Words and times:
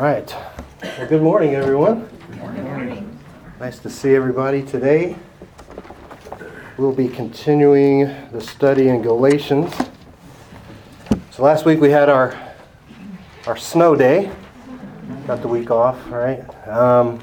All 0.00 0.06
right. 0.06 0.34
Well, 0.82 1.08
good 1.08 1.20
morning, 1.20 1.54
everyone. 1.56 2.08
Good 2.30 2.64
morning. 2.64 3.18
Nice 3.60 3.78
to 3.80 3.90
see 3.90 4.14
everybody 4.14 4.62
today. 4.62 5.14
We'll 6.78 6.94
be 6.94 7.06
continuing 7.06 8.06
the 8.32 8.40
study 8.40 8.88
in 8.88 9.02
Galatians. 9.02 9.74
So 11.30 11.42
last 11.42 11.66
week 11.66 11.82
we 11.82 11.90
had 11.90 12.08
our 12.08 12.34
our 13.46 13.58
snow 13.58 13.94
day. 13.94 14.32
Got 15.26 15.42
the 15.42 15.48
week 15.48 15.70
off, 15.70 15.98
right? 16.10 16.48
Um, 16.66 17.22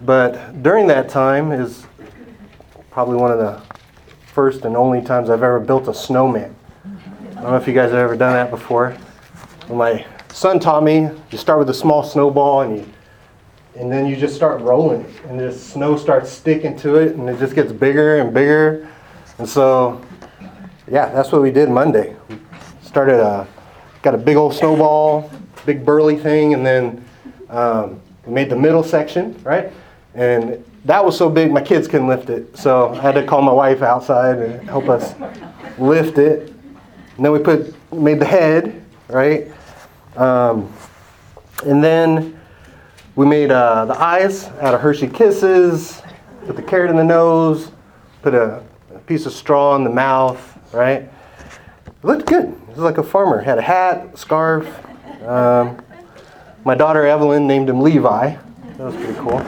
but 0.00 0.62
during 0.62 0.86
that 0.86 1.10
time 1.10 1.52
is 1.52 1.86
probably 2.90 3.16
one 3.16 3.32
of 3.32 3.38
the 3.38 3.60
first 4.32 4.64
and 4.64 4.78
only 4.78 5.02
times 5.02 5.28
I've 5.28 5.42
ever 5.42 5.60
built 5.60 5.88
a 5.88 5.94
snowman. 5.94 6.56
I 7.32 7.34
don't 7.34 7.50
know 7.50 7.56
if 7.56 7.68
you 7.68 7.74
guys 7.74 7.90
have 7.90 7.98
ever 7.98 8.16
done 8.16 8.32
that 8.32 8.50
before. 8.50 8.96
My 9.68 10.06
son 10.32 10.58
taught 10.58 10.82
me 10.82 11.10
you 11.30 11.38
start 11.38 11.58
with 11.58 11.68
a 11.68 11.74
small 11.74 12.02
snowball 12.02 12.62
and 12.62 12.78
you 12.78 12.88
and 13.74 13.90
then 13.90 14.06
you 14.06 14.16
just 14.16 14.34
start 14.34 14.60
rolling 14.60 15.02
it 15.02 15.24
and 15.28 15.38
the 15.38 15.52
snow 15.52 15.96
starts 15.96 16.30
sticking 16.30 16.76
to 16.76 16.96
it 16.96 17.16
and 17.16 17.28
it 17.28 17.38
just 17.38 17.54
gets 17.54 17.72
bigger 17.72 18.18
and 18.18 18.34
bigger. 18.34 18.88
And 19.38 19.48
so 19.48 20.00
yeah 20.90 21.10
that's 21.10 21.32
what 21.32 21.42
we 21.42 21.50
did 21.50 21.68
monday. 21.68 22.16
We 22.28 22.38
started 22.82 23.20
a 23.20 23.46
got 24.02 24.14
a 24.14 24.18
big 24.18 24.36
old 24.36 24.54
snowball 24.54 25.30
big 25.66 25.84
burly 25.84 26.16
thing 26.16 26.54
and 26.54 26.64
then 26.66 27.04
um, 27.50 28.00
we 28.26 28.32
made 28.32 28.50
the 28.50 28.56
middle 28.56 28.82
section 28.82 29.38
right? 29.44 29.70
And 30.14 30.64
that 30.86 31.04
was 31.04 31.16
so 31.16 31.28
big 31.28 31.52
my 31.52 31.62
kids 31.62 31.86
couldn't 31.86 32.08
lift 32.08 32.30
it. 32.30 32.56
So 32.56 32.94
i 32.94 33.00
had 33.00 33.12
to 33.12 33.24
call 33.24 33.42
my 33.42 33.52
wife 33.52 33.82
outside 33.82 34.38
and 34.38 34.68
help 34.68 34.88
us 34.88 35.14
lift 35.78 36.18
it. 36.18 36.52
And 37.16 37.24
then 37.24 37.32
we 37.32 37.38
put 37.38 37.74
made 37.92 38.18
the 38.18 38.26
head 38.26 38.82
right 39.08 39.52
um, 40.16 40.72
and 41.64 41.82
then 41.82 42.38
we 43.14 43.26
made 43.26 43.50
uh, 43.50 43.84
the 43.84 44.00
eyes 44.00 44.46
out 44.60 44.74
of 44.74 44.80
Hershey 44.80 45.08
Kisses, 45.08 46.02
put 46.46 46.56
the 46.56 46.62
carrot 46.62 46.90
in 46.90 46.96
the 46.96 47.04
nose, 47.04 47.70
put 48.22 48.34
a, 48.34 48.62
a 48.94 48.98
piece 49.00 49.26
of 49.26 49.32
straw 49.32 49.76
in 49.76 49.84
the 49.84 49.90
mouth, 49.90 50.58
right? 50.72 51.02
It 51.02 52.04
looked 52.04 52.26
good. 52.26 52.44
It 52.44 52.68
was 52.68 52.78
like 52.78 52.98
a 52.98 53.02
farmer. 53.02 53.40
Had 53.40 53.58
a 53.58 53.62
hat, 53.62 54.18
scarf. 54.18 54.66
Um, 55.26 55.82
my 56.64 56.74
daughter 56.74 57.06
Evelyn 57.06 57.46
named 57.46 57.68
him 57.68 57.80
Levi. 57.80 58.30
That 58.30 58.78
was 58.78 58.96
pretty 58.96 59.14
cool. 59.14 59.38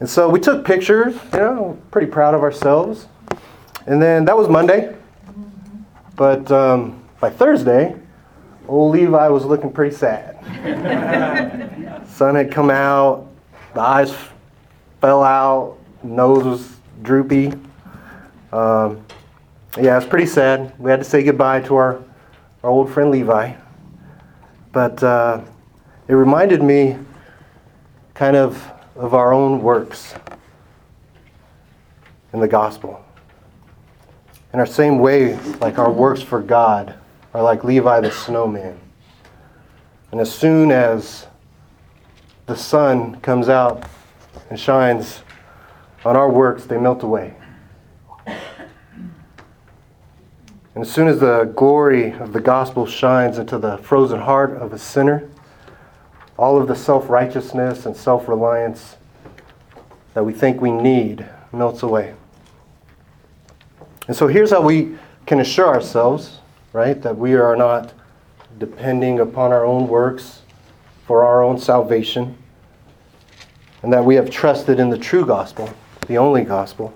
And 0.00 0.08
so 0.08 0.28
we 0.28 0.40
took 0.40 0.64
pictures, 0.64 1.14
you 1.32 1.38
know, 1.38 1.78
pretty 1.90 2.06
proud 2.06 2.34
of 2.34 2.42
ourselves. 2.42 3.06
And 3.86 4.00
then 4.00 4.24
that 4.24 4.36
was 4.36 4.48
Monday. 4.48 4.96
But 6.16 6.50
um, 6.50 7.02
by 7.20 7.30
Thursday, 7.30 7.94
old 8.68 8.92
Levi 8.92 9.28
was 9.28 9.44
looking 9.44 9.72
pretty 9.72 9.94
sad. 9.94 10.38
Sun 12.08 12.34
had 12.34 12.50
come 12.50 12.70
out, 12.70 13.28
the 13.74 13.80
eyes 13.80 14.14
fell 15.00 15.22
out, 15.22 15.78
nose 16.02 16.44
was 16.44 16.76
droopy. 17.02 17.52
Um, 18.52 19.04
yeah, 19.80 19.96
it's 19.96 20.06
pretty 20.06 20.26
sad. 20.26 20.72
We 20.78 20.90
had 20.90 21.00
to 21.00 21.04
say 21.04 21.22
goodbye 21.22 21.60
to 21.62 21.74
our, 21.76 22.02
our 22.62 22.70
old 22.70 22.90
friend 22.90 23.10
Levi. 23.10 23.54
But 24.72 25.02
uh, 25.02 25.40
it 26.08 26.14
reminded 26.14 26.62
me 26.62 26.98
kind 28.14 28.36
of 28.36 28.70
of 28.96 29.14
our 29.14 29.32
own 29.32 29.60
works 29.60 30.14
in 32.32 32.40
the 32.40 32.48
gospel. 32.48 33.04
In 34.52 34.60
our 34.60 34.66
same 34.66 34.98
way, 34.98 35.36
like 35.60 35.78
our 35.78 35.90
works 35.90 36.22
for 36.22 36.40
God 36.40 36.94
are 37.34 37.42
like 37.42 37.64
Levi 37.64 38.00
the 38.00 38.10
snowman. 38.10 38.78
And 40.12 40.20
as 40.20 40.32
soon 40.32 40.70
as 40.70 41.26
the 42.46 42.56
sun 42.56 43.20
comes 43.20 43.48
out 43.48 43.84
and 44.48 44.58
shines 44.58 45.22
on 46.04 46.16
our 46.16 46.30
works, 46.30 46.64
they 46.64 46.78
melt 46.78 47.02
away. 47.02 47.34
And 50.74 50.82
as 50.82 50.90
soon 50.90 51.08
as 51.08 51.20
the 51.20 51.44
glory 51.56 52.12
of 52.12 52.32
the 52.32 52.40
gospel 52.40 52.86
shines 52.86 53.38
into 53.38 53.58
the 53.58 53.78
frozen 53.78 54.20
heart 54.20 54.52
of 54.56 54.72
a 54.72 54.78
sinner, 54.78 55.28
all 56.36 56.60
of 56.60 56.66
the 56.66 56.74
self 56.74 57.08
righteousness 57.08 57.86
and 57.86 57.96
self 57.96 58.28
reliance 58.28 58.96
that 60.14 60.24
we 60.24 60.32
think 60.32 60.60
we 60.60 60.70
need 60.70 61.28
melts 61.52 61.82
away. 61.82 62.14
And 64.06 64.16
so 64.16 64.26
here's 64.26 64.50
how 64.50 64.60
we 64.62 64.96
can 65.26 65.40
assure 65.40 65.68
ourselves, 65.68 66.38
right, 66.74 67.00
that 67.02 67.16
we 67.16 67.34
are 67.34 67.54
not 67.54 67.92
depending 68.58 69.20
upon 69.20 69.52
our 69.52 69.64
own 69.64 69.86
works 69.86 70.42
for 71.06 71.24
our 71.24 71.40
own 71.40 71.56
salvation, 71.56 72.36
and 73.82 73.92
that 73.92 74.04
we 74.04 74.16
have 74.16 74.28
trusted 74.28 74.80
in 74.80 74.90
the 74.90 74.98
true 74.98 75.24
gospel, 75.24 75.72
the 76.08 76.18
only 76.18 76.42
gospel, 76.42 76.92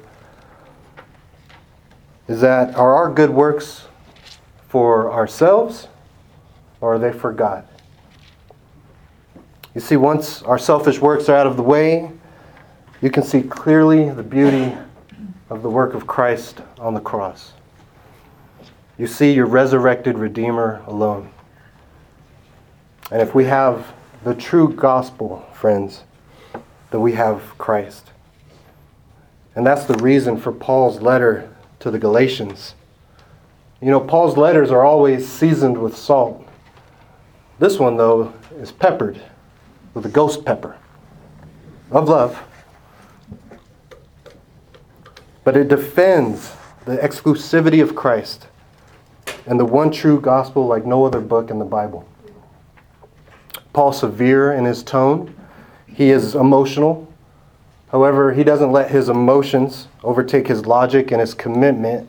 is 2.27 2.41
that 2.41 2.75
are 2.75 2.93
our 2.93 3.13
good 3.13 3.31
works 3.31 3.87
for 4.69 5.13
ourselves 5.13 5.87
or 6.81 6.95
are 6.95 6.99
they 6.99 7.13
for 7.13 7.33
God? 7.33 7.67
You 9.77 9.81
see, 9.81 9.97
once 9.97 10.43
our 10.43 10.59
selfish 10.59 10.99
works 10.99 11.29
are 11.29 11.37
out 11.37 11.47
of 11.47 11.57
the 11.57 11.63
way, 11.63 12.11
you 13.01 13.11
can 13.11 13.23
see 13.23 13.43
clearly 13.43 14.11
the 14.11 14.25
beauty 14.25 14.77
of 15.51 15.63
the 15.63 15.71
work 15.71 15.95
of 15.95 16.09
Christ 16.09 16.63
on 16.81 16.95
the 16.95 17.01
cross. 17.01 17.53
You 18.99 19.07
see 19.07 19.33
your 19.33 19.47
resurrected 19.47 20.19
Redeemer 20.19 20.83
alone. 20.87 21.31
And 23.13 23.23
if 23.23 23.33
we 23.33 23.45
have 23.45 23.95
the 24.25 24.35
true 24.35 24.69
gospel, 24.75 25.47
friends, 25.55 26.03
then 26.91 27.01
we 27.01 27.13
have 27.13 27.57
Christ. 27.59 28.11
And 29.55 29.65
that's 29.65 29.85
the 29.85 29.95
reason 29.95 30.37
for 30.37 30.53
Paul's 30.53 31.01
letter 31.01 31.49
to 31.79 31.93
the 31.93 31.99
Galatians. 31.99 32.75
You 33.81 33.93
know, 33.93 34.01
Paul's 34.01 34.37
letters 34.37 34.73
are 34.73 34.85
always 34.85 35.29
seasoned 35.29 35.79
with 35.79 35.97
salt. 35.97 36.45
This 37.61 37.79
one, 37.79 37.97
though, 37.97 38.33
is 38.61 38.73
peppered 38.73 39.21
with 39.95 40.07
a 40.07 40.09
ghost 40.09 40.45
pepper 40.45 40.77
of 41.93 42.09
love. 42.09 42.43
But 45.45 45.57
it 45.57 45.69
defends 45.69 46.53
the 46.85 46.97
exclusivity 46.97 47.81
of 47.81 47.95
Christ 47.95 48.48
and 49.47 49.59
the 49.59 49.65
one 49.65 49.91
true 49.91 50.21
gospel 50.21 50.67
like 50.67 50.85
no 50.85 51.05
other 51.05 51.21
book 51.21 51.51
in 51.51 51.59
the 51.59 51.65
Bible. 51.65 52.09
Paul's 53.73 54.01
severe 54.01 54.53
in 54.53 54.65
his 54.65 54.83
tone. 54.83 55.35
He 55.87 56.11
is 56.11 56.35
emotional. 56.35 57.13
However, 57.91 58.33
he 58.33 58.45
doesn't 58.45 58.73
let 58.73 58.91
his 58.91 59.09
emotions 59.09 59.89
overtake 60.03 60.49
his 60.49 60.67
logic 60.67 61.11
and 61.11 61.21
his 61.21 61.35
commitment 61.35 62.09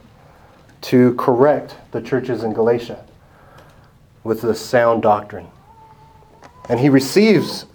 to 0.81 1.13
correct 1.15 1.75
the 1.91 2.01
churches 2.01 2.43
in 2.43 2.53
Galatia 2.53 3.05
with 4.23 4.41
the 4.41 4.55
sound 4.55 5.01
doctrine. 5.01 5.47
And 6.67 6.79
he 6.79 6.89
receives 6.89 7.65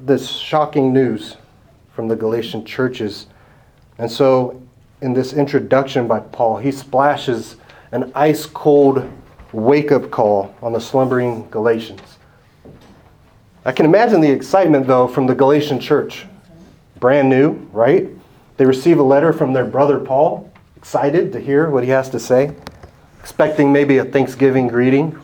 this 0.00 0.28
shocking 0.30 0.92
news 0.92 1.36
from 1.92 2.08
the 2.08 2.16
Galatian 2.16 2.64
churches. 2.64 3.26
And 3.98 4.10
so, 4.10 4.62
in 5.00 5.12
this 5.12 5.32
introduction 5.32 6.06
by 6.06 6.20
Paul, 6.20 6.58
he 6.58 6.70
splashes 6.70 7.56
an 7.92 8.10
ice 8.14 8.46
cold 8.46 9.10
wake 9.52 9.92
up 9.92 10.10
call 10.10 10.54
on 10.60 10.72
the 10.72 10.80
slumbering 10.80 11.48
Galatians. 11.50 12.18
I 13.64 13.72
can 13.72 13.86
imagine 13.86 14.20
the 14.20 14.30
excitement, 14.30 14.86
though, 14.86 15.08
from 15.08 15.26
the 15.26 15.34
Galatian 15.34 15.80
church. 15.80 16.26
Brand 17.00 17.28
new, 17.28 17.52
right? 17.72 18.08
They 18.56 18.64
receive 18.64 18.98
a 18.98 19.02
letter 19.02 19.32
from 19.32 19.52
their 19.52 19.64
brother 19.64 19.98
Paul, 19.98 20.52
excited 20.76 21.32
to 21.32 21.40
hear 21.40 21.70
what 21.70 21.84
he 21.84 21.90
has 21.90 22.08
to 22.10 22.20
say, 22.20 22.54
expecting 23.20 23.72
maybe 23.72 23.98
a 23.98 24.04
Thanksgiving 24.04 24.68
greeting, 24.68 25.18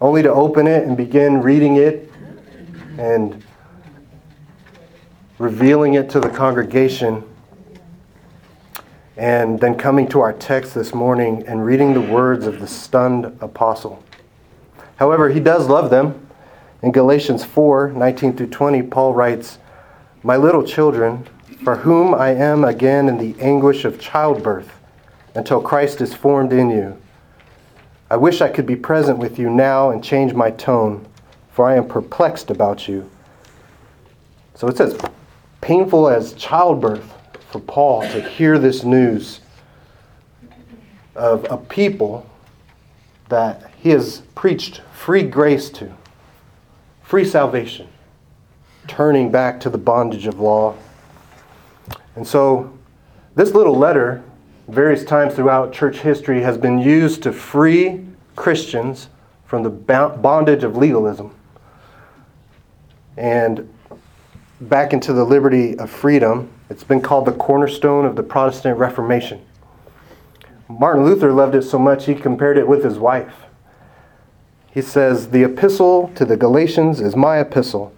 only 0.00 0.22
to 0.22 0.32
open 0.32 0.66
it 0.66 0.84
and 0.84 0.96
begin 0.96 1.40
reading 1.40 1.76
it 1.76 2.10
and 2.98 3.42
revealing 5.38 5.94
it 5.94 6.10
to 6.10 6.20
the 6.20 6.28
congregation 6.28 7.24
and 9.16 9.60
then 9.60 9.76
coming 9.76 10.08
to 10.08 10.20
our 10.20 10.32
text 10.32 10.74
this 10.74 10.92
morning 10.92 11.44
and 11.46 11.64
reading 11.64 11.94
the 11.94 12.00
words 12.00 12.46
of 12.46 12.60
the 12.60 12.66
stunned 12.66 13.26
apostle. 13.40 14.02
However, 14.96 15.28
he 15.28 15.40
does 15.40 15.68
love 15.68 15.90
them. 15.90 16.28
In 16.82 16.92
Galatians 16.92 17.44
4 17.44 17.92
19 17.92 18.36
through 18.36 18.48
20, 18.48 18.82
Paul 18.82 19.14
writes, 19.14 19.58
My 20.22 20.36
little 20.36 20.64
children, 20.64 21.26
for 21.62 21.76
whom 21.76 22.14
I 22.14 22.30
am 22.30 22.64
again 22.64 23.08
in 23.08 23.18
the 23.18 23.40
anguish 23.40 23.84
of 23.84 24.00
childbirth 24.00 24.70
until 25.34 25.60
Christ 25.60 26.00
is 26.00 26.14
formed 26.14 26.52
in 26.52 26.70
you. 26.70 27.00
I 28.10 28.16
wish 28.16 28.40
I 28.40 28.48
could 28.48 28.66
be 28.66 28.76
present 28.76 29.18
with 29.18 29.38
you 29.38 29.48
now 29.48 29.90
and 29.90 30.04
change 30.04 30.34
my 30.34 30.50
tone, 30.50 31.06
for 31.50 31.66
I 31.66 31.76
am 31.76 31.88
perplexed 31.88 32.50
about 32.50 32.86
you. 32.86 33.10
So 34.54 34.68
it 34.68 34.76
says, 34.76 34.96
painful 35.60 36.08
as 36.08 36.34
childbirth 36.34 37.12
for 37.54 37.60
Paul 37.60 38.02
to 38.08 38.20
hear 38.20 38.58
this 38.58 38.82
news 38.82 39.38
of 41.14 41.46
a 41.48 41.56
people 41.56 42.28
that 43.28 43.70
he 43.78 43.90
has 43.90 44.22
preached 44.34 44.82
free 44.92 45.22
grace 45.22 45.70
to, 45.70 45.94
free 47.04 47.24
salvation, 47.24 47.86
turning 48.88 49.30
back 49.30 49.60
to 49.60 49.70
the 49.70 49.78
bondage 49.78 50.26
of 50.26 50.40
law. 50.40 50.74
And 52.16 52.26
so, 52.26 52.76
this 53.36 53.52
little 53.52 53.78
letter, 53.78 54.24
various 54.66 55.04
times 55.04 55.34
throughout 55.34 55.72
church 55.72 55.98
history, 55.98 56.42
has 56.42 56.58
been 56.58 56.80
used 56.80 57.22
to 57.22 57.32
free 57.32 58.04
Christians 58.34 59.10
from 59.46 59.62
the 59.62 59.70
bondage 59.70 60.64
of 60.64 60.76
legalism 60.76 61.32
and 63.16 63.72
back 64.60 64.92
into 64.92 65.12
the 65.12 65.24
liberty 65.24 65.78
of 65.78 65.90
freedom. 65.90 66.50
It's 66.70 66.84
been 66.84 67.00
called 67.00 67.26
the 67.26 67.32
cornerstone 67.32 68.04
of 68.04 68.16
the 68.16 68.22
Protestant 68.22 68.78
Reformation. 68.78 69.44
Martin 70.68 71.04
Luther 71.04 71.32
loved 71.32 71.54
it 71.54 71.62
so 71.62 71.78
much 71.78 72.06
he 72.06 72.14
compared 72.14 72.56
it 72.56 72.66
with 72.66 72.84
his 72.84 72.98
wife. 72.98 73.34
He 74.72 74.80
says, 74.80 75.28
The 75.28 75.44
epistle 75.44 76.10
to 76.14 76.24
the 76.24 76.36
Galatians 76.36 77.00
is 77.00 77.14
my 77.14 77.38
epistle. 77.38 77.94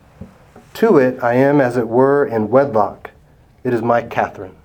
To 0.74 0.98
it 0.98 1.22
I 1.22 1.34
am, 1.34 1.60
as 1.60 1.76
it 1.76 1.88
were, 1.88 2.26
in 2.26 2.50
wedlock. 2.50 3.10
It 3.64 3.72
is 3.72 3.82
my 3.82 4.02
Catherine. 4.02 4.56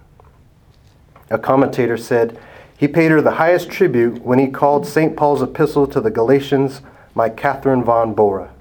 A 1.29 1.37
commentator 1.37 1.95
said, 1.95 2.37
He 2.77 2.87
paid 2.87 3.11
her 3.11 3.21
the 3.21 3.31
highest 3.31 3.69
tribute 3.69 4.21
when 4.21 4.39
he 4.39 4.47
called 4.47 4.85
St. 4.85 5.15
Paul's 5.15 5.41
epistle 5.41 5.87
to 5.87 6.01
the 6.01 6.11
Galatians 6.11 6.81
my 7.15 7.29
Catherine 7.29 7.83
von 7.83 8.13
Bora. 8.13 8.51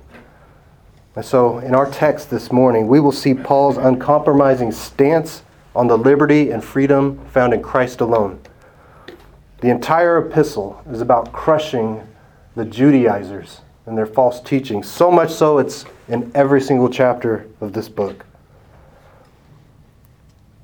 And 1.20 1.26
so, 1.26 1.58
in 1.58 1.74
our 1.74 1.84
text 1.84 2.30
this 2.30 2.50
morning, 2.50 2.88
we 2.88 2.98
will 2.98 3.12
see 3.12 3.34
Paul's 3.34 3.76
uncompromising 3.76 4.72
stance 4.72 5.42
on 5.76 5.86
the 5.86 5.98
liberty 5.98 6.50
and 6.50 6.64
freedom 6.64 7.22
found 7.26 7.52
in 7.52 7.60
Christ 7.60 8.00
alone. 8.00 8.40
The 9.60 9.68
entire 9.68 10.16
epistle 10.16 10.82
is 10.90 11.02
about 11.02 11.30
crushing 11.30 12.08
the 12.56 12.64
Judaizers 12.64 13.60
and 13.84 13.98
their 13.98 14.06
false 14.06 14.40
teaching, 14.40 14.82
so 14.82 15.10
much 15.10 15.30
so 15.30 15.58
it's 15.58 15.84
in 16.08 16.32
every 16.34 16.62
single 16.62 16.88
chapter 16.88 17.46
of 17.60 17.74
this 17.74 17.90
book. 17.90 18.24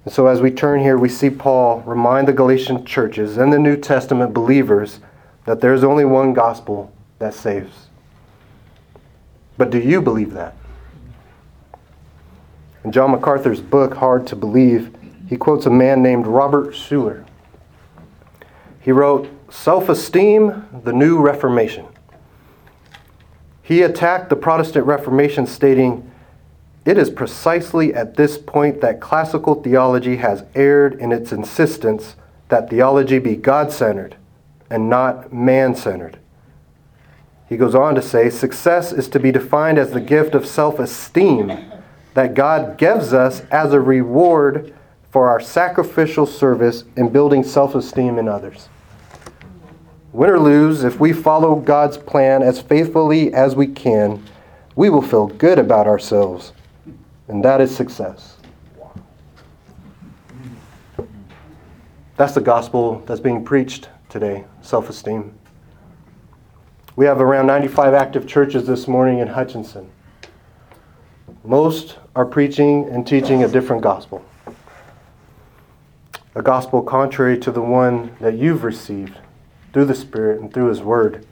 And 0.06 0.14
so, 0.14 0.26
as 0.26 0.40
we 0.40 0.50
turn 0.50 0.80
here, 0.80 0.96
we 0.96 1.10
see 1.10 1.28
Paul 1.28 1.82
remind 1.82 2.28
the 2.28 2.32
Galatian 2.32 2.86
churches 2.86 3.36
and 3.36 3.52
the 3.52 3.58
New 3.58 3.76
Testament 3.76 4.32
believers 4.32 5.00
that 5.44 5.60
there's 5.60 5.84
only 5.84 6.06
one 6.06 6.32
gospel 6.32 6.94
that 7.18 7.34
saves. 7.34 7.85
But 9.56 9.70
do 9.70 9.78
you 9.78 10.02
believe 10.02 10.32
that? 10.34 10.54
In 12.84 12.92
John 12.92 13.10
MacArthur's 13.10 13.60
book, 13.60 13.94
Hard 13.94 14.26
to 14.28 14.36
Believe, 14.36 14.94
he 15.28 15.36
quotes 15.36 15.66
a 15.66 15.70
man 15.70 16.02
named 16.02 16.26
Robert 16.26 16.74
Schuller. 16.74 17.24
He 18.80 18.92
wrote, 18.92 19.28
Self 19.50 19.88
esteem, 19.88 20.66
the 20.84 20.92
new 20.92 21.18
Reformation. 21.18 21.86
He 23.62 23.82
attacked 23.82 24.30
the 24.30 24.36
Protestant 24.36 24.86
Reformation, 24.86 25.46
stating, 25.46 26.08
It 26.84 26.96
is 26.96 27.10
precisely 27.10 27.92
at 27.92 28.16
this 28.16 28.38
point 28.38 28.80
that 28.82 29.00
classical 29.00 29.60
theology 29.60 30.16
has 30.18 30.44
erred 30.54 30.94
in 31.00 31.10
its 31.10 31.32
insistence 31.32 32.14
that 32.48 32.70
theology 32.70 33.18
be 33.18 33.34
God 33.34 33.72
centered 33.72 34.16
and 34.70 34.88
not 34.88 35.32
man 35.32 35.74
centered. 35.74 36.18
He 37.48 37.56
goes 37.56 37.74
on 37.74 37.94
to 37.94 38.02
say 38.02 38.28
success 38.28 38.92
is 38.92 39.08
to 39.08 39.20
be 39.20 39.30
defined 39.30 39.78
as 39.78 39.90
the 39.92 40.00
gift 40.00 40.34
of 40.34 40.46
self 40.46 40.78
esteem 40.78 41.52
that 42.14 42.34
God 42.34 42.78
gives 42.78 43.12
us 43.12 43.40
as 43.50 43.72
a 43.72 43.80
reward 43.80 44.74
for 45.10 45.28
our 45.28 45.38
sacrificial 45.38 46.26
service 46.26 46.84
in 46.96 47.10
building 47.10 47.44
self 47.44 47.74
esteem 47.74 48.18
in 48.18 48.28
others. 48.28 48.68
Win 50.12 50.30
or 50.30 50.40
lose, 50.40 50.82
if 50.82 50.98
we 50.98 51.12
follow 51.12 51.54
God's 51.56 51.98
plan 51.98 52.42
as 52.42 52.60
faithfully 52.60 53.32
as 53.34 53.54
we 53.54 53.66
can, 53.66 54.24
we 54.74 54.88
will 54.88 55.02
feel 55.02 55.26
good 55.26 55.58
about 55.58 55.86
ourselves, 55.86 56.52
and 57.28 57.44
that 57.44 57.60
is 57.60 57.74
success. 57.74 58.38
That's 62.16 62.32
the 62.32 62.40
gospel 62.40 63.02
that's 63.06 63.20
being 63.20 63.44
preached 63.44 63.90
today 64.08 64.46
self 64.62 64.88
esteem. 64.88 65.35
We 66.96 67.04
have 67.04 67.20
around 67.20 67.46
95 67.46 67.92
active 67.92 68.26
churches 68.26 68.66
this 68.66 68.88
morning 68.88 69.18
in 69.18 69.28
Hutchinson. 69.28 69.90
Most 71.44 71.98
are 72.14 72.24
preaching 72.24 72.88
and 72.88 73.06
teaching 73.06 73.44
a 73.44 73.48
different 73.48 73.82
gospel, 73.82 74.24
a 76.34 76.40
gospel 76.40 76.82
contrary 76.82 77.38
to 77.40 77.50
the 77.50 77.60
one 77.60 78.16
that 78.20 78.38
you've 78.38 78.64
received 78.64 79.18
through 79.74 79.84
the 79.84 79.94
Spirit 79.94 80.40
and 80.40 80.54
through 80.54 80.68
His 80.68 80.80
Word. 80.80 81.26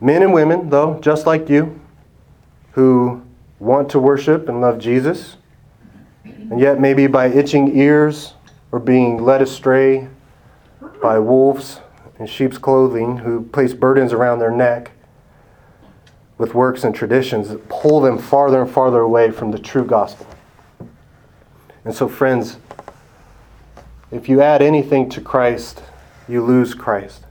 Men 0.00 0.22
and 0.22 0.32
women, 0.32 0.70
though, 0.70 1.00
just 1.00 1.26
like 1.26 1.48
you, 1.48 1.80
who 2.70 3.22
want 3.58 3.88
to 3.90 3.98
worship 3.98 4.48
and 4.48 4.60
love 4.60 4.78
Jesus, 4.78 5.38
and 6.24 6.60
yet 6.60 6.78
maybe 6.78 7.08
by 7.08 7.26
itching 7.26 7.76
ears 7.76 8.34
or 8.70 8.78
being 8.78 9.24
led 9.24 9.42
astray 9.42 10.06
by 11.02 11.18
wolves 11.18 11.80
in 12.18 12.26
sheep's 12.26 12.58
clothing 12.58 13.18
who 13.18 13.44
place 13.44 13.74
burdens 13.74 14.12
around 14.12 14.38
their 14.38 14.50
neck 14.50 14.92
with 16.38 16.54
works 16.54 16.84
and 16.84 16.94
traditions 16.94 17.48
that 17.48 17.68
pull 17.68 18.00
them 18.00 18.18
farther 18.18 18.62
and 18.62 18.70
farther 18.70 19.00
away 19.00 19.30
from 19.30 19.50
the 19.50 19.58
true 19.58 19.84
gospel. 19.84 20.26
And 21.84 21.94
so, 21.94 22.08
friends, 22.08 22.58
if 24.10 24.28
you 24.28 24.40
add 24.40 24.62
anything 24.62 25.08
to 25.10 25.20
Christ, 25.20 25.82
you 26.28 26.42
lose 26.44 26.74
Christ. 26.74 27.22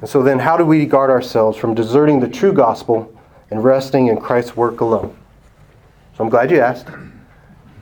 And 0.00 0.08
so, 0.08 0.22
then, 0.22 0.38
how 0.38 0.56
do 0.56 0.64
we 0.64 0.86
guard 0.86 1.10
ourselves 1.10 1.56
from 1.56 1.74
deserting 1.74 2.18
the 2.18 2.28
true 2.28 2.52
gospel 2.52 3.14
and 3.50 3.62
resting 3.62 4.08
in 4.08 4.16
Christ's 4.18 4.56
work 4.56 4.80
alone? 4.80 5.16
So, 6.16 6.24
I'm 6.24 6.30
glad 6.30 6.50
you 6.50 6.60
asked. 6.60 6.88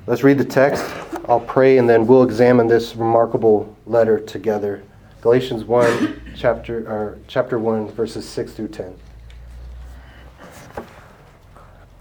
Let's 0.06 0.22
read 0.22 0.38
the 0.38 0.44
text. 0.44 0.84
I'll 1.28 1.40
pray, 1.40 1.78
and 1.78 1.88
then 1.88 2.06
we'll 2.06 2.25
examine 2.25 2.67
this 2.67 2.96
remarkable 2.96 3.76
letter 3.87 4.19
together. 4.19 4.82
Galatians 5.20 5.64
1, 5.64 6.34
chapter, 6.34 6.78
or 6.90 7.19
chapter 7.28 7.58
1, 7.58 7.90
verses 7.90 8.26
6 8.26 8.52
through 8.52 8.69
10. 8.69 8.94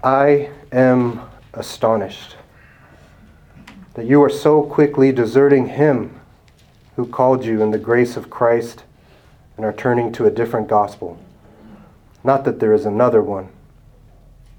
I 0.02 0.48
am 0.72 1.20
astonished 1.52 2.36
that 3.92 4.06
you 4.06 4.22
are 4.22 4.30
so 4.30 4.62
quickly 4.62 5.12
deserting 5.12 5.66
him 5.66 6.18
who 6.96 7.04
called 7.06 7.44
you 7.44 7.60
in 7.60 7.70
the 7.70 7.78
grace 7.78 8.16
of 8.16 8.30
Christ 8.30 8.84
and 9.56 9.66
are 9.66 9.72
turning 9.72 10.12
to 10.12 10.24
a 10.24 10.30
different 10.30 10.68
gospel. 10.68 11.18
Not 12.24 12.44
that 12.44 12.58
there 12.58 12.72
is 12.72 12.86
another 12.86 13.22
one, 13.22 13.50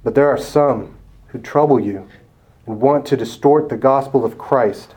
but 0.03 0.13
there 0.13 0.29
are 0.29 0.37
some 0.37 0.97
who 1.29 1.39
trouble 1.39 1.79
you 1.79 2.07
and 2.67 2.79
want 2.79 3.07
to 3.07 3.17
distort 3.17 3.69
the 3.69 3.77
gospel 3.77 4.23
of 4.23 4.37
Christ. 4.37 4.93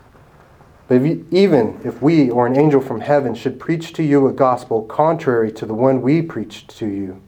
But 0.86 1.02
even 1.30 1.80
if 1.82 2.02
we 2.02 2.30
or 2.30 2.46
an 2.46 2.56
angel 2.56 2.80
from 2.80 3.00
heaven 3.00 3.34
should 3.34 3.58
preach 3.58 3.94
to 3.94 4.02
you 4.02 4.26
a 4.26 4.32
gospel 4.32 4.82
contrary 4.82 5.50
to 5.52 5.64
the 5.64 5.74
one 5.74 6.02
we 6.02 6.20
preached 6.20 6.76
to 6.78 6.86
you, 6.86 7.22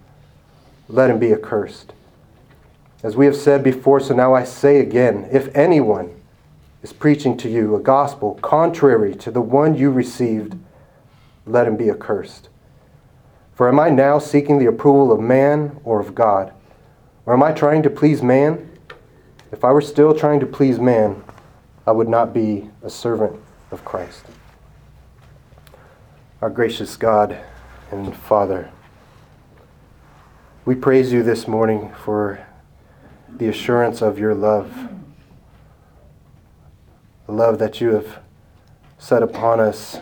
let 0.89 1.09
him 1.09 1.19
be 1.19 1.33
accursed. 1.33 1.95
As 3.03 3.17
we 3.17 3.25
have 3.25 3.37
said 3.37 3.65
before, 3.65 4.01
so 4.01 4.15
now 4.15 4.35
I 4.35 4.45
say 4.45 4.81
again 4.81 5.29
if 5.33 5.55
anyone 5.57 6.21
is 6.83 6.93
preaching 6.93 7.37
to 7.39 7.49
you 7.49 7.75
a 7.75 7.81
gospel 7.81 8.35
contrary 8.43 9.15
to 9.17 9.31
the 9.31 9.41
one 9.41 9.75
you 9.75 9.91
received, 9.91 10.59
let 11.47 11.67
him 11.67 11.77
be 11.77 11.91
accursed. 11.91 12.51
For 13.55 13.69
am 13.69 13.81
I 13.81 13.89
now 13.89 14.19
seeking 14.19 14.59
the 14.59 14.67
approval 14.67 15.11
of 15.13 15.21
man 15.21 15.81
or 15.83 15.99
of 15.99 16.15
God? 16.15 16.53
Or 17.25 17.33
am 17.33 17.43
I 17.43 17.53
trying 17.53 17.83
to 17.85 17.91
please 17.91 18.23
man? 18.23 18.71
If 19.51 19.65
I 19.65 19.73
were 19.73 19.81
still 19.81 20.15
trying 20.15 20.41
to 20.41 20.47
please 20.47 20.79
man, 20.79 21.25
I 21.87 21.93
would 21.93 22.09
not 22.09 22.35
be 22.35 22.69
a 22.83 22.91
servant 22.91 23.41
of 23.71 23.85
Christ. 23.85 24.25
Our 26.41 26.51
gracious 26.51 26.97
God 26.97 27.39
and 27.91 28.15
Father, 28.15 28.71
we 30.65 30.75
praise 30.75 31.13
you 31.13 31.23
this 31.23 31.49
morning 31.49 31.93
for 32.05 32.47
the 33.29 33.49
assurance 33.49 34.03
of 34.03 34.19
your 34.19 34.35
love, 34.35 34.89
the 37.27 37.33
love 37.33 37.59
that 37.59 37.81
you 37.81 37.91
have 37.91 38.21
set 38.99 39.23
upon 39.23 39.61
us 39.61 39.99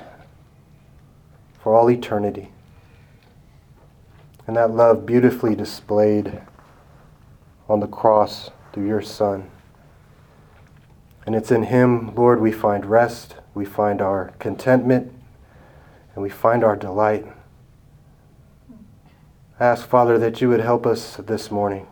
for 1.62 1.74
all 1.74 1.90
eternity, 1.90 2.50
and 4.46 4.56
that 4.56 4.70
love 4.70 5.06
beautifully 5.06 5.54
displayed 5.54 6.42
on 7.68 7.80
the 7.80 7.86
cross 7.86 8.50
through 8.72 8.86
your 8.86 9.02
Son. 9.02 9.50
And 11.26 11.34
it's 11.34 11.50
in 11.50 11.64
Him, 11.64 12.14
Lord, 12.14 12.40
we 12.40 12.52
find 12.52 12.84
rest 12.84 13.36
we 13.54 13.64
find 13.64 14.02
our 14.02 14.32
contentment, 14.38 15.12
and 16.14 16.22
we 16.22 16.28
find 16.28 16.64
our 16.64 16.76
delight. 16.76 17.26
I 19.58 19.64
ask, 19.64 19.88
Father, 19.88 20.18
that 20.18 20.40
you 20.40 20.48
would 20.48 20.60
help 20.60 20.86
us 20.86 21.16
this 21.16 21.50
morning 21.50 21.86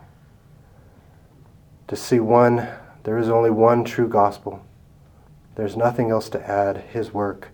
to 1.87 1.95
see 1.95 2.19
one, 2.19 2.67
there 3.03 3.17
is 3.17 3.29
only 3.29 3.49
one 3.49 3.83
true 3.83 4.07
gospel. 4.07 4.65
There's 5.55 5.77
nothing 5.77 6.09
else 6.09 6.29
to 6.29 6.49
add, 6.49 6.77
His 6.91 7.13
work. 7.13 7.49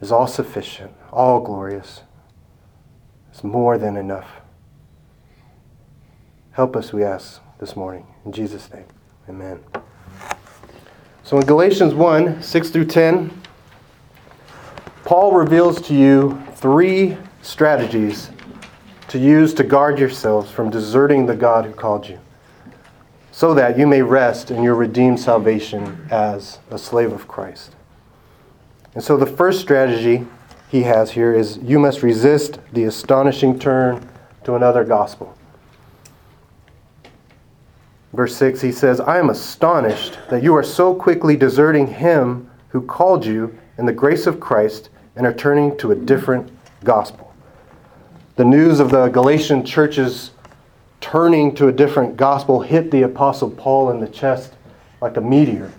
is 0.00 0.12
all 0.12 0.26
sufficient, 0.26 0.92
all 1.10 1.40
glorious. 1.40 2.02
It's 3.32 3.42
more 3.42 3.78
than 3.78 3.96
enough. 3.96 4.40
Help 6.52 6.76
us, 6.76 6.92
we 6.92 7.02
ask 7.02 7.40
this 7.58 7.74
morning. 7.74 8.06
In 8.24 8.32
Jesus' 8.32 8.72
name, 8.72 8.86
amen. 9.28 9.60
So 11.26 11.40
in 11.40 11.44
Galatians 11.44 11.92
1 11.92 12.40
6 12.40 12.70
through 12.70 12.84
10, 12.84 13.42
Paul 15.04 15.32
reveals 15.32 15.82
to 15.88 15.92
you 15.92 16.40
three 16.54 17.16
strategies 17.42 18.30
to 19.08 19.18
use 19.18 19.52
to 19.54 19.64
guard 19.64 19.98
yourselves 19.98 20.52
from 20.52 20.70
deserting 20.70 21.26
the 21.26 21.34
God 21.34 21.64
who 21.64 21.72
called 21.72 22.08
you, 22.08 22.20
so 23.32 23.54
that 23.54 23.76
you 23.76 23.88
may 23.88 24.02
rest 24.02 24.52
in 24.52 24.62
your 24.62 24.76
redeemed 24.76 25.18
salvation 25.18 26.06
as 26.12 26.60
a 26.70 26.78
slave 26.78 27.10
of 27.10 27.26
Christ. 27.26 27.74
And 28.94 29.02
so 29.02 29.16
the 29.16 29.26
first 29.26 29.60
strategy 29.60 30.28
he 30.68 30.84
has 30.84 31.10
here 31.10 31.34
is 31.34 31.56
you 31.58 31.80
must 31.80 32.04
resist 32.04 32.60
the 32.72 32.84
astonishing 32.84 33.58
turn 33.58 34.08
to 34.44 34.54
another 34.54 34.84
gospel. 34.84 35.35
Verse 38.16 38.34
6, 38.36 38.62
he 38.62 38.72
says, 38.72 38.98
I 38.98 39.18
am 39.18 39.28
astonished 39.28 40.18
that 40.30 40.42
you 40.42 40.56
are 40.56 40.62
so 40.62 40.94
quickly 40.94 41.36
deserting 41.36 41.86
him 41.86 42.50
who 42.70 42.80
called 42.80 43.26
you 43.26 43.56
in 43.76 43.84
the 43.84 43.92
grace 43.92 44.26
of 44.26 44.40
Christ 44.40 44.88
and 45.16 45.26
are 45.26 45.34
turning 45.34 45.76
to 45.76 45.92
a 45.92 45.94
different 45.94 46.50
gospel. 46.82 47.34
The 48.36 48.44
news 48.46 48.80
of 48.80 48.90
the 48.90 49.08
Galatian 49.08 49.66
churches 49.66 50.30
turning 51.02 51.54
to 51.56 51.68
a 51.68 51.72
different 51.72 52.16
gospel 52.16 52.62
hit 52.62 52.90
the 52.90 53.02
Apostle 53.02 53.50
Paul 53.50 53.90
in 53.90 54.00
the 54.00 54.08
chest 54.08 54.54
like 55.02 55.18
a 55.18 55.20
meteor, 55.20 55.70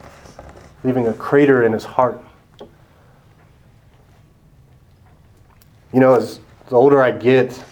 leaving 0.84 1.08
a 1.08 1.13
crater 1.13 1.65
in 1.65 1.74
his 1.74 1.86
heart. 1.86 2.24
You 5.91 6.00
know, 6.00 6.13
as 6.13 6.39
the 6.70 6.75
older 6.75 7.01
I 7.01 7.10
get, 7.10 7.63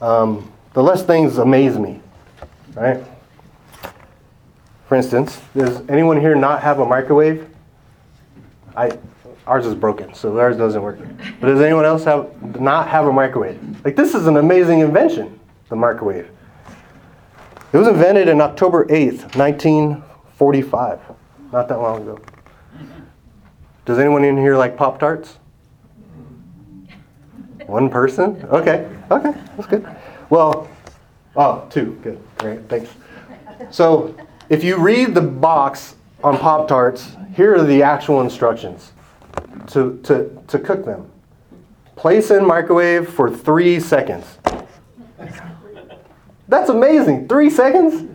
um, 0.00 0.52
the 0.74 0.82
less 0.82 1.02
things 1.02 1.38
amaze 1.38 1.76
me, 1.76 2.00
right? 2.74 3.02
For 4.92 4.96
instance, 4.96 5.40
does 5.56 5.80
anyone 5.88 6.20
here 6.20 6.34
not 6.34 6.60
have 6.60 6.78
a 6.78 6.84
microwave? 6.84 7.48
I, 8.76 8.98
ours 9.46 9.64
is 9.64 9.74
broken, 9.74 10.12
so 10.12 10.38
ours 10.38 10.58
doesn't 10.58 10.82
work. 10.82 10.98
But 11.40 11.46
does 11.46 11.62
anyone 11.62 11.86
else 11.86 12.04
have 12.04 12.60
not 12.60 12.88
have 12.88 13.06
a 13.06 13.12
microwave? 13.12 13.58
Like 13.86 13.96
this 13.96 14.14
is 14.14 14.26
an 14.26 14.36
amazing 14.36 14.80
invention, 14.80 15.40
the 15.70 15.76
microwave. 15.76 16.28
It 17.72 17.78
was 17.78 17.88
invented 17.88 18.28
in 18.28 18.42
October 18.42 18.84
8th, 18.84 19.34
1945, 19.34 21.00
not 21.52 21.68
that 21.68 21.78
long 21.78 22.02
ago. 22.02 22.18
Does 23.86 23.98
anyone 23.98 24.24
in 24.24 24.36
here 24.36 24.58
like 24.58 24.76
Pop 24.76 25.00
Tarts? 25.00 25.38
One 27.64 27.88
person? 27.88 28.46
Okay, 28.50 28.94
okay, 29.10 29.32
that's 29.56 29.68
good. 29.68 29.88
Well, 30.28 30.68
oh, 31.34 31.66
two, 31.70 31.98
good, 32.02 32.20
great, 32.36 32.68
thanks. 32.68 32.90
So, 33.70 34.14
if 34.52 34.62
you 34.62 34.76
read 34.76 35.14
the 35.14 35.22
box 35.22 35.96
on 36.22 36.36
Pop 36.36 36.68
Tarts, 36.68 37.16
here 37.34 37.54
are 37.54 37.64
the 37.64 37.82
actual 37.82 38.20
instructions 38.20 38.92
to, 39.68 39.98
to, 40.02 40.42
to 40.46 40.58
cook 40.58 40.84
them. 40.84 41.10
Place 41.96 42.30
in 42.30 42.44
microwave 42.46 43.08
for 43.08 43.30
three 43.30 43.80
seconds. 43.80 44.26
That's 46.48 46.68
amazing. 46.68 47.28
Three 47.28 47.48
seconds? 47.48 48.06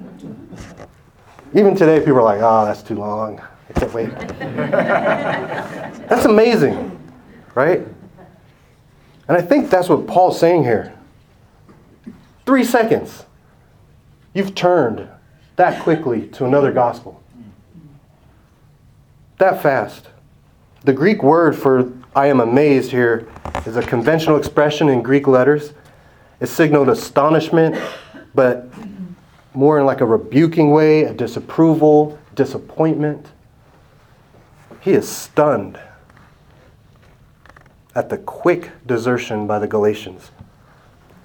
Even 1.55 1.75
today, 1.75 1.97
people 2.01 2.19
are 2.19 2.23
like, 2.23 2.41
oh, 2.43 2.65
that's 2.65 2.83
too 2.83 2.95
long. 2.95 3.41
I 3.69 3.73
can't 3.73 3.93
wait. 3.95 4.11
that's 4.37 6.25
amazing, 6.25 6.99
right? 7.55 7.79
And 9.27 9.35
I 9.37 9.41
think 9.41 9.71
that's 9.71 9.89
what 9.89 10.05
Paul's 10.05 10.39
saying 10.39 10.61
here. 10.61 10.93
Three 12.45 12.63
seconds. 12.63 13.25
You've 14.35 14.53
turned 14.53 15.09
that 15.57 15.81
quickly 15.83 16.27
to 16.29 16.45
another 16.45 16.71
gospel. 16.71 17.21
That 19.39 19.61
fast. 19.61 20.07
The 20.83 20.93
Greek 20.93 21.21
word 21.21 21.55
for 21.55 21.91
I 22.15 22.27
am 22.27 22.39
amazed 22.39 22.89
here 22.89 23.27
is 23.65 23.75
a 23.75 23.83
conventional 23.83 24.37
expression 24.37 24.89
in 24.89 25.03
Greek 25.03 25.27
letters. 25.27 25.73
It 26.39 26.47
signaled 26.47 26.89
astonishment, 26.89 27.75
but 28.33 28.67
more 29.53 29.79
in 29.79 29.85
like 29.85 30.01
a 30.01 30.05
rebuking 30.05 30.71
way, 30.71 31.03
a 31.03 31.13
disapproval, 31.13 32.17
disappointment. 32.33 33.27
He 34.79 34.93
is 34.93 35.07
stunned 35.07 35.79
at 37.95 38.09
the 38.09 38.17
quick 38.19 38.71
desertion 38.85 39.47
by 39.47 39.59
the 39.59 39.67
Galatians. 39.67 40.31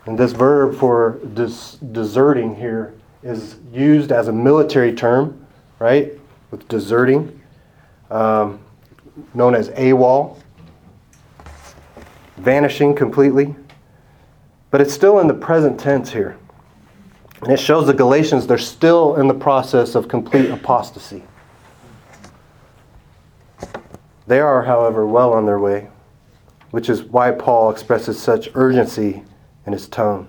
And 0.07 0.19
this 0.19 0.33
verb 0.33 0.75
for 0.75 1.21
des- 1.35 1.79
deserting 1.93 2.57
here 2.57 2.95
is 3.23 3.57
used 3.73 4.13
as 4.13 4.29
a 4.29 4.33
military 4.33 4.93
term, 4.93 5.47
right? 5.79 6.13
With 6.51 6.67
deserting, 6.69 7.41
um, 8.11 8.61
known 9.35 9.55
as 9.55 9.71
AWOL, 9.71 10.39
vanishing 12.39 12.95
completely. 12.95 13.55
But 14.71 14.81
it's 14.81 14.93
still 14.93 15.21
in 15.21 15.29
the 15.29 15.35
present 15.35 15.79
tense 15.79 16.11
here. 16.11 16.37
And 17.43 17.53
it 17.53 17.59
shows 17.59 17.87
the 17.87 17.95
Galatians 17.95 18.47
they're 18.47 18.59
still 18.59 19.17
in 19.17 19.29
the 19.29 19.35
process 19.35 19.95
of 19.95 20.09
complete 20.09 20.51
apostasy. 20.51 21.23
They 24.27 24.41
are, 24.41 24.63
however, 24.63 25.07
well 25.07 25.33
on 25.33 25.47
their 25.47 25.59
way 25.59 25.89
which 26.73 26.89
is 26.89 27.05
why 27.05 27.31
Paul 27.31 27.71
expresses 27.71 28.21
such 28.21 28.49
urgency 28.55 29.23
in 29.67 29.73
his 29.73 29.87
tone. 29.87 30.29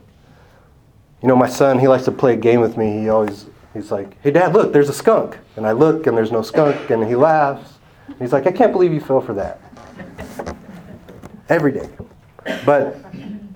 You 1.24 1.30
know, 1.30 1.38
my 1.38 1.48
son, 1.48 1.80
he 1.80 1.88
likes 1.88 2.04
to 2.04 2.12
play 2.12 2.34
a 2.34 2.38
game 2.38 2.60
with 2.60 2.76
me. 2.76 3.00
He 3.00 3.08
always, 3.08 3.46
he's 3.74 3.92
like, 3.92 4.22
hey, 4.22 4.32
dad, 4.32 4.52
look, 4.52 4.74
there's 4.74 4.90
a 4.90 4.94
skunk. 4.94 5.38
And 5.56 5.66
I 5.66 5.72
look, 5.72 6.06
and 6.06 6.18
there's 6.18 6.34
no 6.34 6.42
skunk, 6.42 6.90
and 6.90 7.08
he 7.08 7.16
laughs. 7.16 7.80
And 8.08 8.20
he's 8.20 8.34
like, 8.34 8.46
I 8.46 8.52
can't 8.52 8.74
believe 8.74 8.92
you 8.92 9.00
fell 9.00 9.22
for 9.22 9.34
that. 9.36 9.62
Every 11.48 11.72
day. 11.72 11.90
But 12.66 12.98
in 13.14 13.56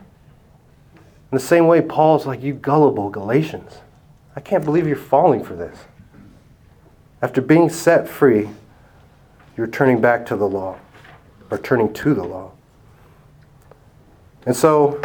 the 1.30 1.42
same 1.42 1.68
way, 1.68 1.82
Paul's 1.82 2.26
like, 2.26 2.42
you 2.42 2.54
gullible 2.54 3.10
Galatians. 3.10 3.80
I 4.38 4.40
can't 4.40 4.64
believe 4.64 4.88
you're 4.88 4.96
falling 4.96 5.44
for 5.44 5.56
this. 5.56 5.78
After 7.22 7.42
being 7.42 7.70
set 7.70 8.08
free, 8.08 8.48
you're 9.58 9.68
turning 9.68 10.00
back 10.00 10.26
to 10.28 10.38
the 10.38 10.48
law, 10.48 10.80
or 11.52 11.58
turning 11.58 11.92
to 11.96 12.14
the 12.14 12.24
law. 12.24 12.54
And 14.46 14.56
so, 14.56 15.02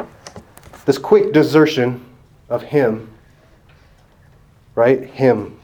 this 0.84 0.96
quick 0.96 1.32
desertion 1.32 2.04
of 2.52 2.62
him, 2.62 3.10
right? 4.74 5.02
Him. 5.04 5.58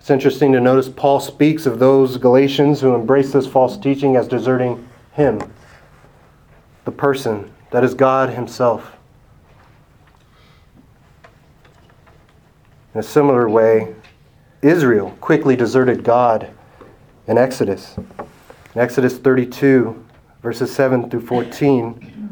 It's 0.00 0.10
interesting 0.10 0.52
to 0.52 0.60
notice 0.60 0.88
Paul 0.88 1.20
speaks 1.20 1.66
of 1.66 1.78
those 1.78 2.16
Galatians 2.16 2.80
who 2.80 2.94
embrace 2.94 3.32
this 3.32 3.46
false 3.46 3.76
teaching 3.76 4.16
as 4.16 4.26
deserting 4.26 4.88
him, 5.12 5.40
the 6.84 6.90
person 6.90 7.52
that 7.70 7.84
is 7.84 7.94
God 7.94 8.30
Himself. 8.30 8.96
In 12.94 13.00
a 13.00 13.02
similar 13.02 13.48
way, 13.48 13.94
Israel 14.62 15.16
quickly 15.20 15.54
deserted 15.54 16.02
God 16.02 16.50
in 17.26 17.38
Exodus. 17.38 17.96
In 17.96 18.80
Exodus 18.80 19.18
32, 19.18 20.04
verses 20.42 20.74
7 20.74 21.10
through 21.10 21.26
14, 21.26 22.31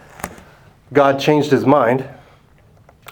God 0.93 1.19
changed 1.19 1.51
his 1.51 1.65
mind, 1.65 2.07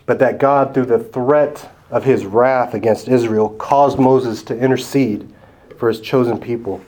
but 0.06 0.20
that 0.20 0.40
God, 0.40 0.74
through 0.74 0.88
the 0.88 1.00
threat 1.00 1.72
of 1.90 2.04
his 2.04 2.26
wrath 2.26 2.74
against 2.74 3.08
Israel, 3.08 3.50
caused 3.52 3.98
Moses 3.98 4.44
to 4.44 4.58
intercede 4.58 5.34
for 5.78 5.88
his 5.88 6.02
chosen 6.02 6.40
people. 6.40 6.82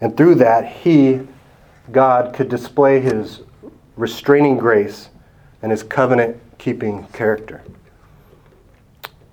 And 0.00 0.16
through 0.16 0.36
that, 0.36 0.66
he, 0.66 1.20
God, 1.90 2.34
could 2.34 2.48
display 2.48 3.00
his 3.00 3.42
restraining 3.96 4.56
grace 4.56 5.08
and 5.62 5.70
his 5.70 5.82
covenant 5.82 6.40
keeping 6.58 7.06
character. 7.08 7.62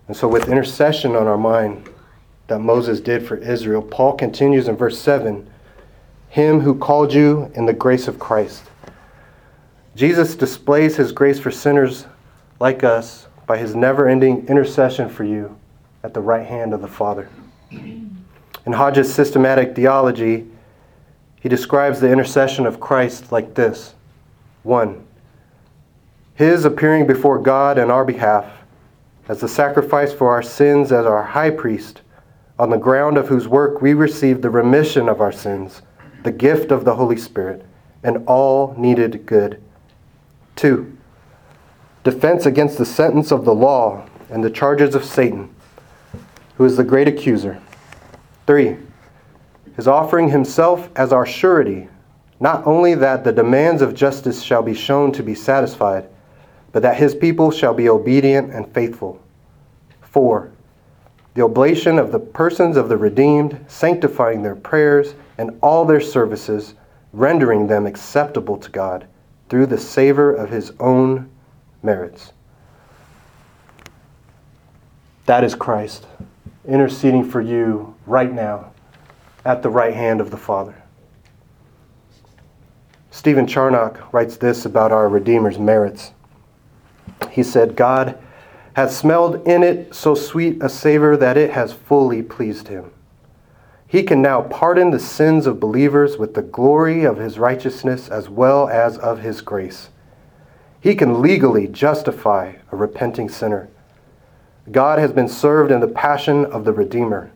And 0.08 0.16
so, 0.16 0.28
with 0.28 0.48
intercession 0.48 1.16
on 1.16 1.28
our 1.28 1.38
mind 1.38 1.90
that 2.48 2.60
Moses 2.60 3.02
did 3.02 3.28
for 3.28 3.36
Israel, 3.38 3.82
Paul 3.82 4.14
continues 4.14 4.68
in 4.68 4.78
verse 4.78 5.00
7 5.00 5.50
him 6.30 6.60
who 6.60 6.76
called 6.76 7.14
you 7.14 7.52
in 7.56 7.66
the 7.66 7.74
grace 7.74 8.08
of 8.08 8.20
Christ. 8.20 8.64
Jesus 9.98 10.36
displays 10.36 10.96
his 10.96 11.12
grace 11.12 11.40
for 11.40 11.50
sinners 11.50 12.06
like 12.60 12.84
us 12.84 13.26
by 13.48 13.58
his 13.58 13.74
never 13.74 14.08
ending 14.08 14.48
intercession 14.48 15.10
for 15.10 15.24
you 15.24 15.58
at 16.04 16.14
the 16.14 16.22
right 16.22 16.46
hand 16.46 16.72
of 16.72 16.82
the 16.82 16.88
Father. 16.88 17.28
In 17.72 18.74
Hodge's 18.74 19.12
systematic 19.12 19.76
theology, 19.76 20.46
he 21.42 21.50
describes 21.50 22.00
the 22.00 22.12
intercession 22.12 22.68
of 22.68 22.80
Christ 22.80 23.32
like 23.32 23.56
this 23.56 23.96
1. 24.62 25.04
His 26.36 26.64
appearing 26.64 27.08
before 27.08 27.40
God 27.40 27.80
in 27.80 27.90
our 27.90 28.06
behalf 28.06 28.46
as 29.28 29.42
the 29.42 29.48
sacrifice 29.48 30.14
for 30.14 30.30
our 30.30 30.44
sins 30.44 30.92
as 30.92 31.08
our 31.08 31.24
high 31.24 31.50
priest, 31.50 32.04
on 32.60 32.70
the 32.70 32.78
ground 32.78 33.18
of 33.18 33.30
whose 33.30 33.48
work 33.48 33.82
we 33.82 33.96
receive 33.96 34.44
the 34.44 34.50
remission 34.52 35.10
of 35.10 35.22
our 35.22 35.32
sins 35.32 35.82
the 36.22 36.32
gift 36.32 36.70
of 36.70 36.86
the 36.86 36.94
Holy 36.94 37.18
Spirit, 37.18 37.66
and 38.04 38.24
all 38.28 38.76
needed 38.78 39.26
good. 39.26 39.60
2. 40.58 40.98
Defense 42.04 42.46
against 42.46 42.78
the 42.78 42.86
sentence 42.86 43.32
of 43.32 43.46
the 43.46 43.54
law 43.54 44.06
and 44.30 44.44
the 44.44 44.50
charges 44.50 44.96
of 44.96 45.06
Satan, 45.06 45.54
who 46.56 46.66
is 46.66 46.76
the 46.76 46.84
great 46.84 47.08
accuser. 47.08 47.62
3. 48.46 48.78
His 49.76 49.88
offering 49.88 50.30
himself 50.30 50.90
as 50.96 51.14
our 51.14 51.26
surety, 51.26 51.88
not 52.40 52.66
only 52.66 52.96
that 52.96 53.24
the 53.24 53.32
demands 53.32 53.82
of 53.82 53.94
justice 53.94 54.42
shall 54.42 54.64
be 54.64 54.74
shown 54.74 55.12
to 55.14 55.24
be 55.24 55.36
satisfied, 55.36 56.10
but 56.72 56.82
that 56.82 56.98
his 56.98 57.16
people 57.16 57.52
shall 57.52 57.74
be 57.74 57.88
obedient 57.88 58.52
and 58.52 58.68
faithful. 58.74 59.22
4 60.02 60.52
the 61.36 61.44
oblation 61.44 62.00
of 62.00 62.12
the 62.12 62.18
persons 62.18 62.76
of 62.76 62.90
the 62.90 62.98
redeemed, 62.98 63.64
sanctifying 63.68 64.42
their 64.42 64.56
prayers 64.56 65.14
and 65.38 65.56
all 65.62 65.86
their 65.86 66.02
services, 66.02 66.74
rendering 67.14 67.68
them 67.68 67.86
acceptable 67.86 68.58
to 68.58 68.72
God 68.72 69.08
through 69.50 69.66
the 69.66 69.78
savor 69.78 70.34
of 70.34 70.50
his 70.50 70.72
own 70.80 71.30
merits. 71.84 72.34
That 75.26 75.44
is 75.44 75.56
Christ 75.56 76.06
interceding 76.68 77.24
for 77.30 77.42
you 77.42 77.96
right 78.06 78.32
now 78.32 78.72
at 79.46 79.64
the 79.64 79.70
right 79.70 79.94
hand 79.94 80.20
of 80.20 80.32
the 80.32 80.38
Father. 80.38 80.84
Stephen 83.10 83.48
Charnock 83.48 84.14
writes 84.14 84.38
this 84.38 84.66
about 84.66 84.92
our 84.92 85.10
Redeemer's 85.10 85.58
merits. 85.58 86.12
He 87.32 87.42
said, 87.42 87.76
God 87.76 88.18
hath 88.74 88.92
smelled 88.92 89.48
in 89.48 89.64
it 89.64 89.96
so 89.96 90.14
sweet 90.14 90.62
a 90.62 90.70
savor 90.70 91.18
that 91.18 91.36
it 91.36 91.52
has 91.52 91.74
fully 91.74 92.22
pleased 92.22 92.68
him. 92.68 92.92
He 93.88 94.04
can 94.04 94.22
now 94.22 94.42
pardon 94.42 94.92
the 94.92 95.00
sins 95.00 95.48
of 95.48 95.62
believers 95.62 96.18
with 96.18 96.34
the 96.34 96.42
glory 96.42 97.06
of 97.06 97.18
his 97.18 97.40
righteousness 97.40 98.10
as 98.10 98.28
well 98.28 98.68
as 98.68 98.98
of 98.98 99.22
his 99.22 99.40
grace. 99.40 99.90
He 100.82 100.94
can 100.94 101.22
legally 101.22 101.68
justify 101.68 102.56
a 102.72 102.76
repenting 102.76 103.30
sinner. 103.30 103.70
God 104.72 105.00
has 105.00 105.14
been 105.14 105.30
served 105.30 105.72
in 105.72 105.80
the 105.80 105.88
passion 105.88 106.46
of 106.46 106.66
the 106.66 106.74
Redeemer. 106.74 107.32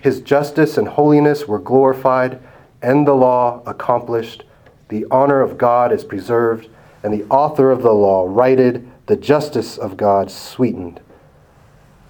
His 0.00 0.20
justice 0.20 0.78
and 0.78 0.86
holiness 0.86 1.48
were 1.48 1.58
glorified, 1.58 2.38
and 2.80 3.06
the 3.06 3.14
law 3.14 3.62
accomplished. 3.66 4.44
The 4.88 5.04
honor 5.10 5.40
of 5.40 5.58
God 5.58 5.90
is 5.90 6.04
preserved, 6.04 6.68
and 7.02 7.12
the 7.12 7.24
author 7.24 7.72
of 7.72 7.82
the 7.82 7.92
law 7.92 8.26
righted 8.28 8.88
the 9.06 9.16
justice 9.16 9.76
of 9.76 9.96
God 9.96 10.30
sweetened. 10.30 11.00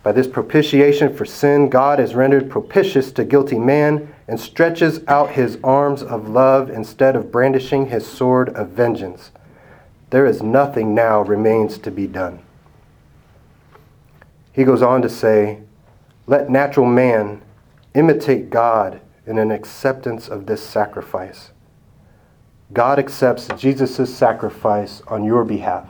By 0.06 0.12
this 0.12 0.28
propitiation 0.28 1.12
for 1.12 1.24
sin, 1.24 1.68
God 1.68 1.98
is 1.98 2.14
rendered 2.14 2.48
propitious 2.48 3.10
to 3.10 3.24
guilty 3.24 3.58
man 3.58 4.14
and 4.28 4.38
stretches 4.38 5.00
out 5.08 5.30
his 5.32 5.58
arms 5.64 6.00
of 6.00 6.28
love 6.28 6.70
instead 6.70 7.16
of 7.16 7.32
brandishing 7.32 7.86
his 7.86 8.06
sword 8.06 8.50
of 8.50 8.68
vengeance. 8.68 9.32
There 10.10 10.24
is 10.24 10.44
nothing 10.44 10.94
now 10.94 11.22
remains 11.22 11.76
to 11.78 11.90
be 11.90 12.06
done. 12.06 12.38
He 14.52 14.62
goes 14.62 14.80
on 14.80 15.02
to 15.02 15.08
say, 15.08 15.62
Let 16.28 16.48
natural 16.48 16.86
man 16.86 17.42
imitate 17.92 18.48
God 18.48 19.00
in 19.26 19.38
an 19.38 19.50
acceptance 19.50 20.28
of 20.28 20.46
this 20.46 20.62
sacrifice. 20.62 21.50
God 22.72 23.00
accepts 23.00 23.48
Jesus' 23.58 24.16
sacrifice 24.16 25.02
on 25.08 25.24
your 25.24 25.44
behalf 25.44 25.88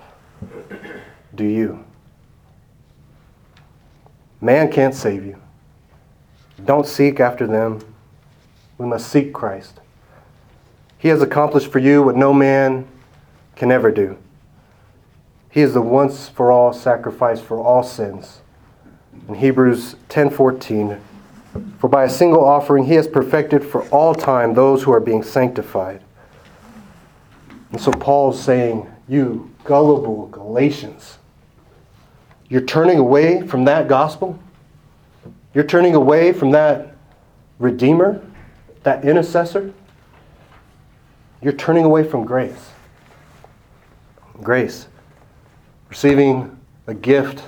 do 1.34 1.44
you. 1.44 1.85
Man 4.40 4.70
can't 4.70 4.94
save 4.94 5.24
you. 5.24 5.40
Don't 6.64 6.86
seek 6.86 7.20
after 7.20 7.46
them. 7.46 7.80
We 8.78 8.86
must 8.86 9.08
seek 9.10 9.32
Christ. 9.32 9.80
He 10.98 11.08
has 11.08 11.22
accomplished 11.22 11.70
for 11.70 11.78
you 11.78 12.02
what 12.02 12.16
no 12.16 12.32
man 12.32 12.86
can 13.54 13.70
ever 13.70 13.90
do. 13.90 14.18
He 15.50 15.62
is 15.62 15.72
the 15.72 15.80
once 15.80 16.28
for 16.28 16.52
all 16.52 16.72
sacrifice 16.72 17.40
for 17.40 17.58
all 17.58 17.82
sins. 17.82 18.40
In 19.28 19.36
Hebrews 19.36 19.96
10:14, 20.08 21.00
for 21.78 21.88
by 21.88 22.04
a 22.04 22.10
single 22.10 22.44
offering 22.44 22.84
he 22.84 22.94
has 22.94 23.08
perfected 23.08 23.64
for 23.64 23.82
all 23.88 24.14
time 24.14 24.54
those 24.54 24.82
who 24.82 24.92
are 24.92 25.00
being 25.00 25.22
sanctified. 25.22 26.02
And 27.72 27.80
so 27.80 27.90
Paul's 27.90 28.42
saying, 28.42 28.86
you 29.08 29.50
gullible 29.64 30.26
Galatians, 30.28 31.18
you're 32.48 32.60
turning 32.60 32.98
away 32.98 33.46
from 33.46 33.64
that 33.64 33.88
gospel? 33.88 34.38
You're 35.54 35.64
turning 35.64 35.94
away 35.94 36.32
from 36.32 36.50
that 36.52 36.94
Redeemer, 37.58 38.22
that 38.82 39.04
intercessor? 39.04 39.72
You're 41.40 41.54
turning 41.54 41.84
away 41.84 42.04
from 42.04 42.24
grace. 42.24 42.70
Grace. 44.42 44.86
Receiving 45.88 46.58
a 46.86 46.94
gift 46.94 47.42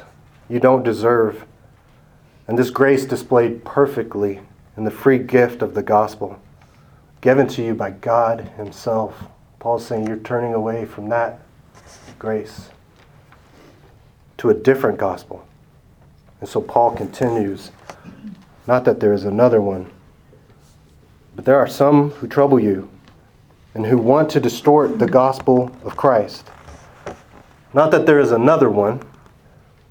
you 0.49 0.59
don't 0.59 0.83
deserve. 0.83 1.45
And 2.47 2.59
this 2.59 2.71
grace 2.71 3.05
displayed 3.05 3.65
perfectly 3.65 4.41
in 4.77 4.85
the 4.85 4.91
free 4.91 5.19
gift 5.19 5.61
of 5.63 5.75
the 5.75 5.83
gospel 5.83 6.41
given 7.21 7.49
to 7.49 7.63
you 7.63 7.75
by 7.75 7.91
God 7.91 8.53
Himself. 8.57 9.25
Paul's 9.59 9.85
saying 9.85 10.07
you're 10.07 10.19
turning 10.19 10.55
away 10.55 10.85
from 10.85 11.09
that 11.09 11.41
grace 12.19 12.71
to 14.39 14.51
a 14.51 14.55
different 14.55 14.99
gospel. 14.99 15.47
And 16.41 16.49
so 16.49 16.61
Paul 16.61 16.97
continues 16.97 17.71
not 18.67 18.85
that 18.85 19.01
there 19.01 19.13
is 19.13 19.25
another 19.25 19.61
one, 19.61 19.91
but 21.35 21.45
there 21.45 21.59
are 21.59 21.67
some 21.67 22.11
who 22.11 22.27
trouble 22.29 22.61
you 22.61 22.89
and 23.75 23.87
who 23.87 23.97
want 23.97 24.31
to 24.31 24.41
distort 24.41 24.99
the 24.99 25.07
gospel 25.07 25.71
of 25.85 25.97
Christ. 25.97 26.51
Not 27.73 27.91
that 27.93 28.07
there 28.07 28.21
is 28.21 28.31
another 28.31 28.71
one. 28.71 29.01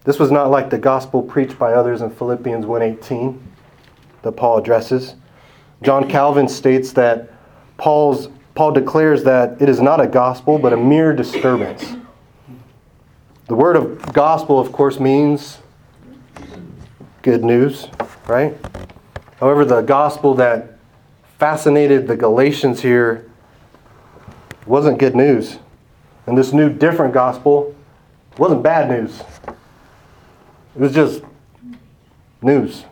This 0.04 0.20
was 0.20 0.32
not 0.32 0.50
like 0.50 0.70
the 0.70 0.78
gospel 0.78 1.22
preached 1.22 1.58
by 1.58 1.74
others 1.74 2.02
in 2.02 2.10
Philippians 2.10 2.66
1:18 2.66 3.40
that 4.22 4.34
Paul 4.34 4.58
addresses. 4.58 5.16
John 5.82 6.08
Calvin 6.10 6.48
states 6.48 6.92
that 6.94 7.30
Paul's 7.78 8.30
Paul 8.56 8.72
declares 8.72 9.24
that 9.24 9.62
it 9.62 9.70
is 9.70 9.82
not 9.82 10.02
a 10.02 10.08
gospel 10.08 10.58
but 10.58 10.74
a 10.74 10.78
mere 10.78 11.14
disturbance. 11.14 11.96
The 13.48 13.56
word 13.56 13.78
of 13.78 14.14
gospel, 14.14 14.60
of 14.60 14.74
course, 14.74 15.00
means 15.00 15.60
good 17.22 17.46
news, 17.46 17.88
right? 18.28 18.54
However, 19.40 19.64
the 19.64 19.82
gospel 19.82 20.34
that 20.36 20.78
fascinated 21.40 22.08
the 22.08 22.18
Galatians 22.18 22.82
here 22.82 23.30
wasn't 24.66 25.00
good 25.00 25.16
news. 25.16 25.60
And 26.26 26.38
this 26.38 26.52
new, 26.52 26.70
different 26.70 27.14
gospel 27.14 27.74
wasn't 28.38 28.64
bad 28.64 28.90
news. 28.90 29.22
It 30.76 30.82
was 30.82 30.94
just 30.94 31.24
news. 32.42 32.84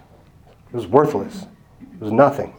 It 0.72 0.76
was 0.76 0.88
worthless. 0.88 1.48
It 1.82 2.00
was 2.00 2.14
nothing. 2.14 2.54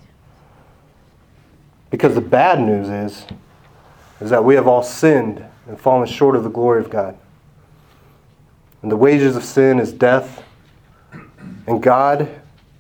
Because 1.90 2.14
the 2.14 2.20
bad 2.20 2.60
news 2.60 2.90
is, 2.90 3.26
is 4.20 4.28
that 4.28 4.44
we 4.44 4.54
have 4.54 4.66
all 4.66 4.82
sinned 4.82 5.42
and 5.66 5.80
fallen 5.80 6.06
short 6.06 6.36
of 6.36 6.44
the 6.44 6.50
glory 6.50 6.80
of 6.80 6.90
God. 6.90 7.16
And 8.86 8.92
the 8.92 8.96
wages 8.96 9.34
of 9.34 9.42
sin 9.42 9.80
is 9.80 9.92
death. 9.92 10.44
And 11.66 11.82
God 11.82 12.28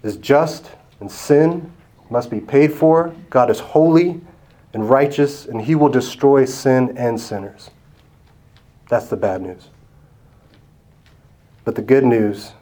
is 0.04 0.16
just, 0.16 0.70
and 1.00 1.10
sin 1.10 1.72
must 2.10 2.30
be 2.30 2.38
paid 2.38 2.72
for. 2.72 3.12
God 3.28 3.50
is 3.50 3.58
holy 3.58 4.20
and 4.72 4.88
righteous, 4.88 5.46
and 5.46 5.60
He 5.60 5.74
will 5.74 5.88
destroy 5.88 6.44
sin 6.44 6.96
and 6.96 7.20
sinners. 7.20 7.72
That's 8.88 9.08
the 9.08 9.16
bad 9.16 9.42
news. 9.42 9.70
But 11.64 11.74
the 11.74 11.82
good 11.82 12.04
news, 12.04 12.52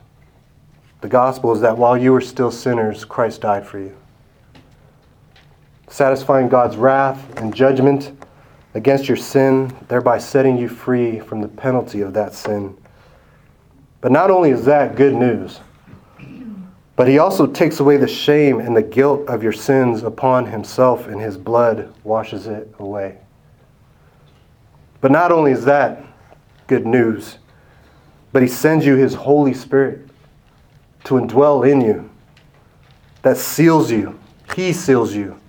the 1.03 1.09
gospel, 1.11 1.53
is 1.53 1.61
that 1.61 1.77
while 1.77 1.99
you 1.99 2.13
were 2.13 2.23
still 2.23 2.51
sinners, 2.51 3.05
Christ 3.05 3.43
died 3.43 3.67
for 3.67 3.79
you. 3.79 3.95
Satisfying 5.89 6.49
God's 6.49 6.79
wrath 6.79 7.39
and 7.39 7.55
judgment 7.55 8.11
against 8.73 9.07
your 9.07 9.19
sin, 9.19 9.71
thereby 9.89 10.17
setting 10.17 10.57
you 10.57 10.67
free 10.67 11.21
from 11.21 11.43
the 11.43 11.49
penalty 11.49 12.01
of 12.01 12.15
that 12.15 12.33
sin. 12.33 12.79
But 14.05 14.13
not 14.13 14.31
only 14.31 14.51
is 14.51 14.67
that 14.67 14.97
good 14.97 15.15
news, 15.15 15.61
but 16.95 17.09
he 17.09 17.19
also 17.19 17.47
takes 17.47 17.81
away 17.81 17.97
the 17.97 18.07
shame 18.07 18.61
and 18.61 18.77
the 18.77 18.83
guilt 18.83 19.27
of 19.29 19.43
your 19.43 19.51
sins 19.51 20.03
upon 20.03 20.45
himself, 20.45 21.07
and 21.07 21.19
his 21.19 21.39
blood 21.39 21.91
washes 22.05 22.47
it 22.47 22.75
away. 22.79 23.17
But 25.01 25.11
not 25.11 25.33
only 25.33 25.53
is 25.53 25.65
that 25.65 26.05
good 26.67 26.87
news, 26.87 27.39
but 28.31 28.43
he 28.43 28.49
sends 28.49 28.85
you 28.85 28.97
his 28.97 29.15
Holy 29.15 29.55
Spirit 29.55 30.07
to 31.05 31.15
indwell 31.15 31.67
in 31.67 31.81
you, 31.81 32.11
that 33.23 33.39
seals 33.39 33.91
you. 33.91 34.21
He 34.55 34.75
seals 34.75 35.15
you 35.15 35.41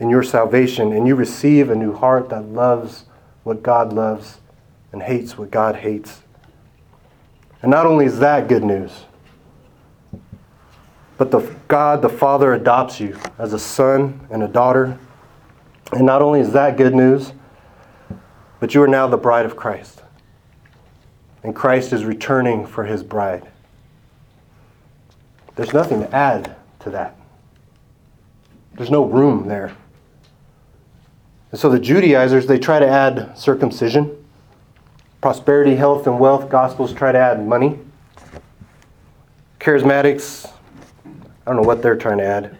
in 0.00 0.10
your 0.10 0.24
salvation, 0.24 0.92
and 0.92 1.06
you 1.06 1.14
receive 1.14 1.70
a 1.70 1.76
new 1.76 1.92
heart 1.92 2.28
that 2.30 2.42
loves 2.42 3.04
what 3.44 3.62
God 3.62 3.92
loves 3.92 4.38
and 4.90 5.00
hates 5.00 5.38
what 5.38 5.52
God 5.52 5.76
hates. 5.76 6.23
And 7.64 7.70
not 7.70 7.86
only 7.86 8.04
is 8.04 8.18
that 8.18 8.46
good 8.46 8.62
news, 8.62 8.92
but 11.16 11.30
the 11.30 11.40
God 11.66 12.02
the 12.02 12.10
Father 12.10 12.52
adopts 12.52 13.00
you 13.00 13.18
as 13.38 13.54
a 13.54 13.58
son 13.58 14.20
and 14.30 14.42
a 14.42 14.48
daughter. 14.48 14.98
And 15.90 16.04
not 16.04 16.20
only 16.20 16.40
is 16.40 16.52
that 16.52 16.76
good 16.76 16.94
news, 16.94 17.32
but 18.60 18.74
you 18.74 18.82
are 18.82 18.86
now 18.86 19.06
the 19.06 19.16
bride 19.16 19.46
of 19.46 19.56
Christ. 19.56 20.02
And 21.42 21.56
Christ 21.56 21.94
is 21.94 22.04
returning 22.04 22.66
for 22.66 22.84
his 22.84 23.02
bride. 23.02 23.50
There's 25.56 25.72
nothing 25.72 26.00
to 26.00 26.14
add 26.14 26.54
to 26.80 26.90
that. 26.90 27.16
There's 28.74 28.90
no 28.90 29.06
room 29.06 29.48
there. 29.48 29.74
And 31.50 31.58
so 31.58 31.70
the 31.70 31.80
Judaizers, 31.80 32.46
they 32.46 32.58
try 32.58 32.78
to 32.78 32.86
add 32.86 33.38
circumcision. 33.38 34.22
Prosperity, 35.24 35.74
health, 35.74 36.06
and 36.06 36.20
wealth 36.20 36.50
gospels 36.50 36.92
try 36.92 37.10
to 37.10 37.16
add 37.16 37.48
money. 37.48 37.78
Charismatics, 39.58 40.52
I 41.06 41.10
don't 41.46 41.56
know 41.56 41.62
what 41.62 41.80
they're 41.80 41.96
trying 41.96 42.18
to 42.18 42.24
add. 42.24 42.58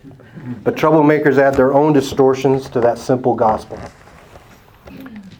But 0.62 0.74
troublemakers 0.74 1.36
add 1.36 1.56
their 1.56 1.74
own 1.74 1.92
distortions 1.92 2.70
to 2.70 2.80
that 2.80 2.96
simple 2.96 3.34
gospel. 3.34 3.78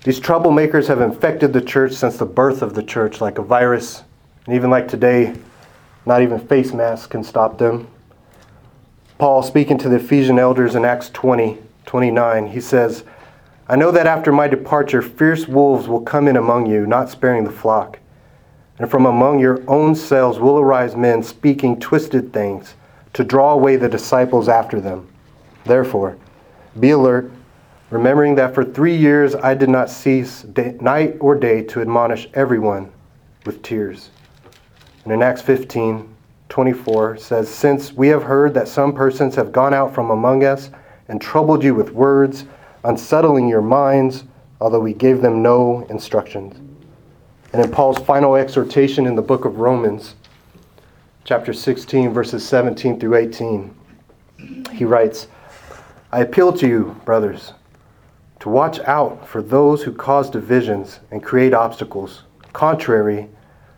These 0.05 0.21
troublemakers 0.21 0.87
have 0.89 1.01
infected 1.01 1.55
the 1.55 1.63
church 1.63 1.95
since 1.95 2.19
the 2.19 2.27
birth 2.27 2.61
of 2.61 2.75
the 2.75 2.83
church 2.83 3.23
like 3.23 3.39
a 3.39 3.43
virus. 3.43 4.05
And 4.45 4.55
even 4.55 4.69
like 4.69 4.87
today, 4.87 5.35
not 6.05 6.21
even 6.21 6.39
face 6.39 6.75
masks 6.75 7.07
can 7.07 7.25
stop 7.25 7.57
them. 7.57 7.89
Paul, 9.17 9.43
speaking 9.43 9.79
to 9.79 9.89
the 9.89 9.97
Ephesian 9.97 10.39
elders 10.39 10.75
in 10.75 10.85
Acts 10.85 11.09
20 11.09 11.57
29, 11.87 12.49
he 12.49 12.61
says, 12.61 13.03
I 13.67 13.77
know 13.77 13.91
that 13.91 14.07
after 14.07 14.31
my 14.31 14.47
departure, 14.47 15.01
fierce 15.01 15.49
wolves 15.49 15.89
will 15.89 16.03
come 16.03 16.29
in 16.29 16.37
among 16.37 16.67
you, 16.67 16.87
not 16.87 17.09
sparing 17.09 17.45
the 17.45 17.51
flock. 17.51 17.99
And 18.79 18.91
from 18.91 19.07
among 19.07 19.39
your 19.39 19.63
own 19.69 19.95
selves 19.95 20.39
will 20.39 20.59
arise 20.59 20.97
men 20.97 21.23
speaking 21.23 21.81
twisted 21.81 22.33
things 22.33 22.75
to 23.15 23.25
draw 23.25 23.53
away 23.53 23.77
the 23.77 23.89
disciples 23.89 24.49
after 24.49 24.81
them. 24.81 25.09
Therefore, 25.65 26.19
be 26.79 26.91
alert, 26.91 27.31
remembering 27.89 28.35
that 28.35 28.55
for 28.55 28.65
three 28.65 28.97
years 28.97 29.35
I 29.35 29.55
did 29.55 29.71
not 29.71 29.89
cease 29.89 30.43
day, 30.43 30.77
night 30.81 31.17
or 31.21 31.35
day 31.35 31.63
to 31.63 31.81
admonish 31.81 32.29
everyone 32.35 32.93
with 33.47 33.63
tears. 33.63 34.11
And 35.05 35.13
in 35.13 35.23
Acts 35.23 35.43
15, 35.43 36.09
24 36.51 37.17
says, 37.17 37.49
Since 37.49 37.93
we 37.93 38.09
have 38.09 38.25
heard 38.25 38.53
that 38.55 38.69
some 38.69 38.93
persons 38.93 39.35
have 39.37 39.53
gone 39.53 39.73
out 39.73 39.95
from 39.95 40.11
among 40.11 40.45
us 40.45 40.71
and 41.09 41.21
troubled 41.21 41.63
you 41.63 41.75
with 41.75 41.93
words, 41.93 42.45
unsettling 42.85 43.49
your 43.49 43.63
minds, 43.63 44.25
although 44.61 44.81
we 44.81 44.95
gave 44.95 45.21
them 45.21 45.43
no 45.43 45.85
instructions. 45.91 46.57
And 47.53 47.65
in 47.65 47.71
Paul's 47.71 47.99
final 47.99 48.37
exhortation 48.37 49.07
in 49.07 49.15
the 49.15 49.23
book 49.23 49.45
of 49.45 49.59
Romans, 49.59 50.15
chapter 51.25 51.53
16, 51.53 52.13
verses 52.13 52.47
17 52.47 53.01
through 53.01 53.17
18, 53.17 53.75
he 54.73 54.85
writes, 54.85 55.29
I 56.13 56.21
appeal 56.21 56.53
to 56.55 56.69
you, 56.69 57.01
brothers, 57.05 57.53
to 58.41 58.49
watch 58.49 58.79
out 58.81 59.27
for 59.27 59.41
those 59.41 59.83
who 59.83 59.93
cause 59.93 60.29
divisions 60.29 61.01
and 61.11 61.23
create 61.23 61.55
obstacles, 61.55 62.25
contrary 62.53 63.29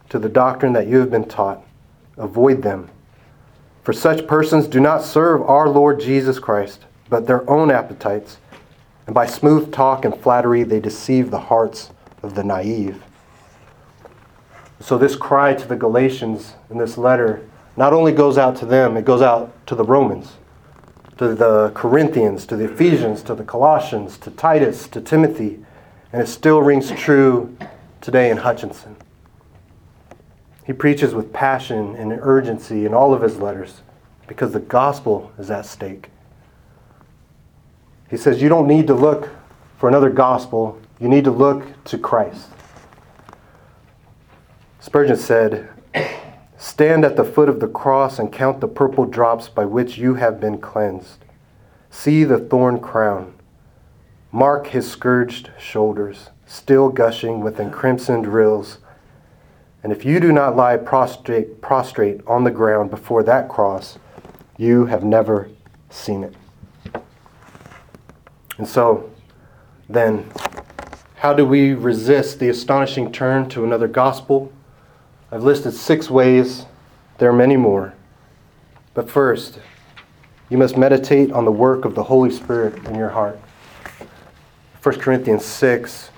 to 0.08 0.18
the 0.18 0.28
doctrine 0.28 0.72
that 0.72 0.86
you 0.86 0.98
have 0.98 1.10
been 1.10 1.28
taught. 1.28 1.62
Avoid 2.16 2.62
them. 2.62 2.90
For 3.82 3.92
such 3.92 4.26
persons 4.26 4.66
do 4.66 4.80
not 4.80 5.04
serve 5.04 5.42
our 5.42 5.68
Lord 5.68 6.00
Jesus 6.00 6.38
Christ, 6.38 6.86
but 7.08 7.26
their 7.26 7.48
own 7.48 7.70
appetites, 7.70 8.38
and 9.06 9.14
by 9.14 9.26
smooth 9.26 9.72
talk 9.72 10.04
and 10.04 10.16
flattery 10.20 10.62
they 10.62 10.80
deceive 10.80 11.30
the 11.30 11.40
hearts 11.40 11.90
of 12.22 12.34
the 12.34 12.44
naive. 12.44 13.02
So, 14.80 14.98
this 14.98 15.16
cry 15.16 15.54
to 15.54 15.66
the 15.66 15.76
Galatians 15.76 16.54
in 16.70 16.78
this 16.78 16.98
letter 16.98 17.42
not 17.76 17.92
only 17.92 18.12
goes 18.12 18.38
out 18.38 18.56
to 18.56 18.66
them, 18.66 18.96
it 18.96 19.04
goes 19.04 19.22
out 19.22 19.66
to 19.66 19.74
the 19.74 19.84
Romans, 19.84 20.34
to 21.18 21.34
the 21.34 21.70
Corinthians, 21.74 22.46
to 22.46 22.56
the 22.56 22.70
Ephesians, 22.72 23.22
to 23.22 23.34
the 23.34 23.44
Colossians, 23.44 24.16
to 24.18 24.30
Titus, 24.30 24.88
to 24.88 25.00
Timothy, 25.00 25.64
and 26.12 26.22
it 26.22 26.26
still 26.26 26.62
rings 26.62 26.90
true 26.92 27.56
today 28.00 28.30
in 28.30 28.38
Hutchinson. 28.38 28.96
He 30.64 30.72
preaches 30.72 31.14
with 31.14 31.32
passion 31.32 31.94
and 31.94 32.12
urgency 32.12 32.86
in 32.86 32.94
all 32.94 33.14
of 33.14 33.22
his 33.22 33.38
letters 33.38 33.82
because 34.26 34.52
the 34.52 34.60
gospel 34.60 35.32
is 35.38 35.50
at 35.50 35.66
stake. 35.66 36.10
He 38.08 38.16
says, 38.16 38.42
You 38.42 38.48
don't 38.48 38.68
need 38.68 38.86
to 38.86 38.94
look 38.94 39.30
for 39.78 39.88
another 39.88 40.10
gospel, 40.10 40.80
you 40.98 41.08
need 41.08 41.24
to 41.24 41.30
look 41.30 41.84
to 41.84 41.98
Christ. 41.98 42.48
Spurgeon 44.80 45.16
said, 45.16 45.68
Stand 46.56 47.04
at 47.04 47.16
the 47.16 47.24
foot 47.24 47.48
of 47.48 47.60
the 47.60 47.68
cross 47.68 48.18
and 48.18 48.32
count 48.32 48.60
the 48.60 48.68
purple 48.68 49.04
drops 49.04 49.48
by 49.48 49.64
which 49.64 49.98
you 49.98 50.14
have 50.14 50.40
been 50.40 50.58
cleansed. 50.58 51.24
See 51.90 52.24
the 52.24 52.38
thorn 52.38 52.80
crown. 52.80 53.34
Mark 54.32 54.68
his 54.68 54.90
scourged 54.90 55.50
shoulders, 55.58 56.30
still 56.46 56.88
gushing 56.88 57.40
with 57.40 57.60
encrimsoned 57.60 58.26
rills. 58.26 58.78
And 59.82 59.92
if 59.92 60.04
you 60.04 60.20
do 60.20 60.32
not 60.32 60.56
lie 60.56 60.76
prostrate, 60.76 61.60
prostrate 61.60 62.20
on 62.26 62.44
the 62.44 62.50
ground 62.50 62.90
before 62.90 63.22
that 63.22 63.48
cross, 63.48 63.98
you 64.56 64.86
have 64.86 65.04
never 65.04 65.50
seen 65.90 66.24
it. 66.24 66.34
And 68.58 68.66
so, 68.66 69.10
then, 69.88 70.30
how 71.16 71.32
do 71.32 71.44
we 71.44 71.72
resist 71.74 72.38
the 72.38 72.48
astonishing 72.48 73.12
turn 73.12 73.48
to 73.50 73.64
another 73.64 73.88
gospel 73.88 74.52
I've 75.30 75.42
listed 75.42 75.74
six 75.74 76.08
ways, 76.08 76.66
there 77.18 77.28
are 77.28 77.36
many 77.36 77.56
more. 77.56 77.94
But 78.94 79.10
first, 79.10 79.58
you 80.48 80.56
must 80.56 80.76
meditate 80.76 81.32
on 81.32 81.44
the 81.44 81.50
work 81.50 81.84
of 81.84 81.96
the 81.96 82.04
Holy 82.04 82.30
Spirit 82.30 82.86
in 82.86 82.94
your 82.94 83.08
heart. 83.08 83.38
1 84.82 85.00
Corinthians 85.00 85.44
6, 85.44 86.10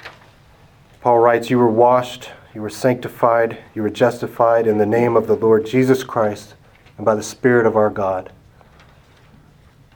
Paul 1.00 1.20
writes, 1.20 1.48
You 1.48 1.58
were 1.58 1.70
washed, 1.70 2.30
you 2.54 2.60
were 2.60 2.68
sanctified, 2.68 3.56
you 3.74 3.82
were 3.82 3.88
justified 3.88 4.66
in 4.66 4.76
the 4.76 4.84
name 4.84 5.16
of 5.16 5.26
the 5.26 5.36
Lord 5.36 5.64
Jesus 5.64 6.04
Christ 6.04 6.54
and 6.98 7.06
by 7.06 7.14
the 7.14 7.22
Spirit 7.22 7.64
of 7.64 7.76
our 7.76 7.88
God. 7.88 8.30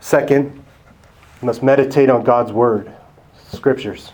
Second, 0.00 0.61
you 1.42 1.46
must 1.46 1.62
meditate 1.62 2.08
on 2.08 2.22
God's 2.22 2.52
word, 2.52 2.92
scriptures. 3.48 4.12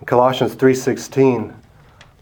In 0.00 0.06
Colossians 0.06 0.54
3:16, 0.54 1.52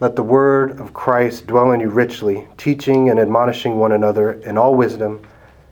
let 0.01 0.16
the 0.16 0.25
word 0.25 0.81
of 0.81 0.92
Christ 0.92 1.46
dwell 1.46 1.70
in 1.70 1.79
you 1.79 1.88
richly, 1.88 2.49
teaching 2.57 3.09
and 3.09 3.20
admonishing 3.20 3.79
one 3.79 3.92
another 3.92 4.33
in 4.33 4.59
all 4.59 4.75
wisdom, 4.75 5.20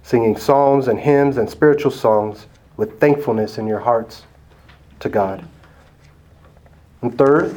singing 0.05 0.37
psalms 0.37 0.87
and 0.87 1.01
hymns 1.01 1.39
and 1.39 1.51
spiritual 1.51 1.91
songs 1.91 2.47
with 2.77 3.01
thankfulness 3.01 3.59
in 3.59 3.67
your 3.67 3.81
hearts 3.81 4.23
to 5.01 5.09
God. 5.09 5.45
And 7.03 7.19
third, 7.19 7.57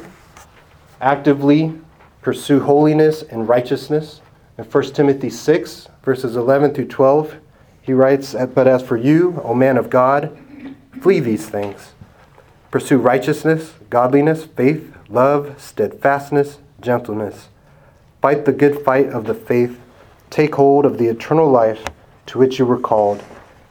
actively 1.00 1.72
pursue 2.20 2.58
holiness 2.58 3.22
and 3.22 3.48
righteousness. 3.48 4.22
In 4.58 4.64
1 4.64 4.82
Timothy 4.92 5.30
6, 5.30 5.88
verses 6.02 6.34
11 6.34 6.74
through 6.74 6.88
12, 6.88 7.36
he 7.80 7.92
writes, 7.92 8.34
But 8.54 8.66
as 8.66 8.82
for 8.82 8.96
you, 8.96 9.40
O 9.44 9.54
man 9.54 9.78
of 9.78 9.88
God, 9.88 10.36
flee 11.00 11.20
these 11.20 11.48
things. 11.48 11.92
Pursue 12.70 12.98
righteousness, 12.98 13.74
godliness, 13.88 14.44
faith, 14.44 14.94
love, 15.08 15.54
steadfastness, 15.58 16.58
gentleness. 16.80 17.48
Fight 18.20 18.44
the 18.44 18.52
good 18.52 18.84
fight 18.84 19.08
of 19.08 19.24
the 19.24 19.34
faith. 19.34 19.80
Take 20.30 20.56
hold 20.56 20.84
of 20.84 20.98
the 20.98 21.06
eternal 21.06 21.50
life 21.50 21.84
to 22.26 22.38
which 22.38 22.58
you 22.58 22.66
were 22.66 22.78
called, 22.78 23.22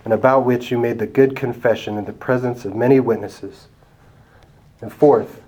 and 0.04 0.14
about 0.14 0.46
which 0.46 0.72
you 0.72 0.80
made 0.80 0.98
the 0.98 1.06
good 1.06 1.36
confession 1.36 1.98
in 1.98 2.06
the 2.06 2.14
presence 2.14 2.66
of 2.66 2.76
many 2.76 3.00
witnesses. 3.00 3.68
And 4.82 4.92
fourth, 4.92 5.42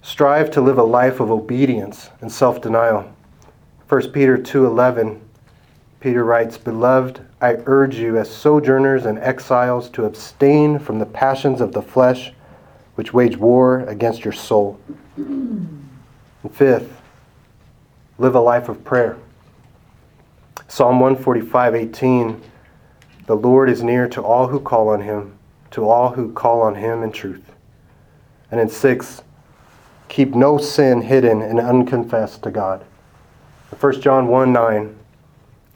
strive 0.00 0.50
to 0.52 0.60
live 0.60 0.78
a 0.78 0.82
life 0.82 1.20
of 1.20 1.30
obedience 1.30 2.10
and 2.20 2.32
self-denial. 2.32 3.12
1 3.88 4.12
Peter 4.12 4.36
2:11 4.36 5.20
Peter 6.00 6.24
writes, 6.24 6.58
"Beloved, 6.58 7.20
I 7.42 7.58
urge 7.66 7.96
you 7.96 8.16
as 8.16 8.30
sojourners 8.30 9.04
and 9.04 9.18
exiles 9.18 9.90
to 9.90 10.04
abstain 10.04 10.78
from 10.78 11.00
the 11.00 11.06
passions 11.06 11.60
of 11.60 11.72
the 11.72 11.82
flesh 11.82 12.32
which 12.94 13.12
wage 13.12 13.36
war 13.36 13.80
against 13.80 14.24
your 14.24 14.32
soul." 14.32 14.78
And 15.16 15.90
fifth, 16.50 17.02
live 18.16 18.34
a 18.34 18.40
life 18.40 18.68
of 18.68 18.84
prayer. 18.84 19.16
Psalm 20.68 21.00
145:18 21.00 22.40
The 23.26 23.36
Lord 23.36 23.68
is 23.68 23.82
near 23.82 24.08
to 24.08 24.22
all 24.22 24.46
who 24.48 24.60
call 24.60 24.88
on 24.88 25.00
him, 25.00 25.32
to 25.72 25.88
all 25.88 26.10
who 26.10 26.32
call 26.32 26.62
on 26.62 26.76
him 26.76 27.02
in 27.02 27.12
truth. 27.12 27.52
And 28.50 28.60
in 28.60 28.68
6, 28.68 29.22
keep 30.08 30.34
no 30.34 30.58
sin 30.58 31.02
hidden 31.02 31.42
and 31.42 31.58
unconfessed 31.58 32.42
to 32.42 32.50
God. 32.50 32.84
1 33.78 34.00
John 34.00 34.28
1 34.28 34.52
9, 34.52 34.94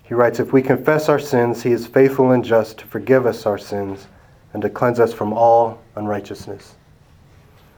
he 0.06 0.14
writes, 0.14 0.38
If 0.38 0.52
we 0.52 0.62
confess 0.62 1.08
our 1.08 1.18
sins, 1.18 1.62
he 1.62 1.72
is 1.72 1.86
faithful 1.86 2.30
and 2.30 2.44
just 2.44 2.78
to 2.78 2.86
forgive 2.86 3.26
us 3.26 3.44
our 3.44 3.58
sins 3.58 4.06
and 4.52 4.62
to 4.62 4.70
cleanse 4.70 5.00
us 5.00 5.12
from 5.12 5.32
all 5.32 5.82
unrighteousness. 5.96 6.76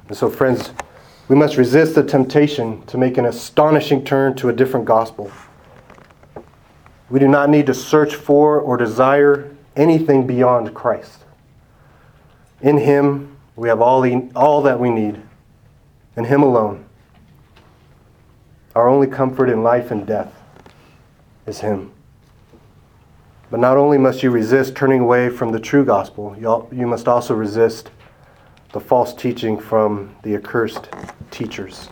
And 0.09 0.17
so, 0.17 0.29
friends, 0.29 0.73
we 1.29 1.37
must 1.37 1.57
resist 1.57 1.95
the 1.95 2.03
temptation 2.03 2.85
to 2.87 2.99
make 2.99 3.17
an 3.19 3.25
astonishing 3.25 4.05
turn 4.05 4.35
to 4.37 4.51
a 4.51 4.53
different 4.53 4.87
gospel. 4.87 5.31
We 7.11 7.19
do 7.19 7.29
not 7.29 7.49
need 7.49 7.67
to 7.67 7.75
search 7.75 8.15
for 8.15 8.61
or 8.61 8.77
desire 8.77 9.55
anything 9.75 10.27
beyond 10.27 10.75
Christ. 10.75 11.25
In 12.61 12.77
Him, 12.77 13.37
we 13.57 13.69
have 13.69 13.81
all, 13.81 14.05
all 14.37 14.63
that 14.63 14.79
we 14.79 14.91
need. 14.91 15.21
In 16.17 16.25
Him 16.25 16.43
alone. 16.43 16.85
Our 18.75 18.89
only 18.89 19.07
comfort 19.07 19.49
in 19.49 19.63
life 19.63 19.91
and 19.91 20.07
death 20.07 20.35
is 21.47 21.61
Him. 21.61 21.93
But 23.51 23.61
not 23.61 23.77
only 23.77 23.97
must 23.97 24.23
you 24.23 24.31
resist 24.31 24.75
turning 24.75 25.01
away 25.01 25.31
from 25.31 25.53
the 25.53 25.61
true 25.61 25.85
gospel, 25.85 26.37
you 26.71 26.87
must 26.87 27.09
also 27.09 27.35
resist 27.35 27.91
the 28.73 28.81
false 28.81 29.15
teaching 29.15 29.59
from 29.59 30.15
the 30.23 30.35
accursed 30.35 30.89
teachers. 31.31 31.89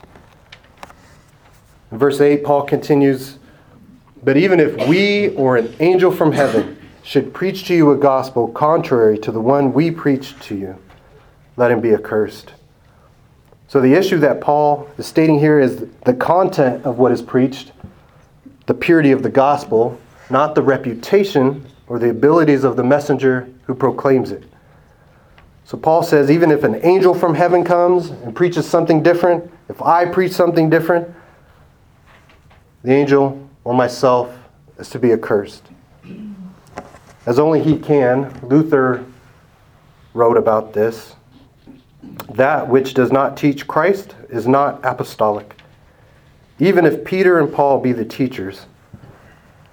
In 1.91 1.99
verse 1.99 2.21
8, 2.21 2.45
Paul 2.45 2.65
continues 2.65 3.39
But 4.23 4.37
even 4.37 4.61
if 4.61 4.89
we 4.89 5.31
or 5.31 5.57
an 5.57 5.75
angel 5.81 6.11
from 6.11 6.33
heaven 6.33 6.77
should 7.03 7.33
preach 7.33 7.67
to 7.69 7.75
you 7.75 7.93
a 7.93 7.97
gospel 7.97 8.49
contrary 8.49 9.19
to 9.21 9.33
the 9.33 9.41
one 9.41 9.73
we 9.73 9.91
preached 9.91 10.43
to 10.43 10.57
you, 10.57 10.77
let 11.57 11.71
him 11.71 11.81
be 11.81 11.95
accursed. 11.95 12.53
So 13.69 13.81
the 13.81 13.95
issue 13.95 14.19
that 14.19 14.41
Paul 14.41 14.89
is 14.99 15.07
stating 15.07 15.39
here 15.39 15.59
is 15.59 15.87
the 16.05 16.15
content 16.15 16.85
of 16.85 16.99
what 16.99 17.13
is 17.13 17.23
preached, 17.23 17.73
the 18.67 18.75
purity 18.75 19.13
of 19.13 19.23
the 19.23 19.31
gospel, 19.31 19.99
not 20.31 20.55
the 20.55 20.63
reputation 20.63 21.65
or 21.87 21.99
the 21.99 22.11
abilities 22.11 22.65
of 22.65 22.77
the 22.77 22.85
messenger 22.85 23.49
who 23.65 23.75
proclaims 23.75 24.33
it. 24.33 24.45
So 25.65 25.77
Paul 25.77 26.03
says 26.03 26.31
even 26.31 26.51
if 26.51 26.63
an 26.63 26.77
angel 26.85 27.13
from 27.15 27.35
heaven 27.35 27.65
comes 27.65 28.11
and 28.11 28.35
preaches 28.35 28.69
something 28.69 29.03
different, 29.03 29.51
if 29.69 29.83
I 29.83 30.07
preach 30.07 30.33
something 30.33 30.71
different, 30.71 31.13
the 32.83 32.93
angel 32.93 33.49
or 33.65 33.75
myself 33.75 34.37
is 34.79 34.89
to 34.91 34.99
be 34.99 35.13
accursed. 35.13 35.65
As 37.27 37.41
only 37.41 37.61
he 37.61 37.77
can, 37.77 38.33
Luther 38.47 39.05
wrote 40.15 40.37
about 40.37 40.73
this. 40.73 41.17
That 42.35 42.69
which 42.69 42.95
does 42.95 43.11
not 43.11 43.37
teach 43.37 43.67
Christ 43.67 44.15
is 44.31 44.47
not 44.47 44.85
apostolic. 44.85 45.61
Even 46.61 46.87
if 46.87 47.05
Peter 47.05 47.41
and 47.41 47.53
Paul 47.53 47.81
be 47.81 47.93
the 47.93 48.05
teachers, 48.05 48.67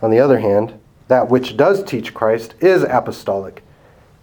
on 0.04 0.12
the 0.12 0.20
other 0.20 0.38
hand, 0.38 0.80
that 1.08 1.30
which 1.30 1.58
does 1.58 1.84
teach 1.84 2.13
Christ 2.13 2.54
is 2.60 2.84
apostolic 2.84 3.63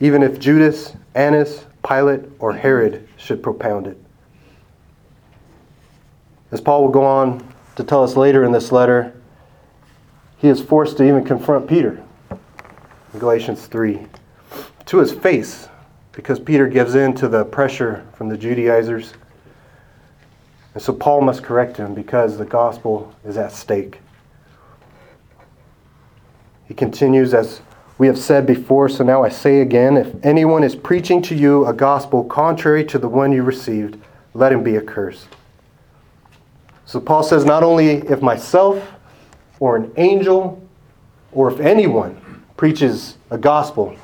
even 0.00 0.22
if 0.22 0.40
Judas, 0.40 0.94
Annas, 1.14 1.66
Pilate, 1.86 2.22
or 2.38 2.54
Herod 2.54 3.06
should 3.16 3.42
propound 3.42 3.86
it. 3.86 4.02
As 6.50 6.60
Paul 6.60 6.82
will 6.82 6.90
go 6.90 7.04
on 7.04 7.46
to 7.76 7.84
tell 7.84 8.02
us 8.02 8.16
later 8.16 8.42
in 8.44 8.50
this 8.50 8.72
letter, 8.72 9.14
he 10.38 10.48
is 10.48 10.60
forced 10.60 10.96
to 10.96 11.04
even 11.04 11.24
confront 11.24 11.68
Peter 11.68 12.02
in 13.12 13.18
Galatians 13.18 13.66
3 13.66 14.06
to 14.86 14.98
his 14.98 15.12
face 15.12 15.68
because 16.12 16.40
Peter 16.40 16.66
gives 16.66 16.94
in 16.94 17.14
to 17.14 17.28
the 17.28 17.44
pressure 17.44 18.06
from 18.14 18.28
the 18.28 18.36
Judaizers. 18.36 19.12
And 20.74 20.82
so 20.82 20.92
Paul 20.92 21.20
must 21.20 21.42
correct 21.42 21.76
him 21.76 21.94
because 21.94 22.38
the 22.38 22.44
gospel 22.44 23.14
is 23.24 23.36
at 23.36 23.52
stake. 23.52 24.00
He 26.70 26.74
continues 26.74 27.34
as 27.34 27.62
we 27.98 28.06
have 28.06 28.16
said 28.16 28.46
before, 28.46 28.88
so 28.88 29.02
now 29.02 29.24
I 29.24 29.28
say 29.28 29.60
again 29.60 29.96
if 29.96 30.24
anyone 30.24 30.62
is 30.62 30.76
preaching 30.76 31.20
to 31.22 31.34
you 31.34 31.66
a 31.66 31.72
gospel 31.72 32.22
contrary 32.22 32.84
to 32.84 32.96
the 32.96 33.08
one 33.08 33.32
you 33.32 33.42
received, 33.42 34.00
let 34.34 34.52
him 34.52 34.62
be 34.62 34.76
accursed. 34.76 35.26
So 36.86 37.00
Paul 37.00 37.24
says, 37.24 37.44
not 37.44 37.64
only 37.64 37.96
if 37.96 38.22
myself 38.22 38.88
or 39.58 39.74
an 39.74 39.90
angel 39.96 40.64
or 41.32 41.50
if 41.50 41.58
anyone 41.58 42.44
preaches 42.56 43.16
a 43.30 43.36
gospel 43.36 43.96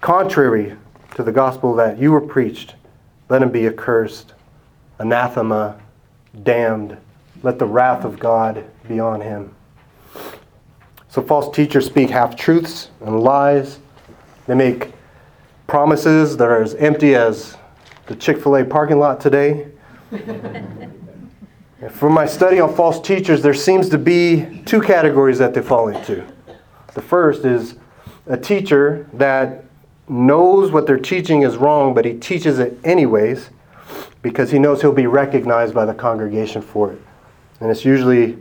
contrary 0.00 0.76
to 1.16 1.24
the 1.24 1.32
gospel 1.32 1.74
that 1.74 1.98
you 1.98 2.12
were 2.12 2.20
preached, 2.20 2.76
let 3.28 3.42
him 3.42 3.50
be 3.50 3.66
accursed, 3.66 4.34
anathema, 5.00 5.80
damned. 6.44 6.96
Let 7.42 7.58
the 7.58 7.66
wrath 7.66 8.04
of 8.04 8.20
God 8.20 8.64
be 8.86 9.00
on 9.00 9.20
him. 9.20 9.56
So 11.10 11.20
false 11.20 11.54
teachers 11.54 11.86
speak 11.86 12.08
half 12.08 12.36
truths 12.36 12.90
and 13.00 13.20
lies. 13.20 13.80
They 14.46 14.54
make 14.54 14.92
promises 15.66 16.36
that 16.36 16.48
are 16.48 16.62
as 16.62 16.76
empty 16.76 17.16
as 17.16 17.56
the 18.06 18.14
Chick 18.14 18.40
fil 18.40 18.56
A 18.56 18.64
parking 18.64 18.98
lot 18.98 19.20
today. 19.20 19.68
From 21.90 22.12
my 22.12 22.26
study 22.26 22.60
on 22.60 22.74
false 22.74 23.00
teachers, 23.00 23.42
there 23.42 23.54
seems 23.54 23.88
to 23.88 23.98
be 23.98 24.62
two 24.66 24.80
categories 24.80 25.38
that 25.38 25.54
they 25.54 25.62
fall 25.62 25.88
into. 25.88 26.24
The 26.94 27.02
first 27.02 27.44
is 27.44 27.74
a 28.26 28.36
teacher 28.36 29.08
that 29.14 29.64
knows 30.08 30.70
what 30.70 30.86
they're 30.86 30.98
teaching 30.98 31.42
is 31.42 31.56
wrong, 31.56 31.94
but 31.94 32.04
he 32.04 32.14
teaches 32.14 32.58
it 32.58 32.78
anyways 32.84 33.50
because 34.22 34.50
he 34.50 34.58
knows 34.58 34.80
he'll 34.80 34.92
be 34.92 35.06
recognized 35.06 35.74
by 35.74 35.84
the 35.86 35.94
congregation 35.94 36.62
for 36.62 36.92
it. 36.92 37.00
And 37.60 37.70
it's 37.70 37.84
usually 37.84 38.38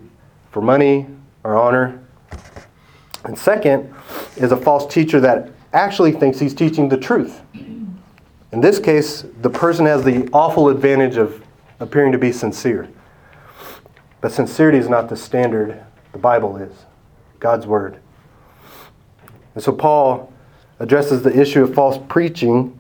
for 0.52 0.62
money 0.62 1.08
or 1.44 1.58
honor. 1.58 2.04
And 3.26 3.38
second 3.38 3.94
is 4.38 4.52
a 4.52 4.58
false 4.58 4.92
teacher 4.92 5.20
that 5.20 5.50
actually 5.74 6.12
thinks 6.12 6.40
he's 6.40 6.54
teaching 6.54 6.90
the 6.90 6.98
truth. 6.98 7.42
In 8.52 8.62
this 8.62 8.80
case, 8.80 9.26
the 9.42 9.50
person 9.50 9.86
has 9.86 10.04
the 10.04 10.28
awful 10.34 10.70
advantage 10.70 11.18
of 11.18 11.44
appearing 11.80 12.12
to 12.12 12.18
be 12.18 12.32
sincere. 12.32 12.90
But 14.22 14.32
sincerity 14.32 14.78
is 14.78 14.90
not 14.90 15.10
the 15.10 15.16
standard, 15.16 15.84
the 16.12 16.18
Bible 16.18 16.58
is, 16.58 16.74
God's 17.40 17.68
Word. 17.68 18.00
And 19.56 19.64
so 19.64 19.72
Paul 19.72 20.34
addresses 20.80 21.22
the 21.22 21.40
issue 21.40 21.64
of 21.64 21.74
false 21.74 22.00
preaching. 22.10 22.80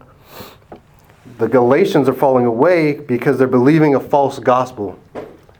The 1.37 1.47
Galatians 1.47 2.09
are 2.09 2.13
falling 2.13 2.45
away 2.45 2.93
because 2.93 3.37
they're 3.37 3.47
believing 3.47 3.95
a 3.95 3.99
false 3.99 4.39
gospel. 4.39 4.99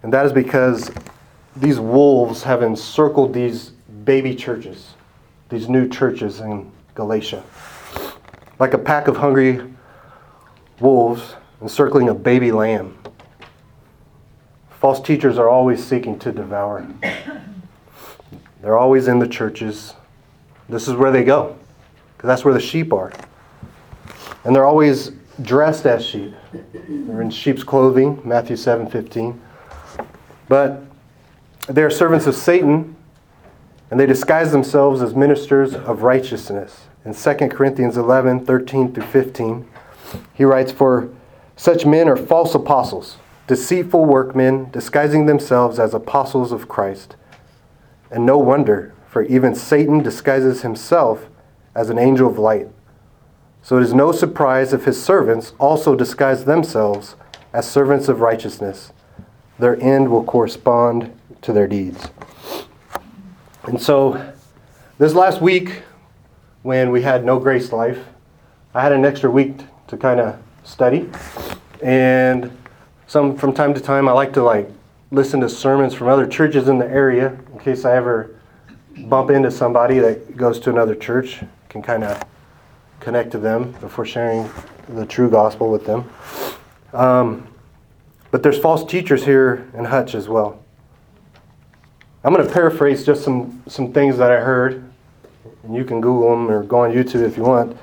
And 0.04 0.12
that 0.12 0.26
is 0.26 0.34
because 0.34 0.92
these 1.56 1.80
wolves 1.80 2.44
have 2.44 2.64
encircled 2.64 3.34
these 3.34 3.72
baby 4.10 4.34
churches, 4.34 4.96
these 5.50 5.70
new 5.70 5.88
churches 5.88 6.40
in 6.40 6.72
Galatia. 6.96 7.44
Like 8.58 8.74
a 8.74 8.78
pack 8.80 9.08
of 9.08 9.16
hungry 9.18 9.62
wolves 10.80 11.36
encircling 11.62 12.10
a 12.10 12.16
baby 12.16 12.52
lamb. 12.52 12.98
False 14.72 15.00
teachers 15.00 15.38
are 15.38 15.48
always 15.48 15.86
seeking 15.86 16.18
to 16.18 16.32
devour. 16.32 16.88
They're 18.64 18.80
always 18.80 19.08
in 19.08 19.20
the 19.20 19.28
churches. 19.28 19.94
This 20.68 20.88
is 20.88 20.96
where 20.96 21.12
they 21.12 21.24
go, 21.24 21.56
because 22.18 22.30
that's 22.30 22.44
where 22.44 22.56
the 22.56 22.60
sheep 22.60 22.92
are. 22.92 23.14
And 24.44 24.56
they're 24.56 24.66
always 24.66 25.12
dressed 25.44 25.86
as 25.86 26.04
sheep. 26.04 26.34
They're 26.74 27.22
in 27.22 27.30
sheep's 27.30 27.62
clothing, 27.62 28.20
Matthew 28.26 28.56
7:15. 28.56 29.40
But 30.48 30.82
they 31.68 31.84
are 31.84 31.92
servants 31.92 32.26
of 32.26 32.34
Satan, 32.34 32.96
and 33.92 34.00
they 34.00 34.06
disguise 34.06 34.52
themselves 34.52 35.02
as 35.02 35.16
ministers 35.16 35.74
of 35.74 36.04
righteousness. 36.04 36.88
In 37.06 37.14
2 37.14 37.34
Corinthians 37.50 37.98
11, 37.98 38.46
13 38.46 38.94
through 38.94 39.04
15, 39.04 39.68
he 40.34 40.44
writes, 40.44 40.72
For 40.72 41.10
such 41.56 41.86
men 41.86 42.08
are 42.08 42.18
false 42.18 42.54
apostles, 42.54 43.18
deceitful 43.48 44.06
workmen, 44.06 44.70
disguising 44.72 45.26
themselves 45.26 45.80
as 45.80 45.94
apostles 45.94 46.52
of 46.52 46.68
Christ. 46.68 47.16
And 48.12 48.26
no 48.26 48.38
wonder, 48.38 48.94
for 49.08 49.24
even 49.24 49.56
Satan 49.56 50.04
disguises 50.04 50.62
himself 50.62 51.28
as 51.74 51.90
an 51.90 51.98
angel 51.98 52.30
of 52.30 52.38
light. 52.38 52.68
So 53.62 53.78
it 53.78 53.84
is 53.84 53.94
no 53.94 54.12
surprise 54.12 54.74
if 54.74 54.86
his 54.86 55.02
servants 55.02 55.54
also 55.60 55.96
disguise 55.96 56.46
themselves 56.46 57.16
as 57.54 57.70
servants 57.70 58.08
of 58.08 58.22
righteousness. 58.22 58.92
Their 59.58 59.82
end 59.82 60.10
will 60.10 60.24
correspond 60.24 61.12
to 61.42 61.54
their 61.54 61.68
deeds. 61.68 62.10
And 63.70 63.80
so, 63.80 64.34
this 64.98 65.14
last 65.14 65.44
week, 65.44 65.84
when 66.64 66.90
we 66.90 67.04
had 67.04 67.24
no 67.24 67.38
grace 67.38 67.72
life, 67.72 68.04
I 68.74 68.82
had 68.82 68.92
an 68.92 69.06
extra 69.06 69.30
week 69.30 69.58
to 69.90 69.96
kind 69.96 70.20
of 70.20 70.42
study. 70.64 71.08
And 71.84 72.50
some 73.06 73.38
from 73.38 73.54
time 73.54 73.76
to 73.76 73.80
time, 73.80 74.10
I 74.10 74.12
like 74.12 74.34
to 74.34 74.42
like 74.42 74.68
listen 75.12 75.40
to 75.42 75.50
sermons 75.50 75.94
from 75.94 76.08
other 76.08 76.26
churches 76.26 76.68
in 76.68 76.80
the 76.80 76.88
area 76.88 77.38
in 77.54 77.60
case 77.60 77.86
I 77.86 77.96
ever 77.96 78.36
bump 79.02 79.30
into 79.30 79.52
somebody 79.52 80.00
that 80.00 80.36
goes 80.36 80.60
to 80.62 80.72
another 80.72 80.96
church, 80.96 81.44
can 81.70 81.84
kind 81.84 82.04
of 82.04 82.24
connect 83.02 83.30
to 83.34 83.38
them 83.38 83.74
before 83.74 84.04
sharing 84.04 84.50
the 84.88 85.06
true 85.06 85.30
gospel 85.30 85.72
with 85.72 85.86
them. 85.86 86.10
Um, 86.92 87.48
but 88.32 88.42
there's 88.42 88.58
false 88.58 88.84
teachers 88.84 89.26
here 89.26 89.70
in 89.76 89.86
Hutch 89.86 90.16
as 90.16 90.28
well. 90.28 90.60
I'm 92.24 92.34
going 92.34 92.46
to 92.46 92.54
paraphrase 92.54 93.06
just 93.06 93.24
some, 93.24 93.64
some 93.68 93.94
things 93.94 94.18
that 94.18 94.30
I 94.30 94.42
heard, 94.42 94.84
and 95.64 95.74
you 95.74 95.86
can 95.86 96.02
Google 96.02 96.32
them 96.32 96.52
or 96.52 96.64
go 96.64 96.82
on 96.82 96.92
YouTube 96.92 97.26
if 97.26 97.38
you 97.38 97.44
want. 97.44 97.78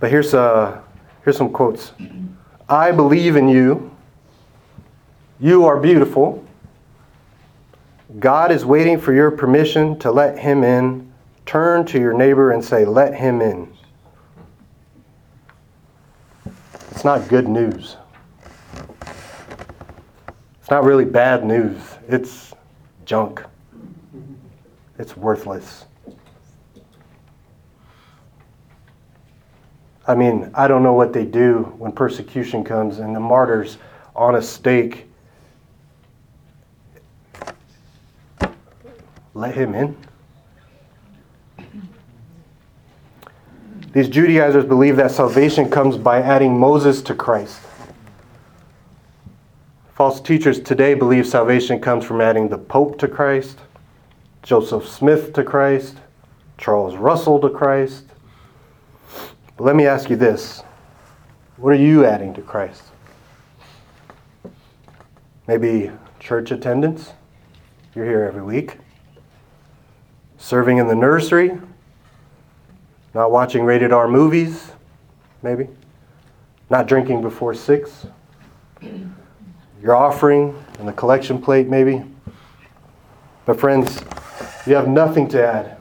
But 0.00 0.10
here's, 0.10 0.32
uh, 0.32 0.80
here's 1.22 1.36
some 1.36 1.52
quotes 1.52 1.92
I 2.68 2.92
believe 2.92 3.36
in 3.36 3.48
you. 3.48 3.94
You 5.38 5.66
are 5.66 5.78
beautiful. 5.78 6.46
God 8.18 8.50
is 8.50 8.64
waiting 8.64 8.98
for 8.98 9.12
your 9.12 9.30
permission 9.30 9.98
to 9.98 10.10
let 10.10 10.38
him 10.38 10.64
in. 10.64 11.12
Turn 11.44 11.84
to 11.86 11.98
your 11.98 12.14
neighbor 12.14 12.52
and 12.52 12.64
say, 12.64 12.84
Let 12.84 13.14
him 13.14 13.42
in. 13.42 13.70
It's 16.90 17.04
not 17.04 17.28
good 17.28 17.48
news. 17.48 17.96
It's 20.64 20.70
not 20.70 20.84
really 20.84 21.04
bad 21.04 21.44
news. 21.44 21.76
It's 22.08 22.54
junk. 23.04 23.42
It's 24.98 25.14
worthless. 25.14 25.84
I 30.06 30.14
mean, 30.14 30.50
I 30.54 30.66
don't 30.66 30.82
know 30.82 30.94
what 30.94 31.12
they 31.12 31.26
do 31.26 31.74
when 31.76 31.92
persecution 31.92 32.64
comes 32.64 32.98
and 32.98 33.14
the 33.14 33.20
martyrs 33.20 33.76
on 34.16 34.36
a 34.36 34.40
stake. 34.40 35.06
Let 39.34 39.54
him 39.54 39.74
in. 39.74 39.94
These 43.92 44.08
Judaizers 44.08 44.64
believe 44.64 44.96
that 44.96 45.10
salvation 45.10 45.68
comes 45.68 45.98
by 45.98 46.22
adding 46.22 46.58
Moses 46.58 47.02
to 47.02 47.14
Christ. 47.14 47.60
False 50.04 50.20
teachers 50.20 50.60
today 50.60 50.92
believe 50.92 51.26
salvation 51.26 51.80
comes 51.80 52.04
from 52.04 52.20
adding 52.20 52.46
the 52.46 52.58
Pope 52.58 52.98
to 52.98 53.08
Christ, 53.08 53.58
Joseph 54.42 54.86
Smith 54.86 55.32
to 55.32 55.42
Christ, 55.42 55.96
Charles 56.58 56.94
Russell 56.94 57.40
to 57.40 57.48
Christ. 57.48 58.04
But 59.56 59.64
let 59.64 59.74
me 59.74 59.86
ask 59.86 60.10
you 60.10 60.16
this 60.16 60.62
what 61.56 61.72
are 61.72 61.82
you 61.82 62.04
adding 62.04 62.34
to 62.34 62.42
Christ? 62.42 62.82
Maybe 65.48 65.90
church 66.20 66.50
attendance? 66.50 67.14
You're 67.94 68.04
here 68.04 68.24
every 68.24 68.42
week. 68.42 68.76
Serving 70.36 70.76
in 70.76 70.86
the 70.86 70.94
nursery? 70.94 71.58
Not 73.14 73.30
watching 73.30 73.64
rated 73.64 73.90
R 73.90 74.06
movies? 74.06 74.70
Maybe. 75.42 75.66
Not 76.68 76.88
drinking 76.88 77.22
before 77.22 77.54
six? 77.54 78.06
Your 79.84 79.94
offering 79.94 80.56
and 80.78 80.88
the 80.88 80.94
collection 80.94 81.42
plate, 81.42 81.68
maybe? 81.68 82.02
But, 83.44 83.60
friends, 83.60 84.00
you 84.66 84.74
have 84.74 84.88
nothing 84.88 85.28
to 85.28 85.46
add 85.46 85.76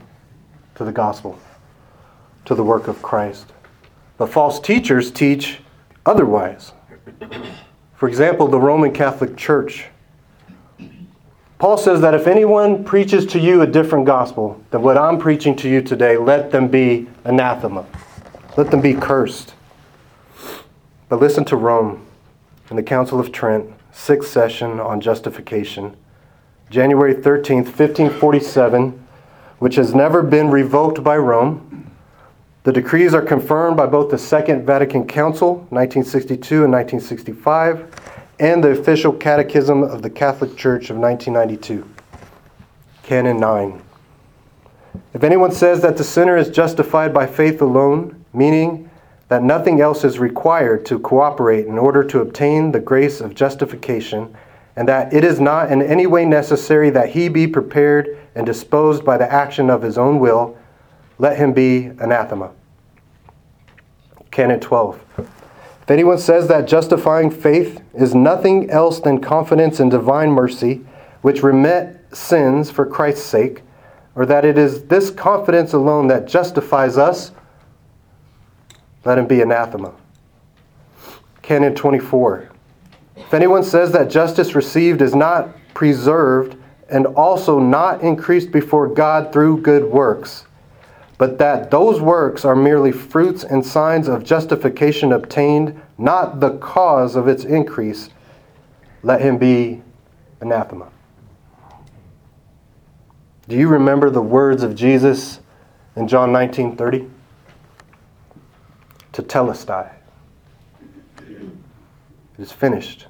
to 0.75 0.83
the 0.83 0.91
gospel, 0.91 1.39
to 2.43 2.53
the 2.53 2.65
work 2.65 2.89
of 2.89 3.01
Christ. 3.01 3.53
But 4.17 4.27
false 4.27 4.59
teachers 4.59 5.09
teach 5.09 5.59
otherwise. 6.05 6.73
For 7.95 8.09
example, 8.09 8.49
the 8.49 8.59
Roman 8.59 8.91
Catholic 8.91 9.37
Church. 9.37 9.85
Paul 11.57 11.77
says 11.77 12.01
that 12.01 12.13
if 12.13 12.27
anyone 12.27 12.83
preaches 12.83 13.25
to 13.27 13.39
you 13.39 13.61
a 13.61 13.67
different 13.67 14.05
gospel 14.05 14.61
than 14.71 14.81
what 14.81 14.97
I'm 14.97 15.17
preaching 15.17 15.55
to 15.55 15.69
you 15.69 15.81
today, 15.81 16.17
let 16.17 16.51
them 16.51 16.67
be 16.67 17.07
anathema. 17.23 17.85
Let 18.57 18.69
them 18.69 18.81
be 18.81 18.95
cursed. 18.95 19.53
But 21.07 21.21
listen 21.21 21.45
to 21.45 21.55
Rome 21.55 22.05
and 22.69 22.77
the 22.77 22.83
Council 22.83 23.17
of 23.17 23.31
Trent, 23.31 23.71
sixth 23.93 24.29
session 24.29 24.79
on 24.79 24.99
justification, 24.99 25.95
January 26.69 27.13
13th, 27.13 27.67
1547, 27.67 29.07
which 29.59 29.75
has 29.75 29.95
never 29.95 30.21
been 30.21 30.49
revoked 30.49 31.03
by 31.03 31.15
Rome. 31.15 31.91
The 32.63 32.73
decrees 32.73 33.13
are 33.13 33.21
confirmed 33.21 33.77
by 33.77 33.85
both 33.85 34.09
the 34.09 34.17
Second 34.17 34.65
Vatican 34.65 35.07
Council, 35.07 35.55
1962 35.69 36.63
and 36.63 36.73
1965, 36.73 37.87
and 38.39 38.63
the 38.63 38.71
official 38.71 39.13
Catechism 39.13 39.83
of 39.83 40.01
the 40.01 40.09
Catholic 40.09 40.57
Church 40.57 40.89
of 40.89 40.97
1992. 40.97 41.87
Canon 43.03 43.39
9. 43.39 43.81
If 45.13 45.23
anyone 45.23 45.51
says 45.51 45.81
that 45.81 45.97
the 45.97 46.03
sinner 46.03 46.37
is 46.37 46.49
justified 46.49 47.13
by 47.13 47.27
faith 47.27 47.61
alone, 47.61 48.25
meaning 48.33 48.89
that 49.27 49.43
nothing 49.43 49.81
else 49.81 50.03
is 50.03 50.19
required 50.19 50.85
to 50.85 50.99
cooperate 50.99 51.65
in 51.65 51.77
order 51.77 52.03
to 52.03 52.19
obtain 52.19 52.71
the 52.71 52.79
grace 52.79 53.21
of 53.21 53.33
justification, 53.33 54.35
and 54.75 54.87
that 54.87 55.13
it 55.13 55.23
is 55.23 55.39
not 55.39 55.71
in 55.71 55.81
any 55.81 56.07
way 56.07 56.25
necessary 56.25 56.89
that 56.89 57.09
he 57.09 57.29
be 57.29 57.47
prepared 57.47 58.17
and 58.35 58.45
disposed 58.45 59.05
by 59.05 59.17
the 59.17 59.31
action 59.31 59.69
of 59.69 59.81
his 59.81 59.97
own 59.97 60.19
will, 60.19 60.57
let 61.19 61.37
him 61.37 61.53
be 61.53 61.85
anathema. 61.99 62.51
Canon 64.31 64.59
12. 64.59 64.99
If 65.83 65.91
anyone 65.91 66.17
says 66.17 66.47
that 66.47 66.67
justifying 66.67 67.29
faith 67.29 67.81
is 67.93 68.15
nothing 68.15 68.69
else 68.69 68.99
than 68.99 69.19
confidence 69.19 69.79
in 69.79 69.89
divine 69.89 70.31
mercy, 70.31 70.85
which 71.21 71.43
remit 71.43 71.99
sins 72.15 72.71
for 72.71 72.85
Christ's 72.85 73.25
sake, 73.25 73.61
or 74.15 74.25
that 74.25 74.45
it 74.45 74.57
is 74.57 74.85
this 74.85 75.09
confidence 75.11 75.73
alone 75.73 76.07
that 76.07 76.27
justifies 76.27 76.97
us, 76.97 77.31
let 79.05 79.17
him 79.17 79.27
be 79.27 79.41
anathema. 79.41 79.93
Canon 81.41 81.75
24. 81.75 82.49
If 83.15 83.33
anyone 83.33 83.63
says 83.63 83.91
that 83.91 84.09
justice 84.09 84.55
received 84.55 85.01
is 85.01 85.13
not 85.13 85.49
preserved 85.73 86.55
and 86.89 87.05
also 87.07 87.59
not 87.59 88.01
increased 88.01 88.51
before 88.51 88.87
God 88.87 89.33
through 89.33 89.61
good 89.61 89.83
works, 89.83 90.45
but 91.17 91.37
that 91.37 91.71
those 91.71 92.01
works 92.01 92.43
are 92.43 92.55
merely 92.55 92.91
fruits 92.91 93.43
and 93.43 93.65
signs 93.65 94.07
of 94.07 94.23
justification 94.23 95.11
obtained, 95.11 95.79
not 95.97 96.39
the 96.39 96.57
cause 96.57 97.15
of 97.15 97.27
its 97.27 97.43
increase, 97.43 98.09
let 99.03 99.21
him 99.21 99.37
be 99.37 99.81
anathema. 100.41 100.89
Do 103.47 103.57
you 103.57 103.67
remember 103.67 104.09
the 104.09 104.21
words 104.21 104.63
of 104.63 104.75
Jesus 104.75 105.39
in 105.95 106.07
John 106.07 106.31
19:30? 106.31 107.09
Tetelestai. 109.13 109.91
It 111.19 112.39
is 112.39 112.51
finished. 112.51 113.07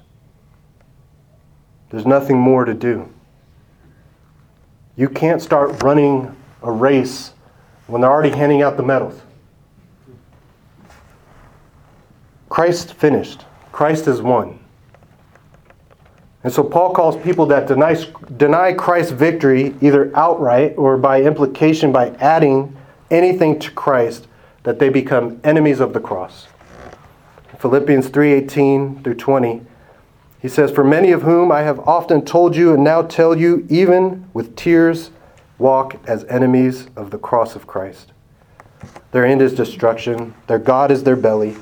There's 1.90 2.06
nothing 2.06 2.38
more 2.38 2.64
to 2.64 2.74
do. 2.74 3.08
You 4.96 5.08
can't 5.08 5.40
start 5.40 5.82
running 5.82 6.36
a 6.62 6.70
race 6.70 7.32
when 7.86 8.02
they're 8.02 8.10
already 8.10 8.36
handing 8.36 8.62
out 8.62 8.76
the 8.76 8.82
medals. 8.82 9.20
Christ 12.48 12.94
finished. 12.94 13.44
Christ 13.72 14.06
is 14.06 14.22
won. 14.22 14.60
And 16.44 16.52
so 16.52 16.62
Paul 16.62 16.92
calls 16.92 17.16
people 17.16 17.46
that 17.46 17.66
deny, 17.66 17.96
deny 18.36 18.74
Christ's 18.74 19.12
victory 19.12 19.74
either 19.80 20.14
outright 20.14 20.74
or 20.76 20.98
by 20.98 21.22
implication 21.22 21.90
by 21.90 22.10
adding 22.20 22.76
anything 23.10 23.58
to 23.60 23.70
Christ 23.70 24.28
that 24.64 24.78
they 24.78 24.88
become 24.88 25.40
enemies 25.44 25.80
of 25.80 25.92
the 25.92 26.00
cross. 26.00 26.48
Philippians 27.58 28.10
3:18 28.10 29.02
through 29.02 29.14
20 29.14 29.62
he 30.44 30.50
says, 30.50 30.70
For 30.70 30.84
many 30.84 31.10
of 31.10 31.22
whom 31.22 31.50
I 31.50 31.62
have 31.62 31.80
often 31.88 32.22
told 32.22 32.54
you 32.54 32.74
and 32.74 32.84
now 32.84 33.00
tell 33.00 33.34
you, 33.34 33.66
even 33.70 34.28
with 34.34 34.54
tears, 34.54 35.10
walk 35.56 35.96
as 36.06 36.24
enemies 36.24 36.86
of 36.96 37.10
the 37.10 37.16
cross 37.16 37.56
of 37.56 37.66
Christ. 37.66 38.12
Their 39.12 39.24
end 39.24 39.40
is 39.40 39.54
destruction, 39.54 40.34
their 40.46 40.58
God 40.58 40.90
is 40.90 41.02
their 41.02 41.16
belly, 41.16 41.56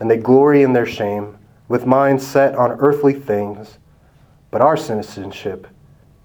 and 0.00 0.10
they 0.10 0.16
glory 0.16 0.64
in 0.64 0.72
their 0.72 0.86
shame, 0.86 1.38
with 1.68 1.86
minds 1.86 2.26
set 2.26 2.56
on 2.56 2.72
earthly 2.80 3.12
things. 3.12 3.78
But 4.50 4.60
our 4.60 4.76
citizenship 4.76 5.68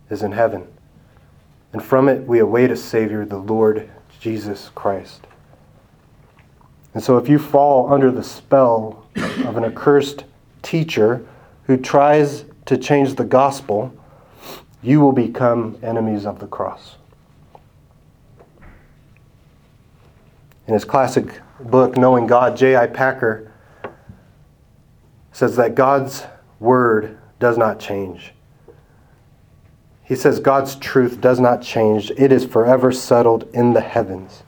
is 0.10 0.24
in 0.24 0.32
heaven, 0.32 0.68
and 1.72 1.84
from 1.84 2.10
it 2.10 2.26
we 2.26 2.40
await 2.40 2.72
a 2.72 2.78
Savior, 2.78 3.26
the 3.26 3.38
Lord 3.38 3.88
Jesus 4.20 4.72
Christ. 4.74 5.28
And 6.94 7.04
so 7.04 7.18
if 7.18 7.30
you 7.30 7.40
fall 7.40 7.92
under 7.92 8.12
the 8.12 8.24
spell 8.24 9.06
of 9.16 9.58
an 9.58 9.64
accursed 9.64 10.26
teacher, 10.62 11.26
who 11.72 11.78
tries 11.78 12.44
to 12.66 12.78
change 12.78 13.16
the 13.16 13.24
gospel, 13.24 13.94
you 14.84 15.00
will 15.00 15.14
become 15.14 15.78
enemies 15.82 16.26
of 16.26 16.40
the 16.40 16.48
cross. 16.48 16.98
In 20.68 20.74
his 20.74 20.86
classic 20.86 21.40
book, 21.60 21.98
Knowing 21.98 22.28
God, 22.28 22.58
J.I. 22.58 22.88
Packer 22.88 23.52
says 25.32 25.56
that 25.56 25.76
God's 25.76 26.26
word 26.60 27.18
does 27.40 27.58
not 27.58 27.80
change. 27.80 28.34
He 30.04 30.16
says 30.16 30.40
God's 30.40 30.76
truth 30.76 31.22
does 31.22 31.40
not 31.40 31.62
change, 31.62 32.12
it 32.18 32.34
is 32.34 32.44
forever 32.44 32.92
settled 32.92 33.50
in 33.54 33.74
the 33.74 33.82
heavens. 33.82 34.44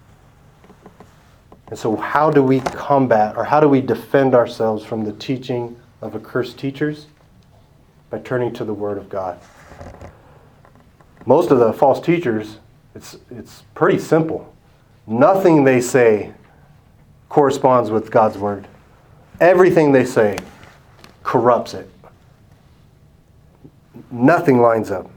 And 1.74 1.80
so, 1.80 1.96
how 1.96 2.30
do 2.30 2.44
we 2.44 2.60
combat 2.60 3.36
or 3.36 3.44
how 3.44 3.60
do 3.60 3.68
we 3.68 3.82
defend 3.82 4.36
ourselves 4.36 4.86
from 4.86 5.06
the 5.06 5.14
teaching 5.14 5.76
of 6.04 6.16
accursed 6.16 6.60
teachers? 6.60 7.08
by 8.14 8.20
turning 8.20 8.54
to 8.54 8.64
the 8.64 8.74
Word 8.76 9.00
of 9.00 9.10
God. 9.10 9.40
Most 11.26 11.50
of 11.50 11.58
the 11.58 11.74
false 11.74 12.00
teachers, 12.00 12.60
it's, 12.94 13.18
it's 13.32 13.64
pretty 13.74 13.98
simple. 13.98 14.54
Nothing 15.08 15.64
they 15.64 15.82
say 15.82 16.32
corresponds 17.28 17.90
with 17.90 18.12
God's 18.12 18.38
Word, 18.38 18.68
everything 19.42 19.94
they 19.94 20.06
say 20.06 20.38
corrupts 21.24 21.74
it. 21.74 21.90
Nothing 24.12 24.62
lines 24.62 24.92
up. 24.92 25.10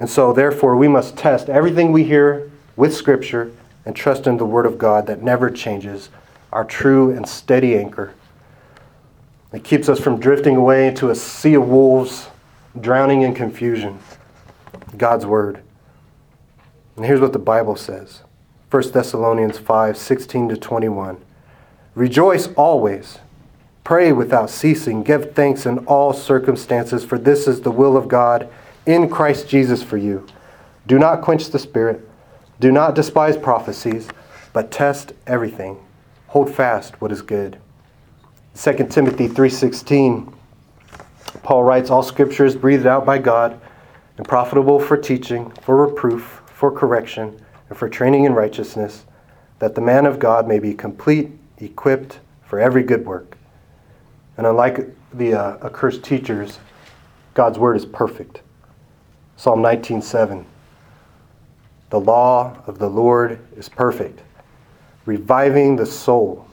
And 0.00 0.10
so, 0.10 0.32
therefore, 0.32 0.74
we 0.74 0.88
must 0.88 1.16
test 1.16 1.48
everything 1.48 1.92
we 1.92 2.02
hear 2.02 2.50
with 2.74 2.92
Scripture 2.92 3.52
and 3.86 3.96
trust 3.96 4.26
in 4.26 4.36
the 4.36 4.44
Word 4.44 4.66
of 4.66 4.76
God 4.76 5.06
that 5.06 5.22
never 5.22 5.48
changes, 5.48 6.10
our 6.52 6.64
true 6.64 7.10
and 7.10 7.26
steady 7.26 7.76
anchor 7.76 8.12
it 9.56 9.64
keeps 9.64 9.88
us 9.88 9.98
from 9.98 10.20
drifting 10.20 10.54
away 10.56 10.86
into 10.86 11.08
a 11.08 11.14
sea 11.14 11.54
of 11.54 11.66
wolves, 11.66 12.28
drowning 12.78 13.22
in 13.22 13.34
confusion. 13.34 13.98
God's 14.98 15.24
Word. 15.24 15.62
And 16.96 17.06
here's 17.06 17.20
what 17.20 17.32
the 17.32 17.38
Bible 17.38 17.74
says 17.74 18.22
1 18.70 18.92
Thessalonians 18.92 19.58
5 19.58 19.96
16 19.96 20.50
to 20.50 20.56
21. 20.56 21.18
Rejoice 21.94 22.48
always, 22.48 23.18
pray 23.82 24.12
without 24.12 24.50
ceasing, 24.50 25.02
give 25.02 25.34
thanks 25.34 25.64
in 25.64 25.78
all 25.86 26.12
circumstances, 26.12 27.02
for 27.02 27.16
this 27.16 27.48
is 27.48 27.62
the 27.62 27.70
will 27.70 27.96
of 27.96 28.08
God 28.08 28.50
in 28.84 29.08
Christ 29.08 29.48
Jesus 29.48 29.82
for 29.82 29.96
you. 29.96 30.26
Do 30.86 30.98
not 30.98 31.22
quench 31.22 31.48
the 31.48 31.58
Spirit, 31.58 32.06
do 32.60 32.72
not 32.72 32.94
despise 32.94 33.36
prophecies, 33.36 34.08
but 34.52 34.70
test 34.70 35.12
everything. 35.26 35.78
Hold 36.28 36.50
fast 36.50 37.00
what 37.00 37.12
is 37.12 37.22
good 37.22 37.58
2 38.56 38.90
Timothy 38.90 39.28
3:16 39.28 40.32
Paul 41.42 41.62
writes 41.62 41.90
all 41.90 42.02
scripture 42.02 42.46
is 42.46 42.56
breathed 42.56 42.86
out 42.86 43.04
by 43.04 43.18
God 43.18 43.60
and 44.16 44.26
profitable 44.26 44.80
for 44.80 44.96
teaching, 44.96 45.50
for 45.60 45.76
reproof, 45.86 46.42
for 46.46 46.72
correction, 46.72 47.38
and 47.68 47.76
for 47.76 47.88
training 47.88 48.24
in 48.24 48.34
righteousness, 48.34 49.04
that 49.58 49.74
the 49.74 49.82
man 49.82 50.06
of 50.06 50.18
God 50.18 50.48
may 50.48 50.58
be 50.58 50.72
complete, 50.72 51.30
equipped 51.58 52.18
for 52.46 52.58
every 52.58 52.82
good 52.82 53.04
work. 53.04 53.36
And 54.38 54.46
unlike 54.46 54.88
the 55.12 55.34
uh, 55.34 55.66
accursed 55.66 56.02
teachers, 56.02 56.58
God's 57.34 57.58
word 57.58 57.76
is 57.76 57.84
perfect. 57.84 58.40
Psalm 59.36 59.60
19:7 59.60 60.46
The 61.90 62.00
law 62.00 62.56
of 62.66 62.78
the 62.78 62.88
Lord 62.88 63.38
is 63.56 63.68
perfect, 63.68 64.22
reviving 65.04 65.76
the 65.76 65.86
soul. 65.86 66.46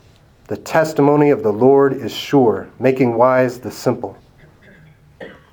The 0.48 0.58
testimony 0.58 1.32
of 1.32 1.42
the 1.42 1.54
Lord 1.54 1.94
is 1.94 2.12
sure, 2.12 2.68
making 2.80 3.16
wise 3.16 3.60
the 3.60 3.72
simple. 3.72 4.16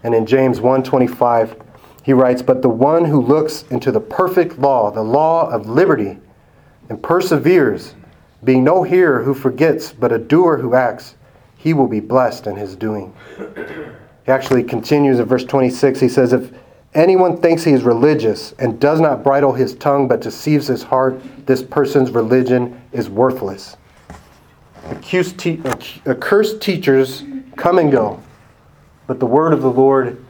And 0.02 0.14
in 0.14 0.26
James 0.26 0.60
1:25, 0.60 1.56
he 2.02 2.12
writes, 2.12 2.42
"But 2.42 2.60
the 2.60 2.68
one 2.68 3.04
who 3.06 3.20
looks 3.20 3.64
into 3.70 3.92
the 3.92 4.00
perfect 4.00 4.58
law, 4.58 4.90
the 4.90 5.02
law 5.02 5.48
of 5.48 5.68
liberty, 5.68 6.18
and 6.88 7.02
perseveres, 7.02 7.94
being 8.42 8.64
no 8.64 8.82
hearer 8.82 9.22
who 9.22 9.34
forgets, 9.34 9.92
but 9.92 10.12
a 10.12 10.18
doer 10.18 10.58
who 10.58 10.74
acts, 10.74 11.14
he 11.56 11.72
will 11.72 11.86
be 11.86 12.00
blessed 12.00 12.46
in 12.46 12.56
his 12.56 12.76
doing." 12.76 13.12
He 14.24 14.32
actually 14.32 14.62
continues 14.62 15.18
in 15.18 15.26
verse 15.26 15.44
26. 15.44 16.00
He 16.00 16.08
says, 16.08 16.32
"If 16.32 16.50
anyone 16.95 17.36
thinks 17.36 17.64
he 17.64 17.72
is 17.72 17.82
religious 17.82 18.53
and 18.59 18.80
does 18.80 19.01
not 19.01 19.22
bridle 19.22 19.53
his 19.53 19.74
tongue 19.74 20.09
but 20.09 20.20
deceives 20.20 20.66
his 20.66 20.82
heart, 20.82 21.20
this 21.47 21.62
person's 21.62 22.11
religion 22.11 22.80
is 22.93 23.09
worthless." 23.09 23.76
accursed 26.07 26.61
teachers 26.61 27.24
come 27.57 27.78
and 27.78 27.93
go, 27.93 28.20
but 29.07 29.20
the 29.20 29.26
word 29.26 29.53
of 29.53 29.62
the 29.62 29.70
Lord 29.70 30.24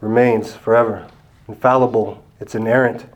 remains 0.00 0.54
forever. 0.54 1.06
Infallible, 1.48 2.22
it's 2.38 2.54
inerrant. 2.54 3.06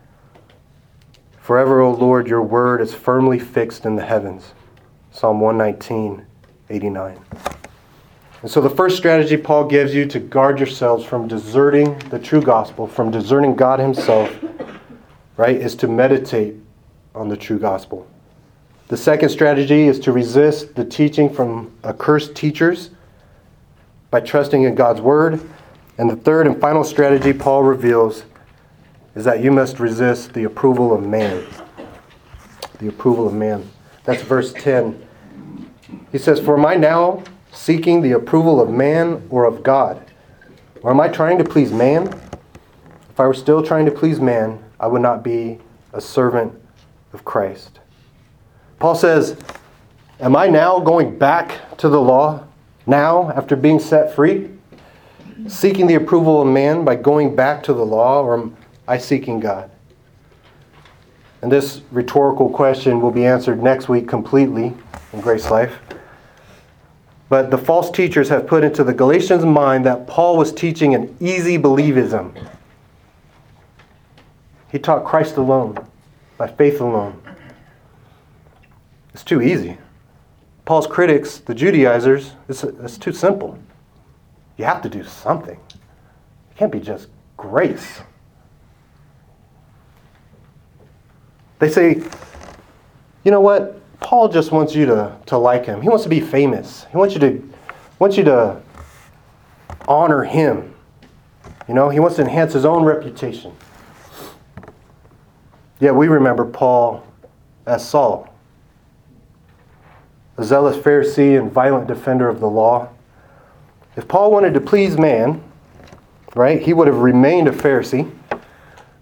Forever, 1.40 1.80
O 1.80 1.92
Lord, 1.92 2.26
your 2.26 2.42
word 2.42 2.80
is 2.80 2.94
firmly 2.94 3.38
fixed 3.38 3.84
in 3.84 3.96
the 3.96 4.04
heavens. 4.04 4.54
Psalm 5.12 5.40
119, 5.40 6.26
89. 6.70 7.18
And 8.44 8.50
so, 8.50 8.60
the 8.60 8.68
first 8.68 8.98
strategy 8.98 9.38
Paul 9.38 9.64
gives 9.68 9.94
you 9.94 10.04
to 10.04 10.20
guard 10.20 10.58
yourselves 10.58 11.02
from 11.02 11.26
deserting 11.26 11.98
the 12.10 12.18
true 12.18 12.42
gospel, 12.42 12.86
from 12.86 13.10
deserting 13.10 13.56
God 13.56 13.80
Himself, 13.80 14.30
right, 15.38 15.56
is 15.56 15.74
to 15.76 15.88
meditate 15.88 16.54
on 17.14 17.30
the 17.30 17.38
true 17.38 17.58
gospel. 17.58 18.06
The 18.88 18.98
second 18.98 19.30
strategy 19.30 19.84
is 19.84 19.98
to 20.00 20.12
resist 20.12 20.74
the 20.74 20.84
teaching 20.84 21.32
from 21.32 21.72
accursed 21.84 22.34
teachers 22.34 22.90
by 24.10 24.20
trusting 24.20 24.64
in 24.64 24.74
God's 24.74 25.00
word. 25.00 25.40
And 25.96 26.10
the 26.10 26.16
third 26.16 26.46
and 26.46 26.60
final 26.60 26.84
strategy 26.84 27.32
Paul 27.32 27.62
reveals 27.62 28.24
is 29.14 29.24
that 29.24 29.42
you 29.42 29.52
must 29.52 29.80
resist 29.80 30.34
the 30.34 30.44
approval 30.44 30.92
of 30.92 31.02
man. 31.02 31.46
The 32.78 32.88
approval 32.88 33.26
of 33.26 33.32
man. 33.32 33.66
That's 34.04 34.20
verse 34.20 34.52
10. 34.52 35.02
He 36.12 36.18
says, 36.18 36.40
For 36.40 36.58
my 36.58 36.74
now 36.74 37.22
seeking 37.54 38.02
the 38.02 38.12
approval 38.12 38.60
of 38.60 38.68
man 38.68 39.26
or 39.30 39.44
of 39.44 39.62
God? 39.62 40.04
Or 40.82 40.90
am 40.90 41.00
I 41.00 41.08
trying 41.08 41.38
to 41.38 41.44
please 41.44 41.72
man? 41.72 42.08
If 43.10 43.20
I 43.20 43.26
were 43.26 43.34
still 43.34 43.62
trying 43.62 43.86
to 43.86 43.92
please 43.92 44.20
man, 44.20 44.62
I 44.78 44.86
would 44.86 45.00
not 45.00 45.22
be 45.22 45.58
a 45.92 46.00
servant 46.00 46.60
of 47.12 47.24
Christ. 47.24 47.78
Paul 48.78 48.94
says, 48.94 49.36
Am 50.20 50.36
I 50.36 50.48
now 50.48 50.78
going 50.78 51.18
back 51.18 51.76
to 51.78 51.88
the 51.88 52.00
law 52.00 52.44
now 52.86 53.30
after 53.30 53.56
being 53.56 53.78
set 53.80 54.14
free? 54.14 54.50
Seeking 55.46 55.86
the 55.86 55.94
approval 55.94 56.42
of 56.42 56.48
man 56.48 56.84
by 56.84 56.96
going 56.96 57.34
back 57.34 57.62
to 57.64 57.72
the 57.72 57.84
law, 57.84 58.22
or 58.22 58.34
am 58.34 58.56
I 58.86 58.98
seeking 58.98 59.40
God? 59.40 59.70
And 61.42 61.50
this 61.50 61.82
rhetorical 61.90 62.48
question 62.48 63.00
will 63.00 63.10
be 63.10 63.26
answered 63.26 63.62
next 63.62 63.88
week 63.88 64.08
completely 64.08 64.74
in 65.12 65.20
Grace 65.20 65.50
Life. 65.50 65.78
But 67.28 67.50
the 67.50 67.58
false 67.58 67.90
teachers 67.90 68.28
have 68.28 68.46
put 68.46 68.64
into 68.64 68.84
the 68.84 68.92
Galatians' 68.92 69.44
mind 69.44 69.86
that 69.86 70.06
Paul 70.06 70.36
was 70.36 70.52
teaching 70.52 70.94
an 70.94 71.16
easy 71.20 71.58
believism. 71.58 72.48
He 74.70 74.78
taught 74.78 75.04
Christ 75.04 75.36
alone, 75.36 75.78
by 76.36 76.48
faith 76.48 76.80
alone. 76.80 77.20
It's 79.12 79.24
too 79.24 79.40
easy. 79.40 79.78
Paul's 80.64 80.86
critics, 80.86 81.38
the 81.38 81.54
Judaizers, 81.54 82.32
it's, 82.48 82.64
it's 82.64 82.98
too 82.98 83.12
simple. 83.12 83.58
You 84.56 84.64
have 84.64 84.82
to 84.82 84.88
do 84.88 85.04
something. 85.04 85.58
It 85.70 86.56
can't 86.56 86.72
be 86.72 86.80
just 86.80 87.08
grace. 87.36 88.00
They 91.58 91.70
say, 91.70 92.02
you 93.24 93.30
know 93.30 93.40
what? 93.40 93.80
Paul 94.04 94.28
just 94.28 94.52
wants 94.52 94.74
you 94.74 94.84
to, 94.84 95.16
to 95.24 95.38
like 95.38 95.64
him. 95.64 95.80
He 95.80 95.88
wants 95.88 96.02
to 96.02 96.10
be 96.10 96.20
famous. 96.20 96.84
He 96.90 96.96
wants 96.98 97.14
you 97.14 97.20
to 97.20 97.50
wants 97.98 98.18
you 98.18 98.24
to 98.24 98.60
honor 99.88 100.22
him. 100.24 100.74
You 101.66 101.72
know, 101.72 101.88
he 101.88 102.00
wants 102.00 102.16
to 102.16 102.22
enhance 102.22 102.52
his 102.52 102.66
own 102.66 102.84
reputation. 102.84 103.56
Yeah, 105.80 105.92
we 105.92 106.08
remember 106.08 106.44
Paul 106.44 107.02
as 107.64 107.88
Saul. 107.88 108.28
a 110.36 110.44
zealous 110.44 110.76
Pharisee 110.76 111.38
and 111.38 111.50
violent 111.50 111.86
defender 111.86 112.28
of 112.28 112.40
the 112.40 112.48
law. 112.48 112.90
If 113.96 114.06
Paul 114.06 114.30
wanted 114.30 114.52
to 114.52 114.60
please 114.60 114.98
man, 114.98 115.42
right, 116.34 116.60
he 116.60 116.74
would 116.74 116.88
have 116.88 116.98
remained 116.98 117.48
a 117.48 117.52
Pharisee, 117.52 118.12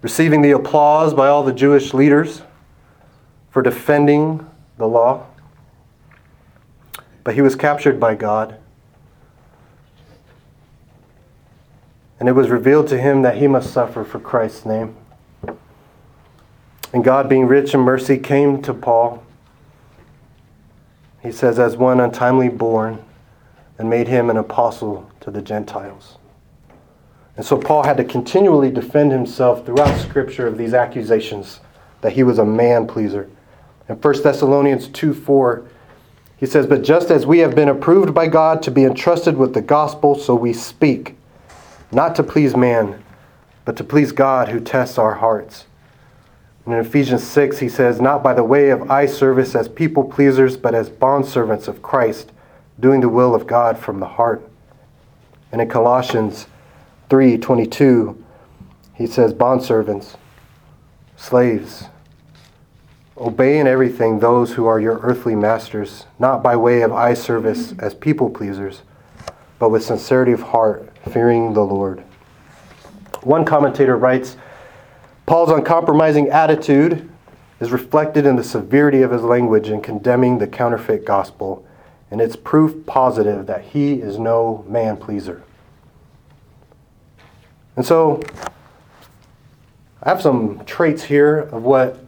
receiving 0.01 0.41
the 0.41 0.51
applause 0.51 1.13
by 1.13 1.27
all 1.27 1.43
the 1.43 1.51
Jewish 1.51 1.93
leaders 1.93 2.43
for 3.51 3.61
defending 3.61 4.47
the 4.77 4.87
law. 4.87 5.25
But 7.23 7.35
he 7.35 7.41
was 7.41 7.55
captured 7.55 7.99
by 7.99 8.15
God. 8.15 8.57
And 12.19 12.29
it 12.29 12.33
was 12.33 12.49
revealed 12.49 12.87
to 12.87 12.99
him 12.99 13.21
that 13.23 13.37
he 13.37 13.47
must 13.47 13.71
suffer 13.71 14.03
for 14.03 14.19
Christ's 14.19 14.65
name. 14.65 14.95
And 16.93 17.03
God, 17.03 17.27
being 17.27 17.47
rich 17.47 17.73
in 17.73 17.79
mercy, 17.79 18.17
came 18.17 18.61
to 18.61 18.73
Paul. 18.73 19.23
He 21.21 21.31
says, 21.31 21.57
as 21.57 21.75
one 21.75 21.99
untimely 21.99 22.49
born, 22.49 23.03
and 23.77 23.89
made 23.89 24.07
him 24.07 24.29
an 24.29 24.37
apostle 24.37 25.09
to 25.21 25.31
the 25.31 25.41
Gentiles. 25.41 26.17
And 27.35 27.45
so 27.45 27.57
Paul 27.57 27.83
had 27.83 27.97
to 27.97 28.03
continually 28.03 28.69
defend 28.69 29.11
himself 29.11 29.65
throughout 29.65 29.99
Scripture 29.99 30.45
of 30.45 30.57
these 30.57 30.73
accusations 30.73 31.61
that 32.01 32.13
he 32.13 32.21
was 32.21 32.37
a 32.37 32.45
man 32.45 32.85
pleaser. 32.85 33.29
In 33.89 33.95
1 33.95 34.23
Thessalonians 34.23 34.87
2 34.87 35.13
4, 35.13 35.67
he 36.37 36.45
says, 36.45 36.67
But 36.67 36.83
just 36.83 37.09
as 37.09 37.25
we 37.25 37.39
have 37.39 37.55
been 37.55 37.69
approved 37.69 38.13
by 38.13 38.27
God 38.27 38.61
to 38.63 38.71
be 38.71 38.83
entrusted 38.83 39.37
with 39.37 39.53
the 39.53 39.61
gospel, 39.61 40.15
so 40.15 40.35
we 40.35 40.53
speak, 40.53 41.15
not 41.91 42.15
to 42.15 42.23
please 42.23 42.55
man, 42.55 43.03
but 43.65 43.77
to 43.77 43.83
please 43.83 44.11
God 44.11 44.49
who 44.49 44.59
tests 44.59 44.97
our 44.97 45.15
hearts. 45.15 45.65
And 46.65 46.73
in 46.73 46.79
Ephesians 46.79 47.23
6, 47.23 47.59
he 47.59 47.69
says, 47.69 47.99
Not 47.99 48.23
by 48.23 48.33
the 48.33 48.43
way 48.43 48.69
of 48.69 48.89
eye 48.89 49.05
service 49.05 49.53
as 49.55 49.67
people 49.67 50.03
pleasers, 50.03 50.55
but 50.55 50.73
as 50.73 50.89
bondservants 50.89 51.67
of 51.67 51.81
Christ, 51.81 52.31
doing 52.79 53.01
the 53.01 53.09
will 53.09 53.35
of 53.35 53.47
God 53.47 53.77
from 53.77 53.99
the 53.99 54.07
heart. 54.07 54.49
And 55.51 55.61
in 55.61 55.69
Colossians 55.69 56.47
3 57.09 57.37
22, 57.37 58.23
he 58.95 59.07
says, 59.07 59.33
Bondservants, 59.33 60.15
slaves, 61.15 61.85
obey 63.17 63.59
in 63.59 63.67
everything 63.67 64.19
those 64.19 64.53
who 64.53 64.65
are 64.65 64.79
your 64.79 64.99
earthly 64.99 65.35
masters, 65.35 66.05
not 66.19 66.41
by 66.41 66.55
way 66.55 66.81
of 66.81 66.91
eye 66.91 67.13
service 67.13 67.67
mm-hmm. 67.67 67.79
as 67.81 67.93
people 67.93 68.29
pleasers, 68.29 68.81
but 69.59 69.69
with 69.69 69.83
sincerity 69.83 70.31
of 70.31 70.41
heart, 70.41 70.89
fearing 71.11 71.53
the 71.53 71.63
Lord. 71.63 72.03
One 73.21 73.45
commentator 73.45 73.95
writes, 73.95 74.37
Paul's 75.25 75.51
uncompromising 75.51 76.29
attitude 76.29 77.09
is 77.59 77.71
reflected 77.71 78.25
in 78.25 78.35
the 78.35 78.43
severity 78.43 79.01
of 79.01 79.11
his 79.11 79.21
language 79.21 79.69
in 79.69 79.81
condemning 79.81 80.37
the 80.37 80.47
counterfeit 80.47 81.05
gospel, 81.05 81.65
and 82.11 82.19
it's 82.19 82.35
proof 82.35 82.85
positive 82.85 83.45
that 83.45 83.63
he 83.63 83.93
is 83.93 84.19
no 84.19 84.65
man 84.67 84.97
pleaser. 84.97 85.43
And 87.75 87.85
so, 87.85 88.21
I 90.01 90.09
have 90.09 90.21
some 90.21 90.63
traits 90.65 91.03
here 91.03 91.39
of 91.39 91.63
what 91.63 92.02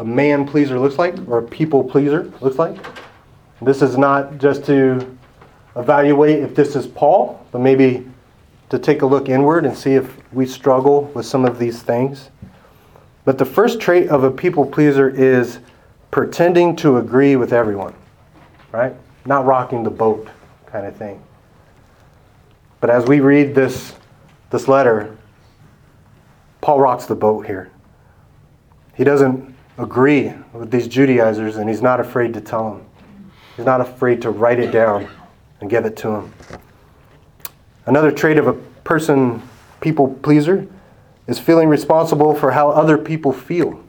a 0.00 0.04
man 0.04 0.46
pleaser 0.46 0.80
looks 0.80 0.96
like, 0.96 1.14
or 1.28 1.38
a 1.38 1.42
people 1.42 1.84
pleaser 1.84 2.32
looks 2.40 2.56
like. 2.56 2.74
This 3.60 3.82
is 3.82 3.98
not 3.98 4.38
just 4.38 4.64
to 4.64 5.18
evaluate 5.76 6.38
if 6.38 6.54
this 6.54 6.74
is 6.74 6.86
Paul, 6.86 7.46
but 7.52 7.60
maybe 7.60 8.08
to 8.70 8.78
take 8.78 9.02
a 9.02 9.06
look 9.06 9.28
inward 9.28 9.66
and 9.66 9.76
see 9.76 9.92
if 9.92 10.16
we 10.32 10.46
struggle 10.46 11.02
with 11.14 11.26
some 11.26 11.44
of 11.44 11.58
these 11.58 11.82
things. 11.82 12.30
But 13.26 13.36
the 13.36 13.44
first 13.44 13.78
trait 13.78 14.08
of 14.08 14.24
a 14.24 14.30
people 14.30 14.64
pleaser 14.64 15.10
is 15.10 15.58
pretending 16.10 16.76
to 16.76 16.96
agree 16.96 17.36
with 17.36 17.52
everyone, 17.52 17.94
right? 18.72 18.96
Not 19.26 19.44
rocking 19.44 19.82
the 19.82 19.90
boat 19.90 20.30
kind 20.64 20.86
of 20.86 20.96
thing. 20.96 21.22
But 22.80 22.88
as 22.88 23.04
we 23.04 23.20
read 23.20 23.54
this, 23.54 23.92
this 24.48 24.66
letter, 24.66 25.14
Paul 26.62 26.80
rocks 26.80 27.04
the 27.04 27.14
boat 27.14 27.44
here. 27.44 27.70
He 28.94 29.04
doesn't 29.04 29.50
agree 29.82 30.32
with 30.52 30.70
these 30.70 30.86
Judaizers 30.86 31.56
and 31.56 31.68
he's 31.68 31.82
not 31.82 32.00
afraid 32.00 32.34
to 32.34 32.40
tell 32.40 32.70
them. 32.70 32.86
He's 33.56 33.66
not 33.66 33.80
afraid 33.80 34.22
to 34.22 34.30
write 34.30 34.60
it 34.60 34.70
down 34.70 35.08
and 35.60 35.68
give 35.70 35.84
it 35.84 35.96
to 35.98 36.08
them. 36.08 36.34
Another 37.86 38.12
trait 38.12 38.38
of 38.38 38.46
a 38.46 38.52
person, 38.84 39.42
people 39.80 40.14
pleaser, 40.22 40.66
is 41.26 41.38
feeling 41.38 41.68
responsible 41.68 42.34
for 42.34 42.52
how 42.52 42.70
other 42.70 42.98
people 42.98 43.32
feel. 43.32 43.82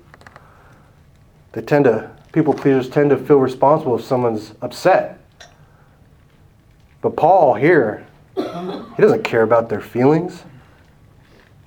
They 1.52 1.62
tend 1.62 1.86
to, 1.86 2.10
people 2.32 2.54
pleasers 2.54 2.90
tend 2.90 3.10
to 3.10 3.18
feel 3.18 3.38
responsible 3.38 3.96
if 3.98 4.04
someone's 4.04 4.54
upset. 4.62 5.20
But 7.02 7.16
Paul 7.16 7.56
here, 7.56 8.06
he 8.36 9.02
doesn't 9.02 9.24
care 9.24 9.42
about 9.42 9.70
their 9.70 9.82
feelings. 9.82 10.44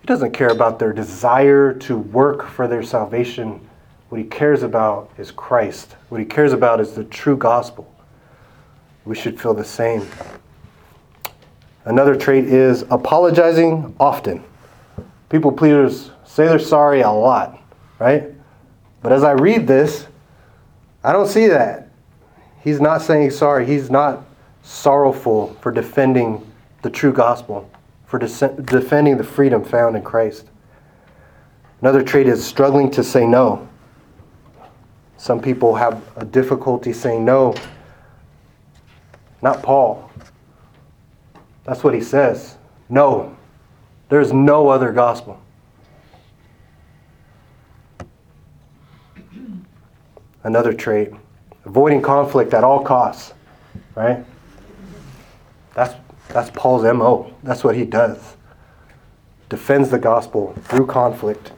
He 0.00 0.06
doesn't 0.06 0.32
care 0.32 0.48
about 0.48 0.78
their 0.78 0.92
desire 0.92 1.72
to 1.74 1.98
work 1.98 2.46
for 2.46 2.68
their 2.68 2.82
salvation. 2.82 3.60
What 4.08 4.20
he 4.20 4.26
cares 4.26 4.62
about 4.62 5.10
is 5.18 5.30
Christ. 5.30 5.96
What 6.08 6.20
he 6.20 6.26
cares 6.26 6.52
about 6.52 6.80
is 6.80 6.92
the 6.92 7.04
true 7.04 7.36
gospel. 7.36 7.92
We 9.04 9.14
should 9.14 9.40
feel 9.40 9.54
the 9.54 9.64
same. 9.64 10.06
Another 11.84 12.16
trait 12.16 12.46
is 12.46 12.82
apologizing 12.90 13.94
often. 14.00 14.42
People 15.28 15.52
pleasers 15.52 16.10
say 16.24 16.46
they're 16.46 16.58
sorry 16.58 17.02
a 17.02 17.10
lot, 17.10 17.60
right? 17.98 18.30
But 19.02 19.12
as 19.12 19.22
I 19.22 19.32
read 19.32 19.66
this, 19.66 20.06
I 21.02 21.12
don't 21.12 21.28
see 21.28 21.48
that. 21.48 21.90
He's 22.62 22.80
not 22.80 23.02
saying 23.02 23.30
sorry. 23.32 23.66
He's 23.66 23.90
not 23.90 24.24
sorrowful 24.62 25.54
for 25.60 25.70
defending 25.70 26.50
the 26.80 26.88
true 26.88 27.12
gospel, 27.12 27.70
for 28.06 28.18
de- 28.18 28.62
defending 28.62 29.18
the 29.18 29.24
freedom 29.24 29.62
found 29.62 29.96
in 29.96 30.02
Christ. 30.02 30.46
Another 31.82 32.02
trait 32.02 32.26
is 32.26 32.42
struggling 32.44 32.90
to 32.92 33.04
say 33.04 33.26
no. 33.26 33.68
Some 35.24 35.40
people 35.40 35.74
have 35.76 36.02
a 36.16 36.24
difficulty 36.26 36.92
saying 36.92 37.24
no. 37.24 37.54
Not 39.40 39.62
Paul. 39.62 40.10
That's 41.64 41.82
what 41.82 41.94
he 41.94 42.02
says. 42.02 42.58
No. 42.90 43.34
There's 44.10 44.34
no 44.34 44.68
other 44.68 44.92
gospel. 44.92 45.40
Another 50.42 50.74
trait 50.74 51.14
avoiding 51.64 52.02
conflict 52.02 52.52
at 52.52 52.62
all 52.62 52.84
costs, 52.84 53.32
right? 53.94 54.22
That's, 55.74 55.94
that's 56.28 56.50
Paul's 56.50 56.82
MO. 56.82 57.32
That's 57.42 57.64
what 57.64 57.76
he 57.76 57.86
does. 57.86 58.36
Defends 59.48 59.88
the 59.88 59.98
gospel 59.98 60.52
through 60.64 60.86
conflict. 60.86 61.50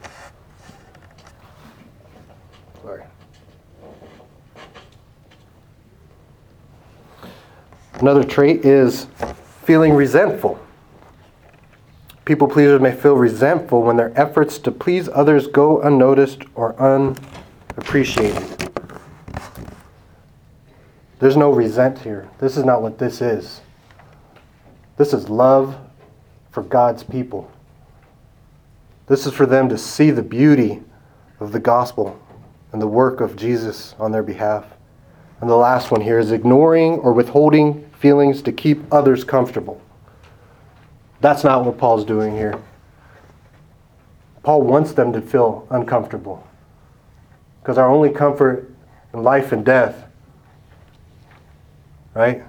Sorry. 2.81 3.03
Another 7.99 8.23
trait 8.23 8.63
is 8.63 9.07
feeling 9.63 9.93
resentful. 9.93 10.59
People 12.25 12.47
pleasers 12.47 12.79
may 12.79 12.93
feel 12.93 13.15
resentful 13.15 13.81
when 13.81 13.97
their 13.97 14.11
efforts 14.19 14.59
to 14.59 14.71
please 14.71 15.09
others 15.09 15.47
go 15.47 15.81
unnoticed 15.81 16.43
or 16.53 16.75
unappreciated. 16.79 18.71
There's 21.19 21.37
no 21.37 21.51
resent 21.51 21.97
here. 21.99 22.29
This 22.37 22.57
is 22.57 22.63
not 22.63 22.83
what 22.83 22.99
this 22.99 23.21
is. 23.21 23.61
This 24.97 25.13
is 25.13 25.29
love 25.29 25.75
for 26.51 26.61
God's 26.61 27.03
people. 27.03 27.49
This 29.07 29.25
is 29.25 29.33
for 29.33 29.45
them 29.45 29.69
to 29.69 29.77
see 29.77 30.11
the 30.11 30.21
beauty 30.21 30.81
of 31.39 31.51
the 31.51 31.59
gospel 31.59 32.19
and 32.73 32.81
the 32.81 32.87
work 32.87 33.21
of 33.21 33.35
Jesus 33.35 33.95
on 33.97 34.11
their 34.11 34.21
behalf. 34.21 34.65
And 35.39 35.49
the 35.49 35.55
last 35.55 35.91
one 35.91 36.01
here 36.01 36.19
is 36.19 36.31
ignoring 36.31 36.95
or 36.99 37.13
withholding 37.13 37.86
feelings 37.99 38.41
to 38.43 38.51
keep 38.51 38.81
others 38.93 39.23
comfortable. 39.23 39.81
That's 41.19 41.43
not 41.43 41.65
what 41.65 41.77
Paul's 41.77 42.05
doing 42.05 42.35
here. 42.35 42.61
Paul 44.43 44.61
wants 44.61 44.93
them 44.93 45.11
to 45.13 45.21
feel 45.21 45.67
uncomfortable. 45.69 46.47
Because 47.61 47.77
our 47.77 47.89
only 47.89 48.11
comfort 48.11 48.71
in 49.13 49.23
life 49.23 49.51
and 49.51 49.65
death, 49.65 50.05
right? 52.13 52.43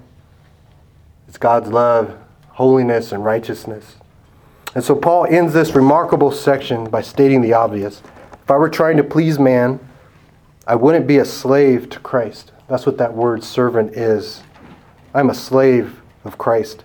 It's 1.27 1.37
God's 1.37 1.69
love, 1.69 2.17
holiness, 2.51 3.11
and 3.11 3.25
righteousness. 3.25 3.95
And 4.75 4.83
so 4.83 4.95
Paul 4.95 5.25
ends 5.25 5.53
this 5.53 5.75
remarkable 5.75 6.31
section 6.31 6.89
by 6.89 7.01
stating 7.01 7.41
the 7.41 7.53
obvious. 7.53 8.01
If 8.43 8.51
I 8.51 8.57
were 8.57 8.69
trying 8.69 8.97
to 8.97 9.03
please 9.03 9.39
man, 9.39 9.79
I 10.65 10.75
wouldn't 10.75 11.07
be 11.07 11.17
a 11.17 11.25
slave 11.25 11.89
to 11.89 11.99
Christ. 11.99 12.51
That's 12.67 12.85
what 12.85 12.97
that 12.99 13.13
word 13.13 13.43
servant 13.43 13.97
is. 13.97 14.43
I'm 15.13 15.29
a 15.29 15.35
slave 15.35 16.01
of 16.23 16.37
Christ. 16.37 16.83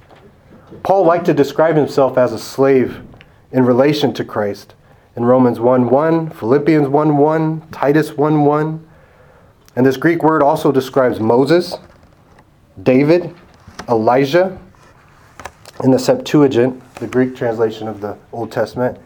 Paul 0.82 1.04
liked 1.04 1.26
to 1.26 1.34
describe 1.34 1.76
himself 1.76 2.16
as 2.16 2.32
a 2.32 2.38
slave 2.38 3.02
in 3.52 3.64
relation 3.64 4.14
to 4.14 4.24
Christ 4.24 4.74
in 5.16 5.24
Romans 5.24 5.60
1 5.60 5.88
1, 5.88 6.30
Philippians 6.30 6.88
1 6.88 7.16
1, 7.16 7.68
Titus 7.70 8.16
1 8.16 8.44
1. 8.44 8.88
And 9.76 9.86
this 9.86 9.96
Greek 9.96 10.22
word 10.22 10.42
also 10.42 10.72
describes 10.72 11.20
Moses 11.20 11.76
David, 12.82 13.34
Elijah, 13.88 14.58
in 15.82 15.90
the 15.90 15.98
Septuagint, 15.98 16.94
the 16.96 17.06
Greek 17.06 17.36
translation 17.36 17.88
of 17.88 18.00
the 18.00 18.16
Old 18.32 18.50
Testament. 18.50 18.98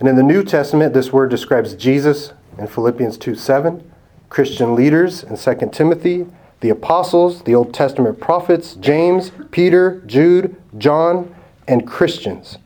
And 0.00 0.08
in 0.08 0.16
the 0.16 0.22
New 0.22 0.42
Testament, 0.42 0.94
this 0.94 1.12
word 1.12 1.30
describes 1.30 1.74
Jesus 1.74 2.32
in 2.58 2.66
Philippians 2.66 3.18
2 3.18 3.34
7, 3.34 3.92
Christian 4.28 4.74
leaders 4.74 5.22
in 5.22 5.36
2 5.36 5.70
Timothy, 5.72 6.26
the 6.60 6.70
apostles, 6.70 7.42
the 7.42 7.54
Old 7.54 7.72
Testament 7.72 8.20
prophets, 8.20 8.74
James, 8.74 9.30
Peter, 9.50 10.02
Jude, 10.06 10.56
John, 10.76 11.34
and 11.66 11.86
Christians. 11.86 12.58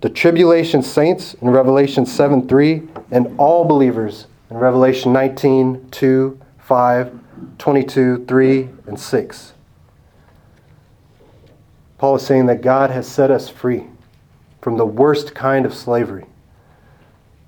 The 0.00 0.10
tribulation 0.10 0.82
saints 0.82 1.34
in 1.34 1.50
Revelation 1.50 2.06
7 2.06 2.48
3, 2.48 2.82
and 3.10 3.34
all 3.38 3.64
believers 3.64 4.26
in 4.50 4.56
Revelation 4.56 5.12
19 5.12 5.88
2, 5.90 6.40
5, 6.58 7.20
22, 7.58 8.24
3, 8.24 8.68
and 8.86 8.98
6. 8.98 9.52
Paul 11.98 12.16
is 12.16 12.24
saying 12.24 12.46
that 12.46 12.62
God 12.62 12.90
has 12.90 13.06
set 13.06 13.30
us 13.30 13.50
free 13.50 13.84
from 14.62 14.76
the 14.76 14.86
worst 14.86 15.34
kind 15.34 15.66
of 15.66 15.74
slavery, 15.74 16.26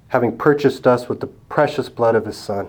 having 0.08 0.36
purchased 0.36 0.86
us 0.86 1.08
with 1.08 1.20
the 1.20 1.26
precious 1.26 1.88
blood 1.88 2.14
of 2.14 2.26
his 2.26 2.36
Son. 2.36 2.68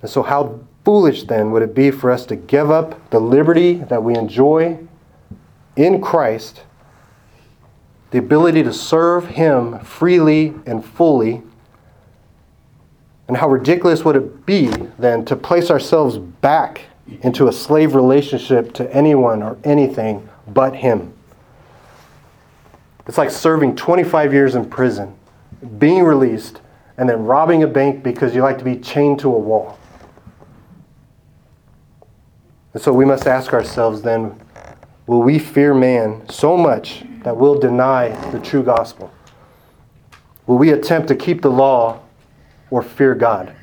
And 0.00 0.10
so, 0.10 0.22
how 0.22 0.60
foolish 0.84 1.24
then 1.24 1.50
would 1.50 1.62
it 1.62 1.74
be 1.74 1.90
for 1.90 2.10
us 2.10 2.26
to 2.26 2.36
give 2.36 2.70
up 2.70 3.10
the 3.10 3.20
liberty 3.20 3.74
that 3.74 4.02
we 4.02 4.14
enjoy 4.14 4.78
in 5.76 6.00
Christ, 6.00 6.62
the 8.10 8.18
ability 8.18 8.62
to 8.62 8.72
serve 8.72 9.28
him 9.28 9.78
freely 9.80 10.54
and 10.66 10.84
fully? 10.84 11.42
And 13.28 13.36
how 13.36 13.48
ridiculous 13.48 14.04
would 14.04 14.16
it 14.16 14.44
be 14.44 14.68
then 14.98 15.24
to 15.26 15.36
place 15.36 15.70
ourselves 15.70 16.18
back 16.18 16.82
into 17.22 17.48
a 17.48 17.52
slave 17.52 17.94
relationship 17.94 18.72
to 18.74 18.94
anyone 18.94 19.42
or 19.42 19.58
anything 19.64 20.28
but 20.48 20.76
Him. 20.76 21.12
It's 23.06 23.18
like 23.18 23.30
serving 23.30 23.76
25 23.76 24.32
years 24.32 24.54
in 24.54 24.68
prison, 24.68 25.14
being 25.78 26.04
released, 26.04 26.60
and 26.96 27.08
then 27.08 27.24
robbing 27.24 27.62
a 27.62 27.66
bank 27.66 28.02
because 28.02 28.34
you 28.34 28.42
like 28.42 28.58
to 28.58 28.64
be 28.64 28.76
chained 28.76 29.18
to 29.20 29.28
a 29.28 29.38
wall. 29.38 29.78
And 32.72 32.82
so 32.82 32.92
we 32.92 33.04
must 33.04 33.26
ask 33.26 33.52
ourselves 33.52 34.02
then 34.02 34.40
will 35.06 35.22
we 35.22 35.38
fear 35.38 35.74
man 35.74 36.28
so 36.28 36.56
much 36.56 37.04
that 37.24 37.36
we'll 37.36 37.58
deny 37.58 38.08
the 38.30 38.38
true 38.38 38.62
gospel? 38.62 39.12
Will 40.46 40.58
we 40.58 40.70
attempt 40.70 41.08
to 41.08 41.16
keep 41.16 41.42
the 41.42 41.50
law 41.50 42.00
or 42.70 42.82
fear 42.82 43.14
God? 43.14 43.54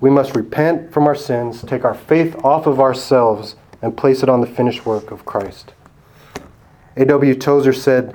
We 0.00 0.10
must 0.10 0.34
repent 0.34 0.92
from 0.92 1.06
our 1.06 1.14
sins, 1.14 1.62
take 1.62 1.84
our 1.84 1.94
faith 1.94 2.36
off 2.44 2.66
of 2.66 2.80
ourselves, 2.80 3.56
and 3.82 3.96
place 3.96 4.22
it 4.22 4.28
on 4.28 4.40
the 4.40 4.46
finished 4.46 4.86
work 4.86 5.10
of 5.10 5.24
Christ. 5.24 5.74
A.W. 6.96 7.34
Tozer 7.34 7.72
said, 7.72 8.14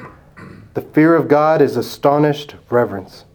The 0.74 0.82
fear 0.82 1.16
of 1.16 1.28
God 1.28 1.62
is 1.62 1.78
astonished 1.78 2.56
reverence. 2.70 3.26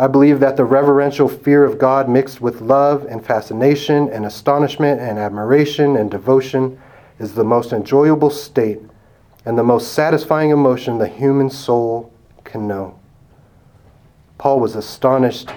I 0.00 0.06
believe 0.06 0.40
that 0.40 0.56
the 0.56 0.64
reverential 0.64 1.28
fear 1.28 1.62
of 1.62 1.76
God 1.76 2.08
mixed 2.08 2.40
with 2.40 2.62
love 2.62 3.04
and 3.04 3.22
fascination 3.22 4.08
and 4.08 4.24
astonishment 4.24 4.98
and 4.98 5.18
admiration 5.18 5.94
and 5.96 6.10
devotion 6.10 6.80
is 7.18 7.34
the 7.34 7.44
most 7.44 7.74
enjoyable 7.74 8.30
state 8.30 8.80
and 9.44 9.58
the 9.58 9.62
most 9.62 9.92
satisfying 9.92 10.48
emotion 10.48 10.96
the 10.96 11.06
human 11.06 11.50
soul 11.50 12.10
can 12.44 12.66
know. 12.66 12.98
Paul 14.38 14.58
was 14.58 14.74
astonished 14.74 15.50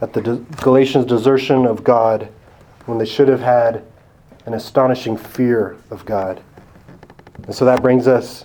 at 0.00 0.12
the 0.12 0.20
Galatians' 0.62 1.06
desertion 1.06 1.66
of 1.66 1.82
God 1.82 2.28
when 2.86 2.98
they 2.98 3.04
should 3.04 3.26
have 3.26 3.40
had 3.40 3.82
an 4.46 4.54
astonishing 4.54 5.16
fear 5.16 5.76
of 5.90 6.04
God. 6.04 6.40
And 7.42 7.52
so 7.52 7.64
that 7.64 7.82
brings 7.82 8.06
us 8.06 8.44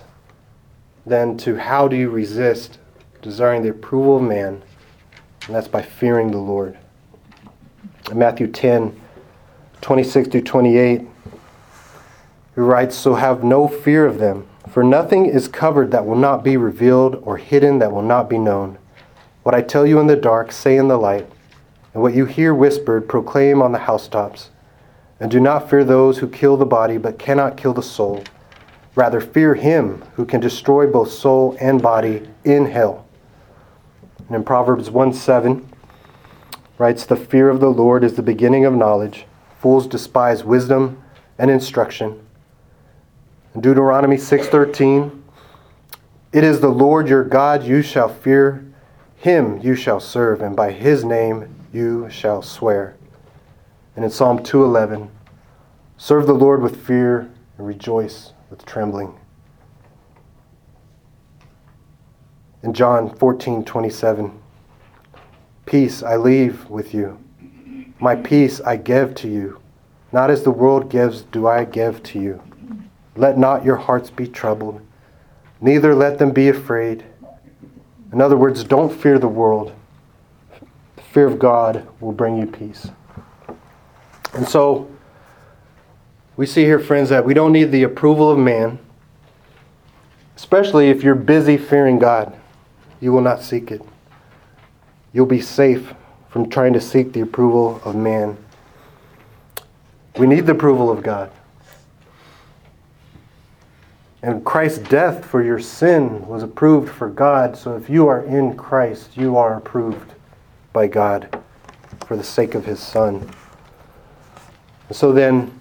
then 1.06 1.36
to 1.38 1.54
how 1.54 1.86
do 1.86 1.94
you 1.94 2.10
resist 2.10 2.80
desiring 3.22 3.62
the 3.62 3.70
approval 3.70 4.16
of 4.16 4.24
man? 4.24 4.60
And 5.46 5.54
that's 5.54 5.68
by 5.68 5.82
fearing 5.82 6.30
the 6.30 6.38
Lord. 6.38 6.76
In 8.10 8.18
Matthew 8.18 8.48
10, 8.48 9.00
26 9.80 10.28
through 10.28 10.42
28, 10.42 11.00
he 11.00 12.60
writes, 12.60 12.96
So 12.96 13.14
have 13.14 13.44
no 13.44 13.68
fear 13.68 14.06
of 14.06 14.18
them, 14.18 14.46
for 14.68 14.82
nothing 14.82 15.26
is 15.26 15.46
covered 15.46 15.92
that 15.92 16.04
will 16.04 16.16
not 16.16 16.42
be 16.42 16.56
revealed, 16.56 17.16
or 17.22 17.36
hidden 17.36 17.78
that 17.78 17.92
will 17.92 18.02
not 18.02 18.28
be 18.28 18.38
known. 18.38 18.78
What 19.44 19.54
I 19.54 19.62
tell 19.62 19.86
you 19.86 20.00
in 20.00 20.08
the 20.08 20.16
dark, 20.16 20.50
say 20.50 20.76
in 20.76 20.88
the 20.88 20.96
light, 20.96 21.28
and 21.94 22.02
what 22.02 22.14
you 22.14 22.26
hear 22.26 22.52
whispered, 22.52 23.08
proclaim 23.08 23.62
on 23.62 23.72
the 23.72 23.78
housetops. 23.78 24.50
And 25.20 25.30
do 25.30 25.40
not 25.40 25.70
fear 25.70 25.84
those 25.84 26.18
who 26.18 26.28
kill 26.28 26.56
the 26.56 26.66
body, 26.66 26.98
but 26.98 27.18
cannot 27.18 27.56
kill 27.56 27.72
the 27.72 27.82
soul. 27.82 28.24
Rather, 28.96 29.20
fear 29.20 29.54
him 29.54 30.02
who 30.14 30.24
can 30.26 30.40
destroy 30.40 30.86
both 30.86 31.10
soul 31.10 31.56
and 31.60 31.80
body 31.80 32.28
in 32.44 32.66
hell. 32.66 33.05
And 34.26 34.36
in 34.36 34.44
Proverbs 34.44 34.90
1 34.90 35.12
7, 35.12 35.68
writes, 36.78 37.04
The 37.04 37.16
fear 37.16 37.48
of 37.48 37.60
the 37.60 37.70
Lord 37.70 38.04
is 38.04 38.14
the 38.14 38.22
beginning 38.22 38.64
of 38.64 38.74
knowledge. 38.74 39.26
Fools 39.58 39.86
despise 39.86 40.44
wisdom 40.44 41.02
and 41.38 41.50
instruction. 41.50 42.20
In 43.54 43.60
Deuteronomy 43.60 44.16
6:13, 44.16 45.22
It 46.32 46.44
is 46.44 46.60
the 46.60 46.68
Lord 46.68 47.08
your 47.08 47.24
God 47.24 47.62
you 47.62 47.82
shall 47.82 48.08
fear, 48.08 48.64
him 49.16 49.58
you 49.62 49.74
shall 49.74 50.00
serve, 50.00 50.42
and 50.42 50.54
by 50.54 50.72
his 50.72 51.04
name 51.04 51.54
you 51.72 52.08
shall 52.10 52.42
swear. 52.42 52.94
And 53.94 54.04
in 54.04 54.10
Psalm 54.10 54.42
211, 54.42 55.10
serve 55.96 56.26
the 56.26 56.34
Lord 56.34 56.60
with 56.60 56.76
fear 56.76 57.30
and 57.56 57.66
rejoice 57.66 58.32
with 58.50 58.66
trembling. 58.66 59.14
In 62.62 62.72
John 62.72 63.14
14, 63.14 63.64
27, 63.64 64.32
peace 65.66 66.02
I 66.02 66.16
leave 66.16 66.68
with 66.68 66.94
you. 66.94 67.18
My 68.00 68.16
peace 68.16 68.60
I 68.60 68.76
give 68.76 69.14
to 69.16 69.28
you. 69.28 69.60
Not 70.12 70.30
as 70.30 70.42
the 70.42 70.50
world 70.50 70.90
gives, 70.90 71.22
do 71.22 71.46
I 71.46 71.64
give 71.64 72.02
to 72.04 72.20
you. 72.20 72.42
Let 73.16 73.38
not 73.38 73.64
your 73.64 73.76
hearts 73.76 74.10
be 74.10 74.26
troubled, 74.26 74.80
neither 75.60 75.94
let 75.94 76.18
them 76.18 76.32
be 76.32 76.48
afraid. 76.48 77.04
In 78.12 78.20
other 78.20 78.36
words, 78.36 78.64
don't 78.64 78.92
fear 78.92 79.18
the 79.18 79.28
world. 79.28 79.72
The 80.96 81.02
fear 81.02 81.26
of 81.26 81.38
God 81.38 81.86
will 82.00 82.12
bring 82.12 82.38
you 82.38 82.46
peace. 82.46 82.88
And 84.32 84.48
so 84.48 84.90
we 86.36 86.46
see 86.46 86.64
here, 86.64 86.78
friends, 86.78 87.08
that 87.08 87.24
we 87.24 87.34
don't 87.34 87.52
need 87.52 87.72
the 87.72 87.82
approval 87.82 88.30
of 88.30 88.38
man, 88.38 88.78
especially 90.36 90.90
if 90.90 91.02
you're 91.02 91.14
busy 91.14 91.56
fearing 91.56 91.98
God. 91.98 92.38
You 93.00 93.12
will 93.12 93.20
not 93.20 93.42
seek 93.42 93.70
it. 93.70 93.82
You'll 95.12 95.26
be 95.26 95.40
safe 95.40 95.94
from 96.28 96.48
trying 96.48 96.72
to 96.74 96.80
seek 96.80 97.12
the 97.12 97.20
approval 97.20 97.80
of 97.84 97.94
man. 97.96 98.36
We 100.18 100.26
need 100.26 100.46
the 100.46 100.52
approval 100.52 100.90
of 100.90 101.02
God. 101.02 101.30
And 104.22 104.44
Christ's 104.44 104.78
death 104.78 105.24
for 105.24 105.42
your 105.42 105.58
sin 105.58 106.26
was 106.26 106.42
approved 106.42 106.90
for 106.90 107.08
God. 107.08 107.56
So 107.56 107.76
if 107.76 107.88
you 107.88 108.08
are 108.08 108.22
in 108.22 108.56
Christ, 108.56 109.16
you 109.16 109.36
are 109.36 109.56
approved 109.56 110.14
by 110.72 110.86
God 110.86 111.42
for 112.06 112.16
the 112.16 112.24
sake 112.24 112.54
of 112.54 112.64
his 112.64 112.80
Son. 112.80 113.30
So 114.90 115.12
then, 115.12 115.60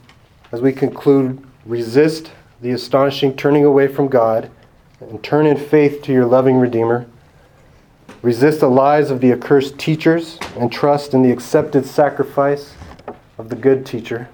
as 0.52 0.62
we 0.62 0.72
conclude, 0.74 1.46
resist 1.66 2.32
the 2.62 2.72
astonishing 2.72 3.36
turning 3.36 3.66
away 3.66 3.88
from 3.88 4.08
God 4.08 4.50
and 5.00 5.24
turn 5.24 5.46
in 5.46 5.58
faith 5.58 6.02
to 6.04 6.14
your 6.14 6.26
loving 6.26 6.58
Redeemer. 6.58 7.06
Resist 8.26 8.60
the 8.60 8.68
lies 8.68 9.12
of 9.12 9.22
the 9.22 9.32
accursed 9.32 9.78
teachers 9.78 10.40
and 10.58 10.72
trust 10.72 11.14
in 11.14 11.22
the 11.22 11.30
accepted 11.30 11.86
sacrifice 11.86 12.74
of 13.38 13.50
the 13.50 13.56
good 13.56 13.86
teacher. 13.86 14.28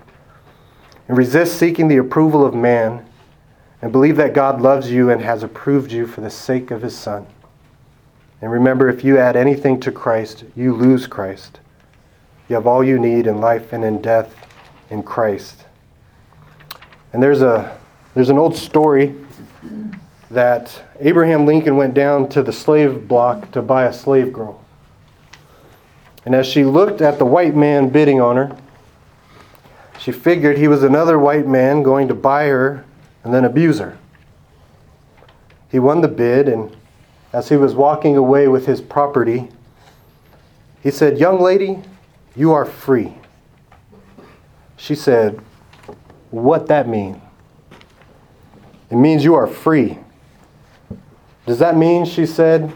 And 1.09 1.17
resist 1.17 1.57
seeking 1.57 1.89
the 1.89 1.97
approval 1.97 2.45
of 2.45 2.55
man 2.55 3.05
and 3.81 3.91
believe 3.91 4.15
that 4.15 4.33
God 4.33 4.61
loves 4.61 4.89
you 4.89 5.09
and 5.09 5.21
has 5.21 5.43
approved 5.43 5.91
you 5.91 6.07
for 6.07 6.21
the 6.21 6.29
sake 6.29 6.71
of 6.71 6.81
his 6.81 6.97
Son. 6.97 7.27
And 8.41 8.49
remember, 8.49 8.87
if 8.87 9.03
you 9.03 9.17
add 9.17 9.35
anything 9.35 9.77
to 9.81 9.91
Christ, 9.91 10.45
you 10.55 10.73
lose 10.73 11.05
Christ. 11.05 11.59
You 12.47 12.55
have 12.55 12.67
all 12.67 12.85
you 12.85 12.97
need 12.97 13.27
in 13.27 13.41
life 13.41 13.73
and 13.73 13.83
in 13.83 14.01
death 14.01 14.33
in 14.89 15.03
Christ. 15.03 15.65
And 17.11 17.21
there's 17.21 17.41
a 17.41 17.77
there's 18.13 18.29
an 18.29 18.37
old 18.37 18.55
story 18.55 19.13
that 20.32 20.84
Abraham 20.99 21.45
Lincoln 21.45 21.75
went 21.75 21.93
down 21.93 22.29
to 22.29 22.41
the 22.41 22.53
slave 22.53 23.07
block 23.07 23.51
to 23.51 23.61
buy 23.61 23.84
a 23.84 23.93
slave 23.93 24.32
girl. 24.32 24.63
And 26.25 26.34
as 26.34 26.47
she 26.47 26.63
looked 26.63 27.01
at 27.01 27.17
the 27.17 27.25
white 27.25 27.55
man 27.55 27.89
bidding 27.89 28.21
on 28.21 28.38
her, 28.38 28.57
she 29.99 30.11
figured 30.11 30.57
he 30.57 30.67
was 30.67 30.84
another 30.84 31.19
white 31.19 31.47
man 31.47 31.84
going 31.84 32.07
to 32.07 32.15
buy 32.15 32.47
her 32.47 32.86
and 33.23 33.34
then 33.34 33.43
abuse 33.43 33.79
her. 33.79 33.97
He 35.69 35.79
won 35.79 36.01
the 36.01 36.07
bid, 36.07 36.47
and 36.47 36.75
as 37.34 37.49
he 37.49 37.55
was 37.55 37.75
walking 37.75 38.17
away 38.17 38.47
with 38.47 38.65
his 38.65 38.82
property, 38.82 39.49
he 40.82 40.91
said, 40.91 41.17
Young 41.17 41.39
lady, 41.39 41.79
you 42.36 42.51
are 42.51 42.65
free. 42.65 43.13
She 44.77 44.95
said, 44.95 45.39
What 46.29 46.67
that 46.67 46.88
mean? 46.88 47.21
It 48.89 48.95
means 48.95 49.23
you 49.23 49.36
are 49.36 49.47
free. 49.47 49.99
Does 51.52 51.60
that 51.60 51.76
mean, 51.76 52.06
she 52.06 52.26
said, 52.26 52.72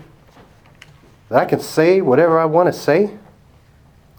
that 1.29 1.41
I 1.41 1.45
can 1.45 1.61
say 1.61 2.01
whatever 2.01 2.37
I 2.37 2.43
want 2.43 2.67
to 2.67 2.73
say? 2.73 3.09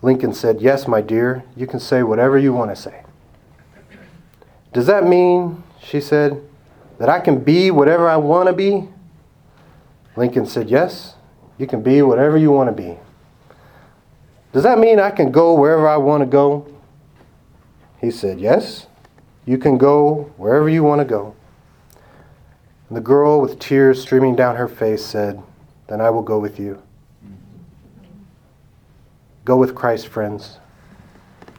Lincoln 0.01 0.33
said, 0.33 0.63
Yes, 0.63 0.89
my 0.89 1.03
dear, 1.03 1.45
you 1.55 1.67
can 1.67 1.79
say 1.79 2.03
whatever 2.03 2.39
you 2.39 2.55
want 2.55 2.71
to 2.71 2.77
say. 2.77 3.03
Does 4.73 4.87
that 4.87 5.05
mean, 5.05 5.63
she 5.79 6.01
said, 6.01 6.43
that 6.97 7.11
I 7.11 7.21
can 7.21 7.45
be 7.45 7.71
whatever 7.71 8.09
I 8.09 8.17
want 8.17 8.47
to 8.47 8.55
be? 8.55 8.89
Lincoln 10.17 10.47
said, 10.47 10.71
Yes, 10.71 11.17
you 11.59 11.67
can 11.67 11.83
be 11.83 12.01
whatever 12.01 12.39
you 12.39 12.51
want 12.51 12.75
to 12.75 12.83
be. 12.83 12.97
Does 14.55 14.63
that 14.63 14.79
mean 14.79 14.99
I 14.99 15.11
can 15.11 15.31
go 15.31 15.53
wherever 15.53 15.87
I 15.87 15.99
want 15.99 16.23
to 16.23 16.27
go? 16.27 16.67
He 18.01 18.11
said, 18.11 18.41
Yes, 18.41 18.87
you 19.45 19.59
can 19.59 19.77
go 19.77 20.33
wherever 20.39 20.71
you 20.71 20.83
want 20.83 21.03
to 21.03 21.05
go. 21.05 21.37
And 22.89 22.97
the 22.97 23.01
girl, 23.01 23.41
with 23.41 23.59
tears 23.59 24.01
streaming 24.01 24.37
down 24.37 24.57
her 24.57 24.69
face, 24.69 25.05
said, 25.05 25.43
Then 25.89 26.01
I 26.01 26.11
will 26.11 26.23
go 26.23 26.39
with 26.39 26.61
you. 26.61 26.83
Go 29.45 29.57
with 29.57 29.75
Christ, 29.75 30.07
friends. 30.07 30.59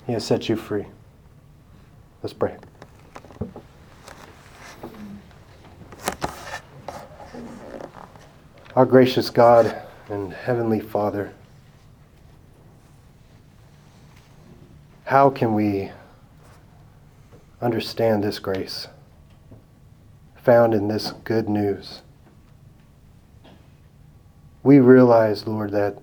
He 0.05 0.13
has 0.13 0.25
set 0.25 0.47
you 0.47 0.55
free. 0.55 0.85
Let's 2.23 2.33
pray. 2.33 2.55
Our 8.75 8.85
gracious 8.85 9.29
God 9.29 9.81
and 10.09 10.31
Heavenly 10.31 10.79
Father, 10.79 11.33
how 15.05 15.29
can 15.29 15.53
we 15.53 15.91
understand 17.61 18.23
this 18.23 18.39
grace 18.39 18.87
found 20.47 20.73
in 20.73 20.87
this 20.87 21.11
good 21.25 21.49
news? 21.49 22.03
We 24.63 24.79
realize, 24.79 25.45
Lord, 25.45 25.71
that 25.71 25.97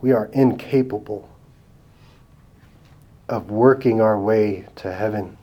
we 0.00 0.10
are 0.10 0.28
incapable 0.32 1.28
of 3.28 3.48
working 3.48 4.00
our 4.00 4.18
way 4.20 4.66
to 4.74 4.92
heaven. 4.92 5.38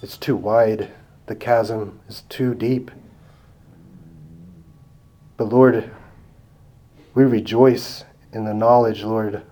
It's 0.00 0.16
too 0.16 0.36
wide, 0.36 0.90
the 1.26 1.36
chasm 1.36 2.00
is 2.08 2.22
too 2.30 2.54
deep. 2.54 2.90
But 5.36 5.50
Lord, 5.50 5.90
we 7.12 7.24
rejoice 7.24 8.06
in 8.32 8.46
the 8.46 8.54
knowledge, 8.54 9.02
Lord, 9.02 9.42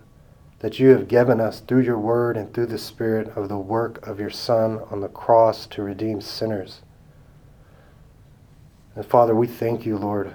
that 0.59 0.79
you 0.79 0.89
have 0.89 1.07
given 1.07 1.39
us 1.39 1.59
through 1.59 1.81
your 1.81 1.99
word 1.99 2.35
and 2.35 2.53
through 2.53 2.65
the 2.65 2.77
Spirit 2.77 3.29
of 3.35 3.47
the 3.47 3.57
work 3.57 4.05
of 4.07 4.19
your 4.19 4.29
Son 4.29 4.79
on 4.89 5.01
the 5.01 5.07
cross 5.07 5.67
to 5.67 5.83
redeem 5.83 6.19
sinners. 6.19 6.81
And 8.95 9.05
Father, 9.05 9.35
we 9.35 9.45
thank 9.45 9.85
you, 9.85 9.97
Lord, 9.97 10.33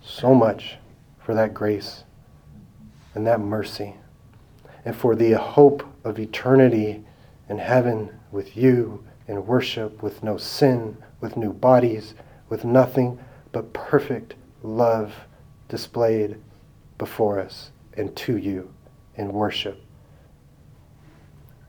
so 0.00 0.34
much 0.34 0.76
for 1.18 1.34
that 1.34 1.52
grace 1.52 2.04
and 3.14 3.26
that 3.26 3.40
mercy 3.40 3.96
and 4.84 4.94
for 4.94 5.16
the 5.16 5.32
hope 5.32 5.84
of 6.04 6.18
eternity 6.18 7.04
in 7.48 7.58
heaven 7.58 8.10
with 8.30 8.56
you 8.56 9.04
in 9.26 9.46
worship, 9.46 10.02
with 10.02 10.22
no 10.22 10.36
sin, 10.36 10.96
with 11.20 11.36
new 11.36 11.52
bodies, 11.52 12.14
with 12.48 12.64
nothing 12.64 13.18
but 13.52 13.72
perfect 13.72 14.34
love 14.62 15.12
displayed 15.68 16.36
before 16.98 17.40
us 17.40 17.70
and 17.96 18.14
to 18.14 18.36
you 18.36 18.72
in 19.16 19.32
worship. 19.32 19.82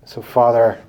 So, 0.06 0.22
Father, 0.22 0.82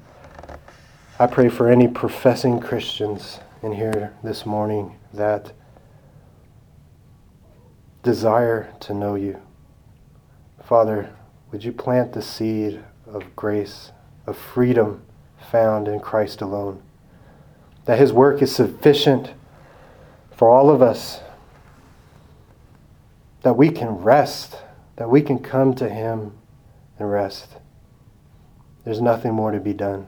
I 1.18 1.26
pray 1.26 1.48
for 1.48 1.68
any 1.68 1.88
professing 1.88 2.60
Christians 2.60 3.40
in 3.62 3.72
here 3.72 4.12
this 4.22 4.44
morning 4.44 4.96
that 5.12 5.52
desire 8.02 8.72
to 8.80 8.94
know 8.94 9.14
you. 9.14 9.40
Father, 10.64 11.10
would 11.50 11.62
you 11.62 11.72
plant 11.72 12.12
the 12.12 12.22
seed 12.22 12.82
of 13.06 13.36
grace, 13.36 13.92
of 14.26 14.36
freedom 14.36 15.02
found 15.50 15.86
in 15.86 16.00
Christ 16.00 16.40
alone? 16.40 16.82
That 17.84 17.98
his 17.98 18.12
work 18.12 18.42
is 18.42 18.54
sufficient 18.54 19.32
for 20.34 20.50
all 20.50 20.70
of 20.70 20.82
us 20.82 21.20
that 23.42 23.56
we 23.56 23.70
can 23.70 23.88
rest, 23.88 24.56
that 24.96 25.10
we 25.10 25.20
can 25.20 25.38
come 25.38 25.74
to 25.74 25.88
Him 25.88 26.32
and 26.98 27.10
rest. 27.10 27.56
There's 28.84 29.00
nothing 29.00 29.32
more 29.34 29.50
to 29.50 29.60
be 29.60 29.72
done. 29.72 30.06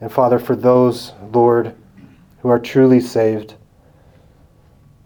And 0.00 0.10
Father, 0.10 0.38
for 0.38 0.56
those, 0.56 1.12
Lord, 1.32 1.74
who 2.40 2.48
are 2.48 2.58
truly 2.58 3.00
saved, 3.00 3.54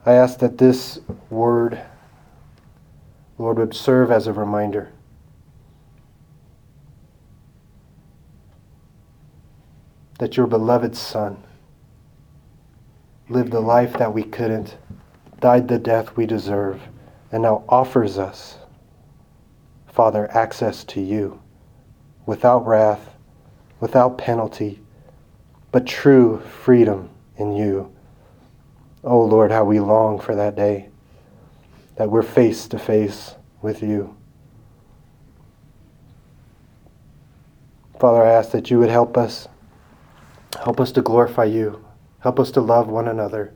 I 0.06 0.12
ask 0.12 0.38
that 0.38 0.58
this 0.58 1.00
word, 1.30 1.80
Lord, 3.38 3.58
would 3.58 3.74
serve 3.74 4.10
as 4.10 4.26
a 4.26 4.32
reminder. 4.32 4.92
That 10.18 10.36
your 10.36 10.46
beloved 10.46 10.96
Son 10.96 11.42
lived 13.28 13.50
the 13.50 13.60
life 13.60 13.94
that 13.94 14.14
we 14.14 14.22
couldn't, 14.22 14.78
died 15.40 15.68
the 15.68 15.78
death 15.78 16.16
we 16.16 16.26
deserve 16.26 16.80
and 17.32 17.42
now 17.42 17.64
offers 17.68 18.18
us, 18.18 18.58
Father, 19.96 20.30
access 20.30 20.84
to 20.84 21.00
you 21.00 21.40
without 22.26 22.66
wrath, 22.66 23.14
without 23.80 24.18
penalty, 24.18 24.78
but 25.72 25.86
true 25.86 26.38
freedom 26.40 27.08
in 27.38 27.56
you. 27.56 27.90
Oh 29.02 29.22
Lord, 29.24 29.50
how 29.50 29.64
we 29.64 29.80
long 29.80 30.20
for 30.20 30.34
that 30.34 30.54
day 30.54 30.90
that 31.96 32.10
we're 32.10 32.22
face 32.22 32.68
to 32.68 32.78
face 32.78 33.36
with 33.62 33.82
you. 33.82 34.14
Father, 37.98 38.22
I 38.22 38.32
ask 38.32 38.50
that 38.50 38.70
you 38.70 38.78
would 38.78 38.90
help 38.90 39.16
us. 39.16 39.48
Help 40.62 40.78
us 40.78 40.92
to 40.92 41.00
glorify 41.00 41.44
you. 41.44 41.82
Help 42.18 42.38
us 42.38 42.50
to 42.50 42.60
love 42.60 42.88
one 42.88 43.08
another. 43.08 43.54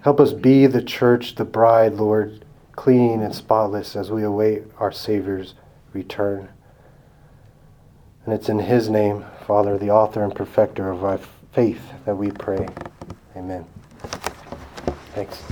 Help 0.00 0.20
us 0.20 0.32
be 0.32 0.66
the 0.66 0.82
church, 0.82 1.34
the 1.34 1.44
bride, 1.44 1.92
Lord, 1.96 2.46
clean 2.72 3.22
and 3.22 3.34
spotless 3.34 3.96
as 3.96 4.10
we 4.10 4.22
await 4.22 4.64
our 4.78 4.92
Savior's 4.92 5.54
return. 5.92 6.48
And 8.24 8.34
it's 8.34 8.48
in 8.48 8.60
His 8.60 8.88
name, 8.88 9.24
Father, 9.46 9.78
the 9.78 9.90
author 9.90 10.22
and 10.22 10.34
perfecter 10.34 10.90
of 10.90 11.04
our 11.04 11.18
faith, 11.52 11.82
that 12.04 12.16
we 12.16 12.30
pray. 12.30 12.66
Amen. 13.36 13.66
Thanks. 15.14 15.42